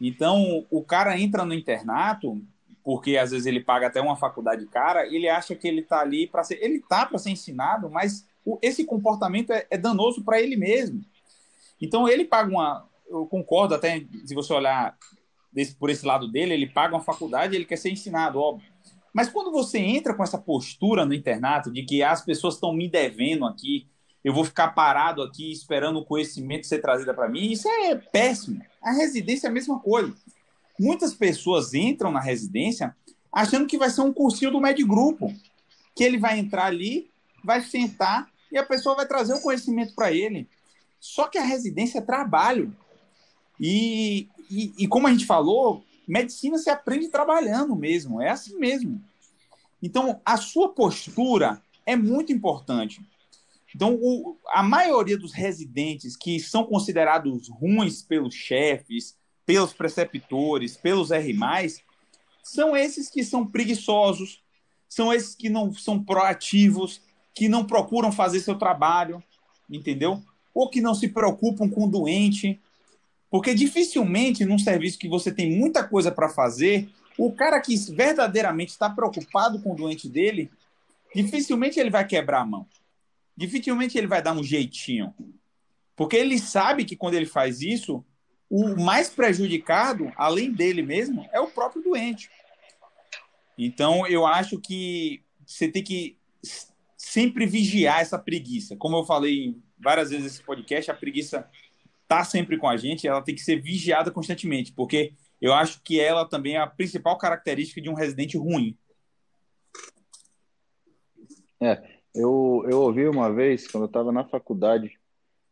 Então 0.00 0.66
o 0.70 0.82
cara 0.82 1.18
entra 1.18 1.44
no 1.44 1.54
internato 1.54 2.40
porque 2.88 3.18
às 3.18 3.32
vezes 3.32 3.44
ele 3.44 3.60
paga 3.60 3.88
até 3.88 4.00
uma 4.00 4.16
faculdade 4.16 4.64
cara, 4.64 5.06
ele 5.06 5.28
acha 5.28 5.54
que 5.54 5.68
ele 5.68 5.82
está 5.82 6.00
ali 6.00 6.26
para 6.26 6.42
ser, 6.42 6.58
ele 6.62 6.80
tá 6.80 7.04
para 7.04 7.18
ser 7.18 7.28
ensinado, 7.28 7.90
mas 7.90 8.26
o, 8.42 8.58
esse 8.62 8.82
comportamento 8.82 9.52
é, 9.52 9.66
é 9.70 9.76
danoso 9.76 10.24
para 10.24 10.40
ele 10.40 10.56
mesmo. 10.56 11.04
Então 11.78 12.08
ele 12.08 12.24
paga 12.24 12.50
uma, 12.50 12.88
eu 13.06 13.26
concordo 13.26 13.74
até 13.74 14.06
se 14.24 14.34
você 14.34 14.54
olhar 14.54 14.96
desse, 15.52 15.74
por 15.74 15.90
esse 15.90 16.06
lado 16.06 16.32
dele, 16.32 16.54
ele 16.54 16.66
paga 16.66 16.94
uma 16.94 17.04
faculdade, 17.04 17.54
ele 17.54 17.66
quer 17.66 17.76
ser 17.76 17.90
ensinado, 17.90 18.40
óbvio. 18.40 18.66
Mas 19.12 19.28
quando 19.28 19.52
você 19.52 19.78
entra 19.78 20.14
com 20.14 20.22
essa 20.22 20.38
postura 20.38 21.04
no 21.04 21.12
internato 21.12 21.70
de 21.70 21.82
que 21.82 22.02
as 22.02 22.24
pessoas 22.24 22.54
estão 22.54 22.72
me 22.72 22.88
devendo 22.88 23.44
aqui, 23.44 23.86
eu 24.24 24.32
vou 24.32 24.46
ficar 24.46 24.68
parado 24.68 25.22
aqui 25.22 25.52
esperando 25.52 25.98
o 25.98 26.06
conhecimento 26.06 26.66
ser 26.66 26.78
trazido 26.78 27.12
para 27.12 27.28
mim, 27.28 27.52
isso 27.52 27.68
é 27.68 27.96
péssimo. 27.96 28.62
A 28.80 28.92
residência 28.92 29.46
é 29.46 29.50
a 29.50 29.52
mesma 29.52 29.78
coisa. 29.78 30.16
Muitas 30.78 31.14
pessoas 31.14 31.74
entram 31.74 32.10
na 32.10 32.20
residência 32.20 32.94
achando 33.32 33.66
que 33.66 33.78
vai 33.78 33.90
ser 33.90 34.00
um 34.00 34.12
cursinho 34.12 34.50
do 34.50 34.60
médio 34.60 34.86
grupo, 34.86 35.34
que 35.94 36.04
ele 36.04 36.18
vai 36.18 36.38
entrar 36.38 36.66
ali, 36.66 37.10
vai 37.44 37.60
sentar 37.62 38.30
e 38.50 38.56
a 38.56 38.64
pessoa 38.64 38.96
vai 38.96 39.06
trazer 39.06 39.34
o 39.34 39.42
conhecimento 39.42 39.94
para 39.94 40.12
ele. 40.12 40.48
Só 41.00 41.28
que 41.28 41.38
a 41.38 41.44
residência 41.44 41.98
é 41.98 42.02
trabalho. 42.02 42.74
E, 43.60 44.28
e, 44.50 44.72
e, 44.78 44.88
como 44.88 45.06
a 45.06 45.10
gente 45.10 45.26
falou, 45.26 45.84
medicina 46.06 46.58
se 46.58 46.70
aprende 46.70 47.08
trabalhando 47.08 47.74
mesmo, 47.74 48.20
é 48.20 48.30
assim 48.30 48.56
mesmo. 48.56 49.02
Então, 49.82 50.20
a 50.24 50.36
sua 50.36 50.70
postura 50.70 51.60
é 51.84 51.96
muito 51.96 52.32
importante. 52.32 53.00
Então, 53.74 53.94
o, 54.00 54.36
a 54.48 54.62
maioria 54.62 55.18
dos 55.18 55.32
residentes 55.32 56.16
que 56.16 56.40
são 56.40 56.64
considerados 56.64 57.48
ruins 57.48 58.02
pelos 58.02 58.34
chefes, 58.34 59.16
pelos 59.48 59.72
preceptores, 59.72 60.76
pelos 60.76 61.10
R+, 61.10 61.34
são 62.42 62.76
esses 62.76 63.08
que 63.08 63.24
são 63.24 63.46
preguiçosos, 63.46 64.42
são 64.86 65.10
esses 65.10 65.34
que 65.34 65.48
não 65.48 65.72
são 65.72 66.04
proativos, 66.04 67.00
que 67.34 67.48
não 67.48 67.64
procuram 67.64 68.12
fazer 68.12 68.40
seu 68.40 68.58
trabalho, 68.58 69.24
entendeu? 69.70 70.22
Ou 70.52 70.68
que 70.68 70.82
não 70.82 70.94
se 70.94 71.08
preocupam 71.08 71.66
com 71.66 71.86
o 71.86 71.90
doente, 71.90 72.60
porque 73.30 73.54
dificilmente, 73.54 74.44
num 74.44 74.58
serviço 74.58 74.98
que 74.98 75.08
você 75.08 75.32
tem 75.32 75.58
muita 75.58 75.82
coisa 75.82 76.12
para 76.12 76.28
fazer, 76.28 76.90
o 77.16 77.32
cara 77.32 77.58
que 77.58 77.74
verdadeiramente 77.90 78.72
está 78.72 78.90
preocupado 78.90 79.62
com 79.62 79.72
o 79.72 79.76
doente 79.76 80.10
dele, 80.10 80.50
dificilmente 81.14 81.80
ele 81.80 81.88
vai 81.88 82.06
quebrar 82.06 82.42
a 82.42 82.46
mão. 82.46 82.66
Dificilmente 83.34 83.96
ele 83.96 84.06
vai 84.06 84.20
dar 84.20 84.34
um 84.34 84.44
jeitinho. 84.44 85.14
Porque 85.96 86.16
ele 86.16 86.38
sabe 86.38 86.84
que 86.84 86.94
quando 86.94 87.14
ele 87.14 87.24
faz 87.24 87.62
isso, 87.62 88.04
o 88.50 88.76
mais 88.80 89.10
prejudicado, 89.10 90.12
além 90.16 90.52
dele 90.52 90.82
mesmo, 90.82 91.28
é 91.32 91.40
o 91.40 91.50
próprio 91.50 91.82
doente. 91.82 92.30
Então, 93.56 94.06
eu 94.06 94.26
acho 94.26 94.58
que 94.60 95.22
você 95.44 95.68
tem 95.68 95.82
que 95.82 96.16
sempre 96.96 97.46
vigiar 97.46 98.00
essa 98.00 98.18
preguiça. 98.18 98.76
Como 98.76 98.96
eu 98.96 99.04
falei 99.04 99.56
várias 99.78 100.10
vezes 100.10 100.24
nesse 100.24 100.42
podcast, 100.42 100.90
a 100.90 100.94
preguiça 100.94 101.48
tá 102.06 102.24
sempre 102.24 102.56
com 102.56 102.68
a 102.68 102.76
gente, 102.76 103.06
ela 103.06 103.22
tem 103.22 103.34
que 103.34 103.42
ser 103.42 103.60
vigiada 103.60 104.10
constantemente, 104.10 104.72
porque 104.72 105.12
eu 105.40 105.52
acho 105.52 105.82
que 105.82 106.00
ela 106.00 106.24
também 106.24 106.56
é 106.56 106.58
a 106.58 106.66
principal 106.66 107.18
característica 107.18 107.80
de 107.80 107.90
um 107.90 107.94
residente 107.94 108.36
ruim. 108.38 108.76
É, 111.60 111.82
eu, 112.14 112.64
eu 112.68 112.80
ouvi 112.80 113.06
uma 113.06 113.32
vez, 113.32 113.66
quando 113.66 113.84
eu 113.84 113.88
estava 113.88 114.10
na 114.10 114.24
faculdade, 114.24 114.98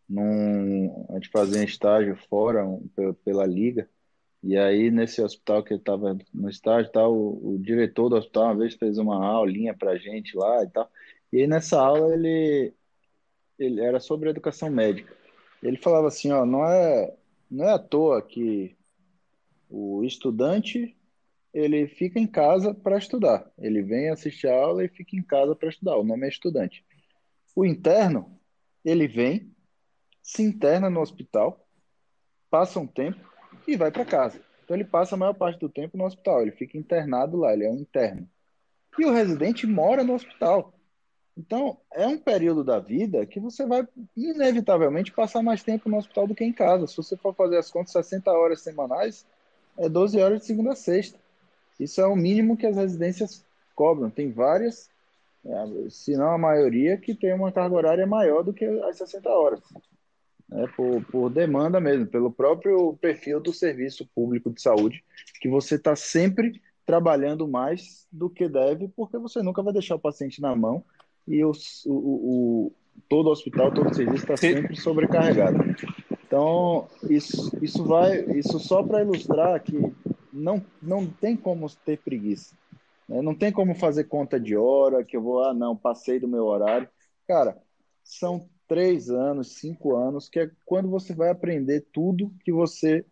num, 0.09 1.07
a 1.11 1.14
gente 1.14 1.28
fazia 1.30 1.64
estágio 1.64 2.16
fora, 2.28 2.66
um, 2.66 2.88
pela, 3.24 3.46
liga, 3.46 3.88
e 4.42 4.57
aí 4.57 4.90
nesse 4.90 5.20
hospital 5.22 5.62
que 5.64 5.72
eu 5.72 5.78
estava 5.78 6.16
no 6.32 6.48
estágio, 6.48 6.92
tal, 6.92 7.14
o, 7.14 7.54
o, 7.54 7.59
diretor 7.59 8.09
do 8.09 8.16
hospital 8.16 8.44
uma 8.44 8.57
vez 8.57 8.74
fez 8.74 8.98
uma 8.98 9.24
aulinha 9.24 9.74
para 9.74 9.96
gente 9.96 10.36
lá 10.36 10.62
e 10.62 10.68
tal, 10.68 10.90
e 11.32 11.40
aí 11.40 11.46
nessa 11.46 11.80
aula 11.80 12.14
ele, 12.14 12.72
ele 13.59 13.80
era 13.80 14.00
sobre 14.00 14.30
educação 14.30 14.70
médica. 14.70 15.14
Ele 15.62 15.76
falava 15.76 16.09
assim, 16.09 16.30
ó, 16.30 16.44
não 16.46 16.64
é, 16.64 17.14
não 17.50 17.64
é 17.64 17.72
à 17.72 17.78
toa 17.78 18.22
que 18.22 18.76
o 19.68 20.04
estudante 20.04 20.96
ele 21.52 21.88
fica 21.88 22.20
em 22.20 22.26
casa 22.26 22.74
para 22.74 22.98
estudar. 22.98 23.50
Ele 23.59 23.82
vem 23.82 24.11
assistir 24.11 24.46
a 24.46 24.54
aula 24.54 24.84
e 24.84 24.88
fica 24.88 25.16
em 25.16 25.22
casa 25.22 25.57
para 25.57 25.70
estudar. 25.70 25.96
O 25.96 26.04
nome 26.04 26.26
é 26.26 26.28
estudante. 26.28 26.84
O 27.54 27.64
interno, 27.64 28.38
ele 28.84 29.09
vem, 29.09 29.50
se 30.27 30.43
interna 30.43 30.91
no 30.91 31.01
hospital, 31.01 31.64
passa 32.51 32.81
um 32.81 32.87
tempo 32.87 33.20
e 33.66 33.77
vai 33.77 33.93
para 33.93 34.05
casa. 34.05 34.41
Então 34.64 34.77
ele 34.77 34.85
passa 34.85 35.14
a 35.14 35.18
maior 35.18 35.35
parte 35.35 35.61
do 35.61 35.68
tempo 35.68 35.97
no 35.97 36.05
hospital, 36.05 36.43
ele 36.43 36.51
fica 36.51 36.77
internado 36.77 37.37
lá, 37.37 37.53
ele 37.53 37.64
é 37.64 37.70
um 37.70 37.77
interno. 37.77 38.29
E 38.99 39.05
o 39.05 39.12
residente 39.12 39.68
mora 39.68 40.03
no 40.03 40.14
hospital. 40.14 40.74
Então, 41.39 41.79
é 41.93 42.09
um 42.09 42.18
período 42.18 42.64
da 42.64 42.81
vida 42.81 43.24
que 43.24 43.39
você 43.39 43.64
vai, 43.66 43.87
inevitavelmente, 44.16 45.12
passar 45.12 45.43
mais 45.43 45.62
tempo 45.62 45.89
no 45.89 45.99
hospital 45.99 46.27
do 46.27 46.35
que 46.35 46.43
em 46.43 46.53
casa. 46.53 46.87
Se 46.87 46.97
você 46.97 47.16
for 47.16 47.33
fazer 47.35 47.59
as 47.59 47.70
contas, 47.70 47.93
60 47.93 48.33
horas 48.33 48.62
semanais, 48.62 49.24
é 49.79 49.89
12 49.89 50.18
horas 50.18 50.41
de 50.41 50.47
segunda 50.47 50.72
a 50.72 50.77
sexta. 50.77 51.18
Isso 51.79 52.01
é 52.01 52.07
o 52.07 52.16
mínimo 52.16 52.57
que 52.57 52.66
as 52.66 52.77
residências 52.77 53.45
cobram. 53.77 54.09
Tem 54.09 54.33
várias, 54.33 54.89
é, 55.45 55.91
se 55.91 56.16
não 56.16 56.31
a 56.31 56.39
maioria, 56.39 56.97
que 56.97 57.14
tem 57.14 57.35
uma 57.35 57.53
carga 57.53 57.77
horária 57.77 58.07
maior 58.07 58.43
do 58.43 58.55
que 58.55 58.64
as 58.64 58.97
60 58.97 59.29
horas. 59.29 59.61
É, 60.53 60.66
por, 60.68 61.05
por 61.07 61.28
demanda 61.28 61.80
mesmo, 61.80 62.07
pelo 62.07 62.30
próprio 62.30 62.97
perfil 63.01 63.40
do 63.40 63.53
serviço 63.53 64.09
público 64.14 64.49
de 64.49 64.62
saúde, 64.62 65.03
que 65.40 65.49
você 65.49 65.74
está 65.74 65.97
sempre 65.97 66.62
trabalhando 66.84 67.49
mais 67.49 68.07
do 68.12 68.30
que 68.30 68.49
deve, 68.49 68.86
porque 68.88 69.18
você 69.18 69.42
nunca 69.42 69.61
vai 69.61 69.72
deixar 69.72 69.97
o 69.97 70.01
paciente 70.01 70.40
na 70.40 70.55
mão 70.55 70.84
e 71.26 71.44
o, 71.44 71.51
o, 71.86 71.90
o 71.90 72.72
todo 73.09 73.28
hospital, 73.28 73.74
todo 73.74 73.92
serviço 73.92 74.22
está 74.22 74.36
sempre 74.36 74.76
sobrecarregado. 74.76 75.59
Então, 76.24 76.88
isso, 77.11 77.51
isso 77.61 77.84
vai, 77.84 78.20
isso 78.36 78.59
só 78.61 78.82
para 78.82 79.03
ilustrar 79.03 79.61
que 79.62 79.76
não, 80.32 80.64
não 80.80 81.07
tem 81.07 81.36
como 81.36 81.68
ter 81.84 81.99
preguiça. 81.99 82.55
Né? 83.09 83.20
Não 83.22 83.34
tem 83.34 83.53
como 83.53 83.74
fazer 83.74 84.05
conta 84.05 84.38
de 84.38 84.57
hora, 84.57 85.05
que 85.05 85.16
eu 85.16 85.22
vou, 85.22 85.42
ah, 85.42 85.55
não, 85.55 85.76
passei 85.76 86.20
do 86.20 86.28
meu 86.28 86.44
horário. 86.44 86.88
Cara, 87.26 87.57
são 88.05 88.49
três 88.67 89.11
anos, 89.11 89.57
cinco 89.59 89.97
anos, 89.97 90.29
que 90.29 90.41
é 90.41 90.51
quando 90.64 90.89
você 90.89 91.14
vai 91.14 91.31
aprender 91.31 91.87
tudo 91.93 92.33
que 92.45 92.53
você 92.53 93.05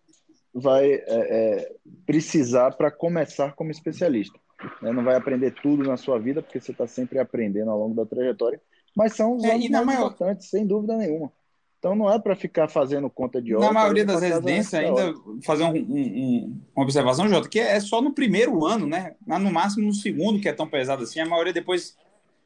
vai 0.53 0.93
é, 0.93 1.05
é, 1.07 1.73
precisar 2.07 2.73
para 2.73 2.91
começar 2.91 3.55
como 3.55 3.71
especialista. 3.71 4.39
Né? 4.81 4.93
Não 4.93 5.05
vai 5.05 5.17
aprender 5.17 5.53
tudo 5.63 5.83
na 5.83 5.97
sua 5.97 6.19
vida, 6.19 6.43
porque 6.43 6.61
você 6.61 6.73
está 6.73 6.87
sempre 6.87 7.19
aprendendo 7.19 7.71
ao 7.71 7.79
longo 7.79 7.95
da 7.95 8.07
trajetória, 8.07 8.61
mas 8.97 9.15
são 9.15 9.37
os 9.37 9.45
é, 9.45 9.53
anos 9.53 9.69
mais 9.69 9.87
maior... 9.87 10.07
importantes, 10.07 10.49
sem 10.49 10.67
dúvida 10.67 10.97
nenhuma. 10.97 11.33
Então 11.79 11.95
não 11.95 12.11
é 12.11 12.19
para 12.19 12.35
ficar 12.35 12.67
fazendo 12.67 13.11
conta 13.11 13.43
de 13.43 13.55
hora. 13.55 13.67
Na 13.67 13.73
maioria 13.73 14.07
das 14.07 14.23
residências, 14.23 14.73
ainda 14.73 15.13
fazer 15.45 15.65
um, 15.65 15.75
um, 15.77 16.61
uma 16.75 16.83
observação, 16.83 17.29
Jota, 17.29 17.47
que 17.47 17.61
é 17.61 17.79
só 17.79 18.01
no 18.01 18.15
primeiro 18.15 18.65
ano, 18.65 18.87
né? 18.87 19.15
No 19.27 19.53
máximo 19.53 19.87
no 19.87 19.93
segundo, 19.93 20.41
que 20.41 20.49
é 20.49 20.53
tão 20.55 20.67
pesado 20.67 21.03
assim, 21.03 21.21
a 21.21 21.27
maioria 21.27 21.53
depois 21.53 21.95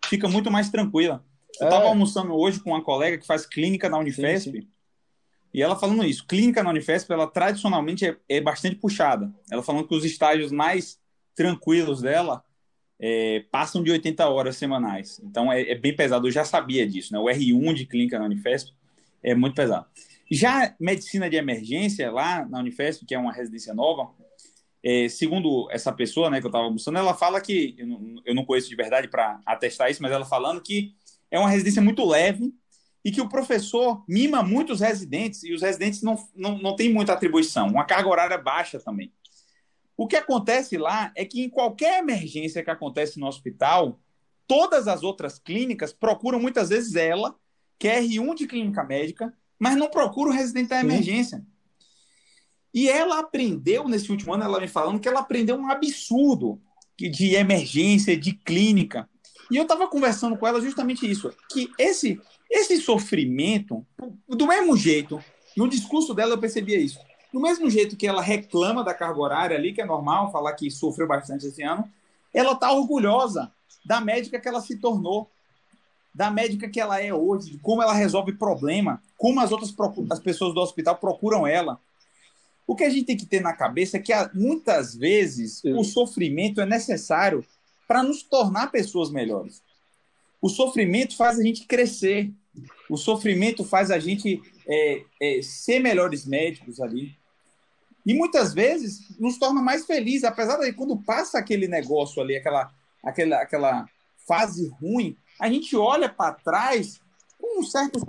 fica 0.06 0.28
muito 0.28 0.50
mais 0.50 0.70
tranquila. 0.70 1.24
Eu 1.60 1.66
estava 1.66 1.84
é. 1.84 1.88
almoçando 1.88 2.34
hoje 2.34 2.60
com 2.60 2.70
uma 2.70 2.82
colega 2.82 3.18
que 3.18 3.26
faz 3.26 3.46
clínica 3.46 3.88
na 3.88 3.98
Unifesp, 3.98 4.50
sim, 4.50 4.60
sim. 4.60 4.68
e 5.52 5.62
ela 5.62 5.76
falando 5.76 6.04
isso, 6.04 6.26
clínica 6.26 6.62
na 6.62 6.70
Unifesp, 6.70 7.12
ela 7.12 7.26
tradicionalmente 7.26 8.06
é, 8.06 8.16
é 8.28 8.40
bastante 8.40 8.76
puxada. 8.76 9.32
Ela 9.50 9.62
falando 9.62 9.88
que 9.88 9.94
os 9.94 10.04
estágios 10.04 10.52
mais 10.52 11.00
tranquilos 11.34 12.02
dela 12.02 12.44
é, 13.00 13.44
passam 13.50 13.82
de 13.82 13.90
80 13.90 14.28
horas 14.28 14.56
semanais. 14.56 15.20
Então 15.22 15.52
é, 15.52 15.70
é, 15.70 15.74
bem 15.74 15.94
pesado. 15.94 16.26
Eu 16.26 16.32
já 16.32 16.44
sabia 16.44 16.86
disso, 16.86 17.12
né? 17.12 17.18
O 17.18 17.24
R1 17.24 17.74
de 17.74 17.86
clínica 17.86 18.18
na 18.18 18.24
Unifesp 18.24 18.72
é 19.22 19.34
muito 19.34 19.54
pesado. 19.54 19.86
Já 20.30 20.74
medicina 20.78 21.30
de 21.30 21.36
emergência 21.36 22.10
lá 22.10 22.44
na 22.46 22.58
Unifesp, 22.58 23.06
que 23.06 23.14
é 23.14 23.18
uma 23.18 23.32
residência 23.32 23.72
nova, 23.72 24.10
é, 24.84 25.08
segundo 25.08 25.68
essa 25.70 25.92
pessoa 25.92 26.30
né, 26.30 26.40
que 26.40 26.46
eu 26.46 26.50
estava 26.50 26.64
almoçando, 26.64 26.98
ela 26.98 27.14
fala 27.14 27.40
que, 27.40 27.74
eu 27.78 27.86
não, 27.86 28.22
eu 28.24 28.34
não 28.34 28.44
conheço 28.44 28.68
de 28.68 28.76
verdade 28.76 29.08
para 29.08 29.40
atestar 29.44 29.90
isso, 29.90 30.02
mas 30.02 30.12
ela 30.12 30.24
falando 30.24 30.60
que 30.60 30.94
é 31.30 31.38
uma 31.38 31.48
residência 31.48 31.82
muito 31.82 32.04
leve 32.04 32.52
e 33.04 33.10
que 33.10 33.20
o 33.20 33.28
professor 33.28 34.04
mima 34.08 34.42
muito 34.42 34.72
os 34.72 34.80
residentes 34.80 35.42
e 35.42 35.52
os 35.52 35.62
residentes 35.62 36.02
não, 36.02 36.16
não, 36.34 36.58
não 36.58 36.76
têm 36.76 36.92
muita 36.92 37.12
atribuição, 37.12 37.68
uma 37.68 37.84
carga 37.84 38.08
horária 38.08 38.38
baixa 38.38 38.78
também. 38.78 39.12
O 39.96 40.06
que 40.06 40.16
acontece 40.16 40.76
lá 40.76 41.12
é 41.16 41.24
que 41.24 41.42
em 41.42 41.48
qualquer 41.48 41.98
emergência 41.98 42.62
que 42.62 42.70
acontece 42.70 43.18
no 43.18 43.26
hospital, 43.26 44.00
todas 44.46 44.86
as 44.86 45.02
outras 45.02 45.38
clínicas 45.38 45.92
procuram 45.92 46.38
muitas 46.38 46.68
vezes 46.68 46.94
ela, 46.94 47.34
que 47.78 47.88
é 47.88 48.00
R1 48.00 48.34
de 48.34 48.46
clínica 48.46 48.84
médica, 48.84 49.34
mas 49.58 49.76
não 49.76 49.90
procura 49.90 50.30
o 50.30 50.32
residente 50.32 50.68
da 50.68 50.80
emergência. 50.80 51.38
Sim. 51.38 51.46
E 52.72 52.88
ela 52.88 53.18
aprendeu 53.18 53.88
nesse 53.88 54.10
último 54.10 54.34
ano, 54.34 54.44
ela 54.44 54.60
me 54.60 54.68
falando 54.68 55.00
que 55.00 55.08
ela 55.08 55.20
aprendeu 55.20 55.56
um 55.56 55.70
absurdo 55.70 56.60
de 56.96 57.34
emergência, 57.34 58.16
de 58.16 58.32
clínica. 58.32 59.08
E 59.50 59.56
eu 59.56 59.62
estava 59.62 59.88
conversando 59.88 60.36
com 60.36 60.46
ela 60.46 60.60
justamente 60.60 61.08
isso, 61.10 61.32
que 61.50 61.70
esse 61.78 62.20
esse 62.50 62.78
sofrimento, 62.78 63.84
do 64.26 64.46
mesmo 64.46 64.76
jeito, 64.76 65.22
no 65.56 65.68
discurso 65.68 66.14
dela 66.14 66.32
eu 66.32 66.38
percebia 66.38 66.80
isso. 66.80 66.98
Do 67.32 67.40
mesmo 67.40 67.68
jeito 67.68 67.96
que 67.96 68.06
ela 68.06 68.22
reclama 68.22 68.82
da 68.82 68.94
carga 68.94 69.20
horária 69.20 69.56
ali, 69.56 69.72
que 69.72 69.82
é 69.82 69.84
normal 69.84 70.32
falar 70.32 70.54
que 70.54 70.70
sofreu 70.70 71.06
bastante 71.06 71.46
esse 71.46 71.62
ano, 71.62 71.90
ela 72.32 72.52
está 72.52 72.72
orgulhosa 72.72 73.52
da 73.84 74.00
médica 74.00 74.40
que 74.40 74.48
ela 74.48 74.62
se 74.62 74.76
tornou, 74.76 75.30
da 76.14 76.30
médica 76.30 76.68
que 76.68 76.80
ela 76.80 77.00
é 77.00 77.12
hoje, 77.12 77.50
de 77.50 77.58
como 77.58 77.82
ela 77.82 77.92
resolve 77.92 78.32
problema, 78.32 79.02
como 79.16 79.40
as 79.40 79.52
outras 79.52 79.74
as 80.10 80.20
pessoas 80.20 80.54
do 80.54 80.60
hospital 80.60 80.96
procuram 80.96 81.46
ela. 81.46 81.78
O 82.66 82.74
que 82.74 82.84
a 82.84 82.90
gente 82.90 83.04
tem 83.04 83.16
que 83.16 83.26
ter 83.26 83.40
na 83.40 83.52
cabeça 83.52 83.98
é 83.98 84.00
que 84.00 84.12
muitas 84.34 84.94
vezes 84.94 85.62
o 85.64 85.84
sofrimento 85.84 86.60
é 86.60 86.66
necessário 86.66 87.44
para 87.88 88.02
nos 88.02 88.22
tornar 88.22 88.70
pessoas 88.70 89.10
melhores. 89.10 89.62
O 90.42 90.48
sofrimento 90.50 91.16
faz 91.16 91.38
a 91.38 91.42
gente 91.42 91.66
crescer. 91.66 92.30
O 92.88 92.98
sofrimento 92.98 93.64
faz 93.64 93.90
a 93.90 93.98
gente 93.98 94.42
é, 94.68 95.02
é, 95.20 95.40
ser 95.42 95.80
melhores 95.80 96.26
médicos 96.26 96.80
ali. 96.80 97.16
E 98.04 98.12
muitas 98.12 98.52
vezes 98.52 99.18
nos 99.18 99.38
torna 99.38 99.62
mais 99.62 99.86
felizes, 99.86 100.24
apesar 100.24 100.58
de 100.58 100.72
quando 100.72 100.96
passa 100.98 101.38
aquele 101.38 101.66
negócio 101.66 102.22
ali, 102.22 102.36
aquela, 102.36 102.70
aquela, 103.02 103.36
aquela 103.42 103.88
fase 104.26 104.68
ruim, 104.80 105.16
a 105.40 105.48
gente 105.50 105.74
olha 105.74 106.08
para 106.08 106.34
trás 106.34 107.00
com 107.38 107.60
um 107.60 107.62
certo 107.62 108.00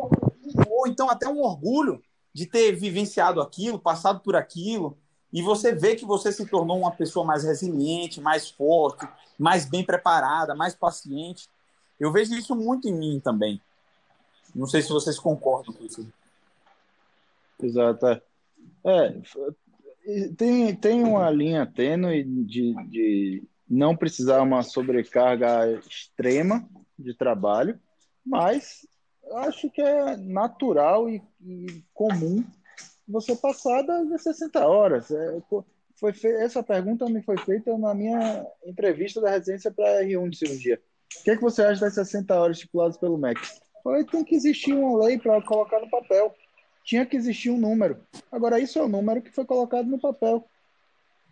ou 0.69 0.87
então 0.87 1.09
até 1.09 1.27
um 1.27 1.41
orgulho 1.41 2.01
de 2.33 2.45
ter 2.45 2.73
vivenciado 2.73 3.41
aquilo, 3.41 3.79
passado 3.79 4.19
por 4.21 4.35
aquilo, 4.35 4.97
e 5.31 5.41
você 5.41 5.73
vê 5.73 5.95
que 5.95 6.05
você 6.05 6.31
se 6.31 6.45
tornou 6.47 6.79
uma 6.79 6.91
pessoa 6.91 7.25
mais 7.25 7.43
resiliente, 7.43 8.19
mais 8.19 8.49
forte, 8.49 9.07
mais 9.37 9.65
bem 9.65 9.83
preparada, 9.83 10.55
mais 10.55 10.73
paciente. 10.73 11.47
Eu 11.99 12.11
vejo 12.11 12.33
isso 12.33 12.55
muito 12.55 12.87
em 12.87 12.97
mim 12.97 13.19
também. 13.19 13.61
Não 14.55 14.65
sei 14.65 14.81
se 14.81 14.89
vocês 14.89 15.19
concordam 15.19 15.73
com 15.73 15.85
isso. 15.85 16.07
Exato. 17.61 18.07
É, 18.07 18.21
é 18.85 19.21
tem, 20.35 20.75
tem 20.75 21.03
uma 21.03 21.29
linha 21.29 21.67
tênue 21.67 22.23
de, 22.23 22.73
de 22.87 23.43
não 23.69 23.95
precisar 23.95 24.41
uma 24.41 24.63
sobrecarga 24.63 25.71
extrema 25.87 26.67
de 26.97 27.13
trabalho, 27.13 27.79
mas 28.25 28.87
acho 29.35 29.69
que 29.69 29.81
é 29.81 30.17
natural 30.17 31.07
e, 31.07 31.21
e 31.39 31.83
comum 31.93 32.43
você 33.09 33.35
passar 33.35 33.81
das 33.81 34.21
60 34.23 34.65
horas. 34.65 35.11
É, 35.11 35.41
foi 35.95 36.13
fe... 36.13 36.27
Essa 36.27 36.63
pergunta 36.63 37.05
me 37.05 37.21
foi 37.21 37.37
feita 37.37 37.77
na 37.77 37.93
minha 37.93 38.45
entrevista 38.65 39.19
da 39.19 39.31
residência 39.31 39.71
para 39.71 40.03
R1 40.03 40.29
de 40.29 40.37
cirurgia. 40.37 40.81
O 41.19 41.23
que, 41.23 41.31
é 41.31 41.35
que 41.35 41.41
você 41.41 41.63
acha 41.63 41.81
das 41.81 41.95
60 41.95 42.39
horas 42.39 42.57
estipuladas 42.57 42.97
pelo 42.97 43.17
MEC? 43.17 43.39
Falei, 43.83 44.03
tem 44.03 44.23
que 44.23 44.35
existir 44.35 44.73
uma 44.73 45.05
lei 45.05 45.17
para 45.17 45.41
colocar 45.41 45.79
no 45.79 45.89
papel 45.89 46.33
tinha 46.89 47.05
que 47.05 47.15
existir 47.15 47.51
um 47.51 47.57
número. 47.59 47.99
Agora, 48.31 48.59
isso 48.59 48.79
é 48.79 48.81
o 48.81 48.87
número 48.87 49.21
que 49.21 49.31
foi 49.31 49.45
colocado 49.45 49.87
no 49.87 49.99
papel. 49.99 50.43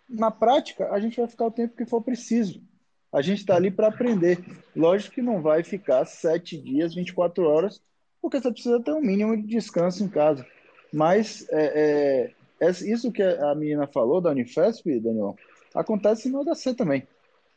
Na 0.07 0.29
prática, 0.29 0.91
a 0.91 0.99
gente 0.99 1.17
vai 1.17 1.27
ficar 1.27 1.47
o 1.47 1.51
tempo 1.51 1.75
que 1.75 1.83
for 1.83 1.99
preciso. 1.99 2.61
A 3.11 3.23
gente 3.23 3.39
está 3.39 3.55
ali 3.55 3.71
para 3.71 3.87
aprender. 3.87 4.37
Lógico 4.75 5.15
que 5.15 5.21
não 5.21 5.41
vai 5.41 5.63
ficar 5.63 6.05
sete 6.05 6.57
dias, 6.57 6.93
24 6.93 7.43
horas, 7.43 7.81
porque 8.21 8.39
você 8.39 8.51
precisa 8.51 8.79
ter 8.81 8.91
um 8.91 9.01
mínimo 9.01 9.35
de 9.35 9.47
descanso 9.47 10.03
em 10.03 10.07
casa. 10.07 10.45
Mas 10.91 11.47
é, 11.49 12.31
é, 12.59 12.67
é 12.67 12.69
isso 12.69 13.11
que 13.11 13.21
a 13.21 13.53
menina 13.55 13.87
falou 13.87 14.21
da 14.21 14.31
Unifesp, 14.31 14.99
Daniel, 14.99 15.35
acontece 15.73 16.29
no 16.29 16.43
HC 16.43 16.73
também. 16.73 17.07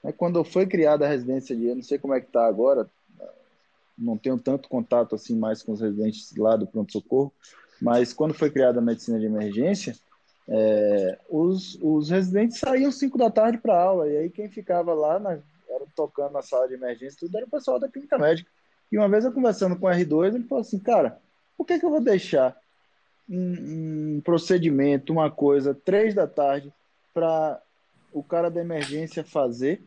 É, 0.03 0.13
quando 0.13 0.43
foi 0.45 0.67
criada 0.67 1.05
a 1.05 1.09
residência 1.09 1.55
de, 1.55 1.67
eu 1.67 1.77
não 1.77 1.83
sei 1.83 1.99
como 1.99 2.15
é 2.15 2.21
que 2.21 2.27
está 2.27 2.47
agora, 2.47 2.89
não 3.97 4.17
tenho 4.17 4.39
tanto 4.39 4.69
contato 4.69 5.15
assim 5.15 5.37
mais 5.37 5.63
com 5.63 5.73
os 5.73 5.81
residentes 5.81 6.35
lá 6.37 6.57
do 6.57 6.67
pronto-socorro, 6.67 7.33
mas 7.81 8.13
quando 8.13 8.35
foi 8.35 8.51
criada 8.51 8.79
a 8.79 8.83
medicina 8.83 9.19
de 9.19 9.27
emergência, 9.27 9.95
é, 10.49 11.19
os, 11.29 11.79
os 11.81 12.11
residentes 12.11 12.59
saíam 12.59 12.91
5 12.91 13.17
da 13.17 13.31
tarde 13.31 13.59
para 13.59 13.81
aula, 13.81 14.09
e 14.09 14.17
aí 14.17 14.31
quem 14.31 14.49
ficava 14.49 14.95
lá 14.95 15.19
na, 15.19 15.39
era 15.69 15.85
tocando 15.95 16.33
na 16.33 16.43
sala 16.43 16.67
de 16.67 16.75
emergência, 16.75 17.19
tudo 17.21 17.37
era 17.37 17.47
o 17.47 17.51
pessoal 17.51 17.79
da 17.79 17.89
clínica 17.89 18.19
médica. 18.19 18.51
E 18.91 18.99
uma 18.99 19.09
vez 19.09 19.25
eu 19.25 19.33
conversando 19.33 19.77
com 19.77 19.87
o 19.87 19.91
R2, 19.91 20.35
ele 20.35 20.45
falou 20.45 20.63
assim, 20.63 20.79
cara, 20.79 21.21
por 21.57 21.65
que, 21.65 21.79
que 21.79 21.85
eu 21.85 21.91
vou 21.91 22.01
deixar 22.01 22.57
um, 23.31 24.17
um 24.17 24.21
procedimento, 24.23 25.13
uma 25.13 25.31
coisa, 25.31 25.75
três 25.75 26.15
da 26.15 26.27
tarde, 26.27 26.73
para 27.15 27.61
o 28.13 28.23
cara 28.23 28.51
da 28.51 28.61
emergência 28.61 29.23
fazer 29.23 29.83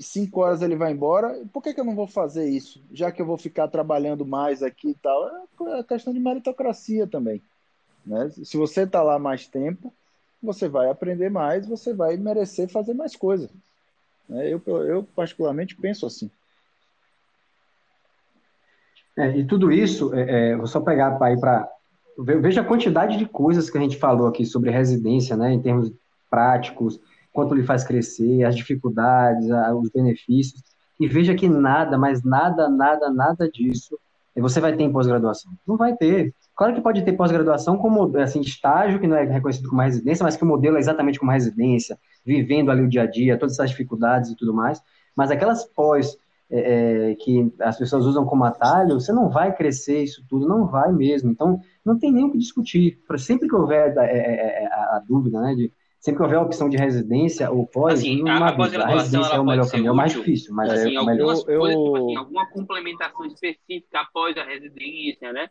cinco 0.00 0.40
horas 0.40 0.62
ele 0.62 0.74
vai 0.74 0.92
embora, 0.92 1.42
por 1.52 1.62
que, 1.62 1.74
que 1.74 1.80
eu 1.80 1.84
não 1.84 1.94
vou 1.94 2.06
fazer 2.06 2.48
isso? 2.48 2.82
Já 2.90 3.12
que 3.12 3.20
eu 3.20 3.26
vou 3.26 3.36
ficar 3.36 3.68
trabalhando 3.68 4.24
mais 4.24 4.62
aqui 4.62 4.90
e 4.90 4.94
tal, 4.94 5.46
é, 5.68 5.82
questão 5.82 6.12
de 6.12 6.18
meritocracia 6.18 7.06
também. 7.06 7.42
Né? 8.04 8.30
Se 8.30 8.56
você 8.56 8.82
está 8.82 9.02
lá 9.02 9.18
mais 9.18 9.46
tempo, 9.46 9.92
você 10.42 10.68
vai 10.68 10.88
aprender 10.88 11.28
mais, 11.28 11.66
você 11.66 11.92
vai 11.92 12.16
merecer 12.16 12.68
fazer 12.68 12.94
mais 12.94 13.14
coisa. 13.14 13.50
Né? 14.28 14.48
Eu, 14.48 14.62
eu, 14.66 15.04
particularmente, 15.14 15.76
penso 15.76 16.06
assim. 16.06 16.30
É, 19.16 19.36
e 19.36 19.44
tudo 19.44 19.70
isso, 19.70 20.14
é, 20.14 20.52
é, 20.52 20.56
vou 20.56 20.66
só 20.66 20.80
pegar 20.80 21.18
para 21.18 21.32
ir 21.32 21.38
para. 21.38 21.68
Veja 22.24 22.60
a 22.60 22.64
quantidade 22.64 23.16
de 23.16 23.26
coisas 23.26 23.70
que 23.70 23.78
a 23.78 23.80
gente 23.80 23.96
falou 23.96 24.26
aqui 24.26 24.44
sobre 24.44 24.70
residência, 24.70 25.36
né, 25.36 25.52
em 25.52 25.60
termos 25.60 25.92
práticos, 26.28 27.00
quanto 27.32 27.54
lhe 27.54 27.62
faz 27.62 27.84
crescer, 27.84 28.44
as 28.44 28.56
dificuldades, 28.56 29.48
os 29.76 29.90
benefícios, 29.90 30.62
e 30.98 31.06
veja 31.06 31.34
que 31.34 31.48
nada, 31.48 31.96
mas 31.96 32.22
nada, 32.22 32.68
nada, 32.68 33.10
nada 33.10 33.50
disso 33.50 33.98
você 34.40 34.60
vai 34.60 34.74
ter 34.74 34.82
em 34.82 34.92
pós-graduação. 34.92 35.52
Não 35.66 35.76
vai 35.76 35.94
ter. 35.94 36.34
Claro 36.56 36.74
que 36.74 36.80
pode 36.80 37.02
ter 37.02 37.12
pós-graduação 37.12 37.76
como 37.76 38.16
assim, 38.18 38.40
estágio, 38.40 38.98
que 38.98 39.06
não 39.06 39.16
é 39.16 39.24
reconhecido 39.24 39.68
como 39.68 39.82
residência, 39.82 40.24
mas 40.24 40.36
que 40.36 40.44
o 40.44 40.46
modelo 40.46 40.76
é 40.76 40.80
exatamente 40.80 41.18
como 41.18 41.30
residência, 41.30 41.98
vivendo 42.24 42.70
ali 42.70 42.82
o 42.82 42.88
dia 42.88 43.02
a 43.02 43.06
dia, 43.06 43.38
todas 43.38 43.54
essas 43.54 43.70
dificuldades 43.70 44.30
e 44.30 44.36
tudo 44.36 44.52
mais. 44.52 44.82
Mas 45.14 45.30
aquelas 45.30 45.64
pós 45.64 46.16
é, 46.50 47.10
é, 47.10 47.14
que 47.14 47.52
as 47.60 47.78
pessoas 47.78 48.04
usam 48.04 48.24
como 48.24 48.44
atalho, 48.44 49.00
você 49.00 49.12
não 49.12 49.30
vai 49.30 49.54
crescer 49.54 50.02
isso 50.02 50.24
tudo, 50.28 50.48
não 50.48 50.66
vai 50.66 50.92
mesmo. 50.92 51.30
Então, 51.30 51.60
não 51.84 51.98
tem 51.98 52.12
nem 52.12 52.24
o 52.24 52.32
que 52.32 52.38
discutir. 52.38 52.98
Sempre 53.18 53.48
que 53.48 53.54
houver 53.54 53.96
é, 53.96 54.04
é, 54.04 54.64
é 54.64 54.66
a, 54.66 54.96
a, 54.96 55.04
dúvida, 55.06 55.40
né, 55.40 55.54
de 55.54 55.72
sempre 56.00 56.18
que 56.18 56.24
houver 56.24 56.38
a 56.38 56.42
opção 56.42 56.68
de 56.68 56.76
residência 56.76 57.50
ou 57.50 57.66
pós, 57.66 58.00
assim, 58.00 58.28
a, 58.28 58.48
a 58.48 58.56
pós-graduação 58.56 59.24
é 59.24 59.38
o 59.38 59.44
melhor 59.44 59.70
caminho, 59.70 59.88
é 59.88 59.92
o 59.92 59.96
mais 59.96 60.12
difícil, 60.12 60.52
mas 60.54 60.72
assim, 60.72 60.96
é 60.96 61.00
o 61.00 61.06
melhor. 61.06 61.26
Coisas, 61.26 61.48
eu... 61.48 61.60
tipo 61.60 61.96
assim, 61.96 62.16
alguma 62.16 62.46
complementação 62.50 63.26
específica 63.26 64.00
após 64.00 64.36
a 64.36 64.44
residência, 64.44 65.32
né? 65.32 65.48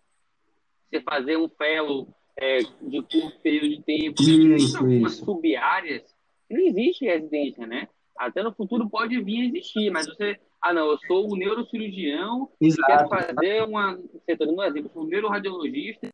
Você 0.89 1.01
fazer 1.01 1.37
um 1.37 1.47
fellow 1.47 2.07
é, 2.35 2.57
de 2.57 3.01
curto 3.03 3.39
período 3.41 3.69
de 3.69 3.81
tempo, 3.83 4.21
isso, 4.21 4.77
algumas 4.77 5.13
isso. 5.13 5.23
sub-áreas, 5.23 6.03
não 6.49 6.59
existe 6.59 7.05
residência, 7.05 7.65
né? 7.67 7.87
Até 8.17 8.43
no 8.43 8.53
futuro 8.53 8.89
pode 8.89 9.21
vir 9.21 9.43
a 9.43 9.45
existir, 9.45 9.89
mas 9.91 10.07
você, 10.07 10.37
ah 10.61 10.73
não, 10.73 10.91
eu 10.91 10.97
sou 11.07 11.31
o 11.31 11.35
neurocirurgião 11.35 12.51
Exato. 12.59 12.81
e 12.81 12.85
quero 12.85 13.09
fazer 13.09 13.63
uma, 13.63 13.95
você 13.95 14.33
está 14.33 14.45
dando 14.45 14.57
um 14.57 14.63
exemplo, 14.63 14.91
sou 14.93 15.05
neuroradiologista, 15.05 16.09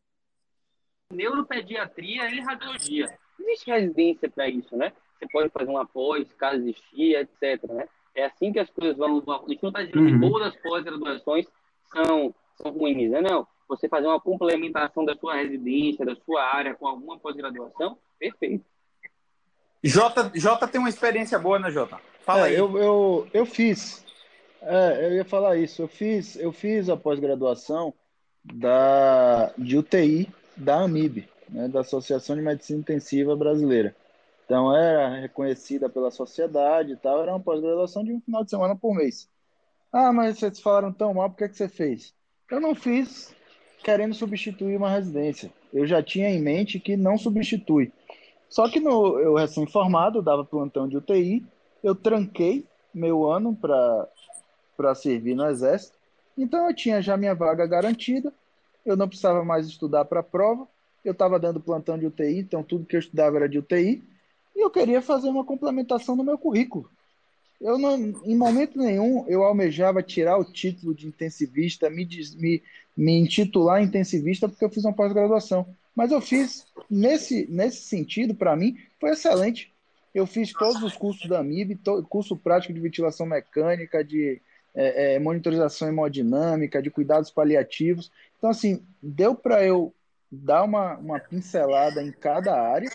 neuropediatria 1.12 2.30
em 2.30 2.41
radiologia 2.41 3.08
não 3.39 3.50
existe 3.50 3.70
residência 3.70 4.30
para 4.30 4.50
isso, 4.50 4.76
né? 4.76 4.91
Você 5.18 5.28
pode 5.32 5.50
fazer 5.50 5.70
uma 5.70 5.86
pós, 5.86 6.28
caso 6.34 6.58
existir, 6.58 7.16
etc. 7.16 7.64
Né? 7.70 7.88
É 8.14 8.26
assim 8.26 8.52
que 8.52 8.60
as 8.60 8.70
coisas 8.70 8.98
vão. 8.98 9.18
A 9.18 9.50
gente 9.50 9.64
não 9.64 9.70
está 9.70 9.84
dizendo 9.84 10.00
uhum. 10.00 10.20
que 10.20 10.30
todas 10.30 10.48
as 10.48 10.62
pós-graduações 10.62 11.46
são, 11.91 12.34
são 12.62 12.72
ruins, 12.72 13.12
né? 13.12 13.22
Não. 13.22 13.48
Você 13.68 13.89
fazer 13.89 14.08
uma 14.08 14.20
complementação 14.20 15.04
da 15.04 15.16
sua 15.16 15.36
residência, 15.36 16.06
da 16.06 16.16
sua 16.16 16.43
área 16.43 16.76
com 16.76 16.88
alguma 16.88 17.18
pós-graduação, 17.18 17.98
perfeito. 18.20 18.64
Jota, 19.84 20.32
Jota 20.36 20.68
tem 20.68 20.80
uma 20.80 20.89
experiência 20.89 21.38
boa, 21.39 21.60
né, 21.60 21.72
Jota? 21.72 22.00
Fala 22.22 22.48
é, 22.48 22.52
aí. 22.52 22.56
Eu, 22.56 22.78
eu, 22.78 23.28
eu 23.34 23.46
fiz. 23.46 24.05
É, 24.66 25.07
eu 25.07 25.13
ia 25.13 25.26
falar 25.26 25.57
isso. 25.57 25.82
Eu 25.82 25.88
fiz, 25.88 26.36
eu 26.36 26.51
fiz 26.51 26.89
a 26.89 26.97
pós-graduação 26.97 27.93
da, 28.43 29.53
de 29.57 29.78
UTI 29.78 30.30
da 30.57 30.82
AMIB 30.82 31.28
né, 31.49 31.68
da 31.68 31.82
Associação 31.82 32.36
de 32.36 32.41
Medicina 32.41 32.80
Intensiva 32.80 33.36
Brasileira. 33.36 33.95
Então 34.45 34.76
era 34.76 35.22
reconhecida 35.22 35.89
pela 35.89 36.11
sociedade 36.11 36.93
e 36.93 36.95
tal, 36.95 37.22
era 37.22 37.32
uma 37.32 37.39
pós-graduação 37.39 38.03
de 38.03 38.13
um 38.13 38.22
final 38.22 38.43
de 38.43 38.49
semana 38.49 38.76
por 38.76 38.93
mês. 38.93 39.28
Ah, 39.91 40.11
mas 40.11 40.38
vocês 40.38 40.59
falaram 40.59 40.91
tão 40.91 41.13
mal, 41.13 41.30
por 41.30 41.38
que, 41.38 41.43
é 41.45 41.49
que 41.49 41.57
você 41.57 41.68
fez? 41.68 42.13
Eu 42.51 42.59
não 42.59 42.76
fiz 42.76 43.34
querendo 43.84 44.13
substituir 44.13 44.76
uma 44.78 44.89
residência. 44.89 45.51
Eu 45.74 45.88
já 45.88 46.01
tinha 46.01 46.30
em 46.30 46.41
mente 46.41 46.80
que 46.80 46.95
não 46.95 47.18
substitui. 47.18 47.91
Só 48.49 48.70
que 48.70 48.80
no, 48.80 49.20
eu 49.20 49.36
recém-formado, 49.36 50.22
dava 50.22 50.45
plantão 50.45 50.88
de 50.88 50.97
UTI, 50.97 51.43
eu 51.84 51.95
tranquei 51.95 52.66
meu 52.93 53.30
ano 53.30 53.55
para 53.55 54.07
servir 54.95 55.36
no 55.36 55.45
Exército. 55.47 55.97
Então 56.38 56.67
eu 56.67 56.76
tinha 56.76 57.01
já 57.01 57.15
minha 57.15 57.34
vaga 57.34 57.65
garantida, 57.65 58.34
eu 58.86 58.95
não 58.95 59.07
precisava 59.07 59.43
mais 59.43 59.67
estudar 59.67 60.05
para 60.05 60.19
a 60.19 60.23
prova, 60.23 60.67
eu 61.03 61.11
estava 61.11 61.39
dando 61.39 61.59
plantão 61.59 61.97
de 61.97 62.05
UTI, 62.05 62.39
então 62.39 62.63
tudo 62.63 62.86
que 62.86 62.95
eu 62.95 62.99
estudava 62.99 63.38
era 63.38 63.49
de 63.49 63.59
UTI, 63.59 64.03
e 64.55 64.63
eu 64.63 64.69
queria 64.69 65.01
fazer 65.01 65.30
uma 65.30 65.45
complementação 65.45 66.15
no 66.15 66.23
meu 66.23 66.38
currículo. 66.38 66.89
Eu 67.59 67.78
não, 67.78 67.95
em 68.26 68.36
momento 68.36 68.78
nenhum, 68.78 69.26
eu 69.28 69.43
almejava 69.43 70.03
tirar 70.03 70.38
o 70.38 70.43
título 70.43 70.93
de 70.93 71.07
intensivista, 71.07 71.89
me, 71.89 72.07
me, 72.38 72.63
me 72.95 73.17
intitular 73.17 73.82
intensivista, 73.82 74.47
porque 74.47 74.65
eu 74.65 74.69
fiz 74.69 74.84
uma 74.84 74.93
pós-graduação. 74.93 75.65
Mas 75.95 76.11
eu 76.11 76.19
fiz, 76.19 76.65
nesse, 76.89 77.47
nesse 77.49 77.82
sentido, 77.84 78.36
para 78.36 78.55
mim, 78.55 78.78
foi 78.99 79.11
excelente. 79.11 79.71
Eu 80.13 80.26
fiz 80.26 80.51
todos 80.51 80.84
os 80.84 80.95
cursos 80.95 81.28
da 81.30 81.41
MIB, 81.41 81.80
curso 82.09 82.36
prático 82.36 82.73
de 82.73 82.80
ventilação 82.80 83.26
mecânica, 83.26 84.03
de 84.03 84.41
é, 84.76 85.15
é, 85.15 85.19
monitorização 85.19 85.88
hemodinâmica, 85.88 86.82
de 86.82 86.91
cuidados 86.91 87.32
paliativos. 87.32 88.11
Então, 88.38 88.49
assim, 88.49 88.84
deu 89.01 89.34
para 89.34 89.65
eu 89.65 89.93
dar 90.30 90.63
uma, 90.63 90.97
uma 90.97 91.19
pincelada 91.19 92.03
em 92.03 92.11
cada 92.11 92.59
área, 92.59 92.91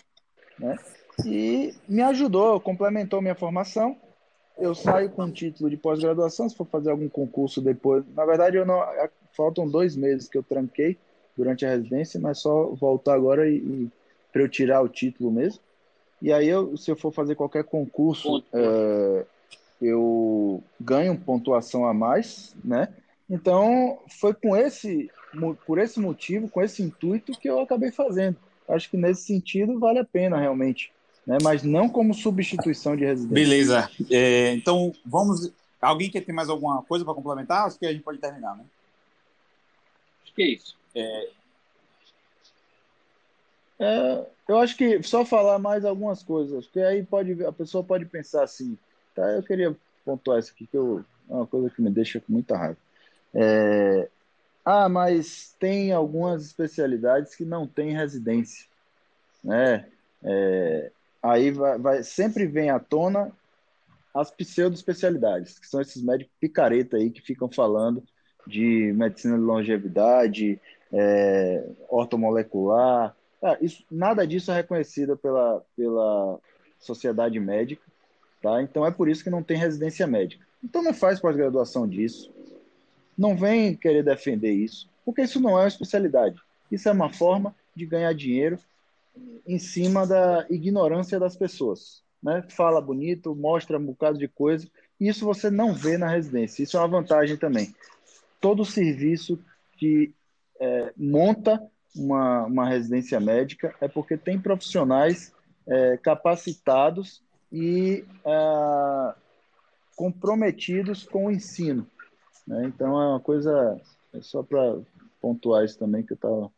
né? 0.59 0.77
E 1.25 1.73
me 1.87 2.01
ajudou, 2.01 2.59
complementou 2.59 3.21
minha 3.21 3.35
formação. 3.35 3.97
Eu 4.57 4.75
saio 4.75 5.09
com 5.09 5.23
um 5.23 5.31
título 5.31 5.69
de 5.69 5.77
pós-graduação, 5.77 6.47
se 6.47 6.55
for 6.55 6.67
fazer 6.67 6.91
algum 6.91 7.09
concurso 7.09 7.61
depois. 7.61 8.03
Na 8.15 8.25
verdade, 8.25 8.57
eu 8.57 8.65
não, 8.65 8.81
é, 8.83 9.09
faltam 9.33 9.67
dois 9.67 9.95
meses 9.95 10.27
que 10.27 10.37
eu 10.37 10.43
tranquei 10.43 10.97
durante 11.35 11.65
a 11.65 11.69
residência, 11.69 12.19
mas 12.19 12.39
só 12.39 12.65
voltar 12.75 13.15
agora 13.15 13.49
e, 13.49 13.55
e 13.57 13.91
para 14.31 14.41
eu 14.41 14.49
tirar 14.49 14.81
o 14.81 14.89
título 14.89 15.31
mesmo. 15.31 15.61
E 16.21 16.31
aí, 16.31 16.47
eu, 16.47 16.77
se 16.77 16.91
eu 16.91 16.95
for 16.95 17.11
fazer 17.11 17.35
qualquer 17.35 17.63
concurso, 17.63 18.43
é, 18.53 19.25
eu 19.81 20.63
ganho 20.79 21.17
pontuação 21.17 21.85
a 21.85 21.93
mais, 21.93 22.55
né? 22.63 22.89
Então, 23.29 23.99
foi 24.19 24.33
com 24.33 24.55
esse 24.55 25.09
por 25.65 25.79
esse 25.79 25.99
motivo, 25.99 26.49
com 26.49 26.61
esse 26.61 26.83
intuito 26.83 27.31
que 27.31 27.49
eu 27.49 27.61
acabei 27.61 27.89
fazendo. 27.89 28.35
Acho 28.67 28.89
que 28.89 28.97
nesse 28.97 29.23
sentido 29.23 29.79
vale 29.79 29.99
a 29.99 30.05
pena 30.05 30.37
realmente, 30.37 30.91
né? 31.25 31.37
Mas 31.41 31.63
não 31.63 31.89
como 31.89 32.13
substituição 32.13 32.95
de 32.95 33.05
residência. 33.05 33.33
Beleza. 33.33 33.89
É, 34.09 34.53
então 34.53 34.93
vamos. 35.05 35.51
Alguém 35.81 36.09
quer 36.09 36.21
ter 36.21 36.33
mais 36.33 36.49
alguma 36.49 36.83
coisa 36.83 37.03
para 37.03 37.13
complementar? 37.13 37.65
Acho 37.65 37.79
que 37.79 37.85
a 37.85 37.91
gente 37.91 38.03
pode 38.03 38.19
terminar, 38.19 38.55
né? 38.55 38.65
Acho 40.23 40.33
que 40.33 40.43
é 40.43 40.47
isso. 40.47 40.77
É... 40.93 41.29
É, 43.79 44.25
eu 44.47 44.59
acho 44.59 44.77
que 44.77 45.01
só 45.01 45.25
falar 45.25 45.57
mais 45.57 45.83
algumas 45.83 46.21
coisas, 46.21 46.65
porque 46.65 46.81
aí 46.81 47.03
pode 47.03 47.43
a 47.43 47.51
pessoa 47.51 47.83
pode 47.83 48.05
pensar 48.05 48.43
assim, 48.43 48.77
tá? 49.15 49.31
Eu 49.31 49.43
queria 49.43 49.75
pontuar 50.05 50.39
isso 50.39 50.51
aqui 50.53 50.65
que 50.67 50.77
eu, 50.77 51.03
é 51.29 51.33
uma 51.33 51.47
coisa 51.47 51.69
que 51.69 51.81
me 51.81 51.89
deixa 51.89 52.19
com 52.19 52.33
muita 52.33 52.57
raiva. 52.57 52.77
É, 53.33 54.09
ah, 54.63 54.89
mas 54.89 55.55
tem 55.59 55.91
algumas 55.91 56.45
especialidades 56.45 57.35
que 57.35 57.45
não 57.45 57.65
têm 57.65 57.95
residência, 57.95 58.67
né? 59.43 59.87
É, 60.23 60.91
aí 61.21 61.51
vai, 61.51 61.79
vai, 61.79 62.03
sempre 62.03 62.45
vem 62.45 62.69
à 62.69 62.79
tona 62.79 63.31
as 64.13 64.29
pseudo-especialidades, 64.29 65.57
que 65.57 65.67
são 65.67 65.81
esses 65.81 66.03
médicos 66.03 66.33
picareta 66.39 66.97
aí 66.97 67.09
que 67.09 67.21
ficam 67.21 67.49
falando 67.49 68.03
de 68.45 68.91
medicina 68.93 69.37
de 69.37 69.43
longevidade, 69.43 70.59
é, 70.91 71.65
ortomolecular. 71.89 73.15
Ah, 73.41 73.57
isso, 73.61 73.83
nada 73.89 74.27
disso 74.27 74.51
é 74.51 74.55
reconhecido 74.55 75.17
pela, 75.17 75.63
pela 75.75 76.39
sociedade 76.79 77.39
médica, 77.39 77.81
tá? 78.41 78.61
Então 78.61 78.85
é 78.85 78.91
por 78.91 79.07
isso 79.07 79.23
que 79.23 79.29
não 79.29 79.43
tem 79.43 79.57
residência 79.57 80.07
médica. 80.07 80.45
Então 80.63 80.83
não 80.83 80.93
faz 80.93 81.19
pós-graduação 81.19 81.87
disso, 81.87 82.31
não 83.17 83.35
vem 83.35 83.75
querer 83.75 84.03
defender 84.03 84.51
isso, 84.51 84.89
porque 85.05 85.21
isso 85.21 85.39
não 85.39 85.51
é 85.51 85.63
uma 85.63 85.67
especialidade. 85.67 86.39
Isso 86.71 86.87
é 86.87 86.91
uma 86.91 87.11
forma 87.11 87.55
de 87.75 87.85
ganhar 87.85 88.13
dinheiro 88.13 88.57
em 89.45 89.59
cima 89.59 90.07
da 90.07 90.45
ignorância 90.49 91.19
das 91.19 91.35
pessoas. 91.35 92.01
Né? 92.21 92.43
Fala 92.49 92.79
bonito, 92.81 93.35
mostra 93.35 93.77
um 93.77 93.85
bocado 93.85 94.17
de 94.17 94.27
coisa, 94.27 94.67
isso 94.99 95.25
você 95.25 95.49
não 95.49 95.73
vê 95.73 95.97
na 95.97 96.07
residência. 96.07 96.63
Isso 96.63 96.77
é 96.77 96.79
uma 96.79 96.87
vantagem 96.87 97.35
também. 97.35 97.73
Todo 98.39 98.63
serviço 98.63 99.39
que 99.77 100.13
é, 100.59 100.93
monta 100.95 101.61
uma, 101.95 102.45
uma 102.45 102.69
residência 102.69 103.19
médica 103.19 103.75
é 103.81 103.87
porque 103.87 104.15
tem 104.15 104.39
profissionais 104.39 105.33
é, 105.67 105.97
capacitados 105.97 107.21
e 107.51 108.05
é, 108.25 109.13
comprometidos 109.95 111.03
com 111.03 111.25
o 111.25 111.31
ensino. 111.31 111.85
Né? 112.47 112.65
Então 112.65 112.99
é 113.01 113.07
uma 113.09 113.19
coisa, 113.19 113.79
é 114.13 114.21
só 114.21 114.41
para 114.41 114.77
pontuar 115.21 115.65
isso 115.65 115.77
também 115.77 116.03
que 116.03 116.13
eu 116.13 116.15
estava 116.15 116.51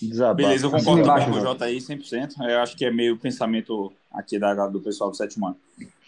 desabafando. 0.00 0.36
Beleza, 0.36 0.66
eu 0.66 0.70
concordo 0.70 1.10
assim 1.12 1.30
com 1.30 1.38
o 1.38 1.40
Jota 1.40 1.64
aí 1.66 1.78
100%. 1.78 2.48
Eu 2.48 2.60
acho 2.60 2.76
que 2.76 2.84
é 2.84 2.90
meio 2.90 3.16
pensamento 3.18 3.92
aqui 4.10 4.38
da, 4.38 4.66
do 4.66 4.80
pessoal 4.80 5.10
do 5.10 5.16
Sétimo 5.16 5.46
Ano. 5.46 5.56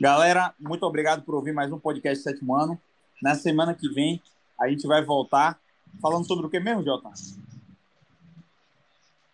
Galera, 0.00 0.54
muito 0.58 0.84
obrigado 0.84 1.22
por 1.22 1.34
ouvir 1.34 1.52
mais 1.52 1.70
um 1.72 1.78
podcast 1.78 2.22
Sétimo 2.22 2.56
Ano. 2.56 2.80
Na 3.22 3.34
semana 3.34 3.74
que 3.74 3.88
vem 3.88 4.20
a 4.58 4.68
gente 4.68 4.86
vai 4.86 5.04
voltar 5.04 5.60
falando 6.00 6.26
sobre 6.26 6.46
o 6.46 6.50
que 6.50 6.58
mesmo, 6.58 6.82
Jota? 6.82 7.10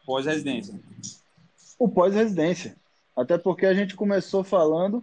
Pós-residência. 0.05 0.79
O 1.79 1.89
pós-residência. 1.89 2.77
Até 3.17 3.37
porque 3.39 3.67
a 3.67 3.75
gente 3.75 3.95
começou 3.95 4.43
falando 4.43 5.03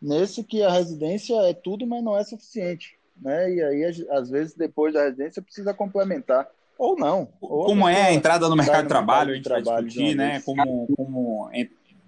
nesse 0.00 0.42
que 0.42 0.62
a 0.62 0.70
residência 0.70 1.34
é 1.42 1.52
tudo, 1.52 1.86
mas 1.86 2.02
não 2.02 2.16
é 2.16 2.24
suficiente. 2.24 2.98
Né? 3.20 3.54
E 3.54 3.62
aí, 3.62 4.06
às 4.10 4.30
vezes, 4.30 4.54
depois 4.54 4.94
da 4.94 5.04
residência, 5.04 5.42
precisa 5.42 5.74
complementar. 5.74 6.48
Ou 6.78 6.96
não. 6.96 7.28
Ou 7.40 7.66
como 7.66 7.86
é 7.86 8.04
a 8.04 8.12
entrada 8.12 8.48
no 8.48 8.56
mercado 8.56 8.84
de 8.84 8.88
trabalho, 8.88 9.32
a 9.32 9.36
gente 9.36 9.46
vai 9.48 9.62
trabalho 9.62 9.86
discutir, 9.86 10.16
né? 10.16 10.40
Como, 10.40 10.88
como 10.96 11.50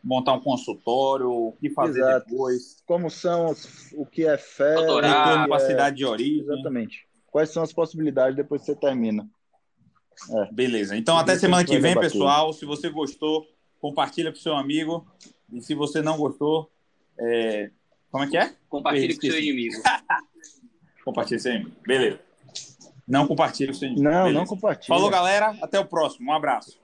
montar 0.03 0.33
um 0.33 0.41
consultório, 0.41 1.31
o 1.31 1.53
que 1.61 1.69
fazer 1.69 2.01
Exato. 2.01 2.31
depois, 2.31 2.83
Como 2.87 3.11
são 3.11 3.51
os- 3.51 3.93
o 3.93 4.07
que 4.07 4.27
é 4.27 4.39
fé, 4.39 4.75
para 4.75 5.45
a 5.45 5.47
que 5.47 5.55
é- 5.55 5.59
cidade 5.59 5.97
de 5.99 6.07
origem. 6.07 6.41
Exatamente. 6.41 7.07
Quais 7.31 7.51
são 7.51 7.63
as 7.63 7.73
possibilidades 7.73 8.35
depois 8.35 8.63
que 8.63 8.67
você 8.69 8.75
termina? 8.75 9.29
Beleza. 10.53 10.97
Então, 10.97 11.19
até 11.19 11.37
semana 11.37 11.65
que 11.65 11.79
vem, 11.79 11.99
pessoal. 11.99 12.53
Se 12.53 12.65
você 12.65 12.89
gostou, 12.89 13.47
compartilha 13.81 14.31
com 14.31 14.39
seu 14.39 14.55
amigo. 14.55 15.07
E 15.53 15.61
se 15.61 15.75
você 15.75 16.01
não 16.01 16.17
gostou, 16.17 16.71
é, 17.19 17.71
como 18.11 18.25
é 18.25 18.29
que 18.29 18.37
é? 18.37 18.55
Compartilhe 18.69 19.15
com 19.15 19.21
seu 19.21 19.39
inimigo. 19.39 19.75
Compartilha 21.05 21.39
com 21.39 21.43
seu 21.43 21.53
amigo. 21.53 21.71
Beleza. 21.87 22.21
Não 23.07 23.27
compartilha 23.27 23.73
com 23.73 23.79
seu 23.79 23.89
inimigo. 23.89 24.09
Não, 24.09 24.25
Beleza. 24.25 24.39
não 24.39 24.47
compartilha. 24.47 24.89
Falou, 24.89 25.11
galera. 25.11 25.57
Até 25.61 25.79
o 25.79 25.85
próximo. 25.85 26.31
Um 26.31 26.35
abraço. 26.35 26.82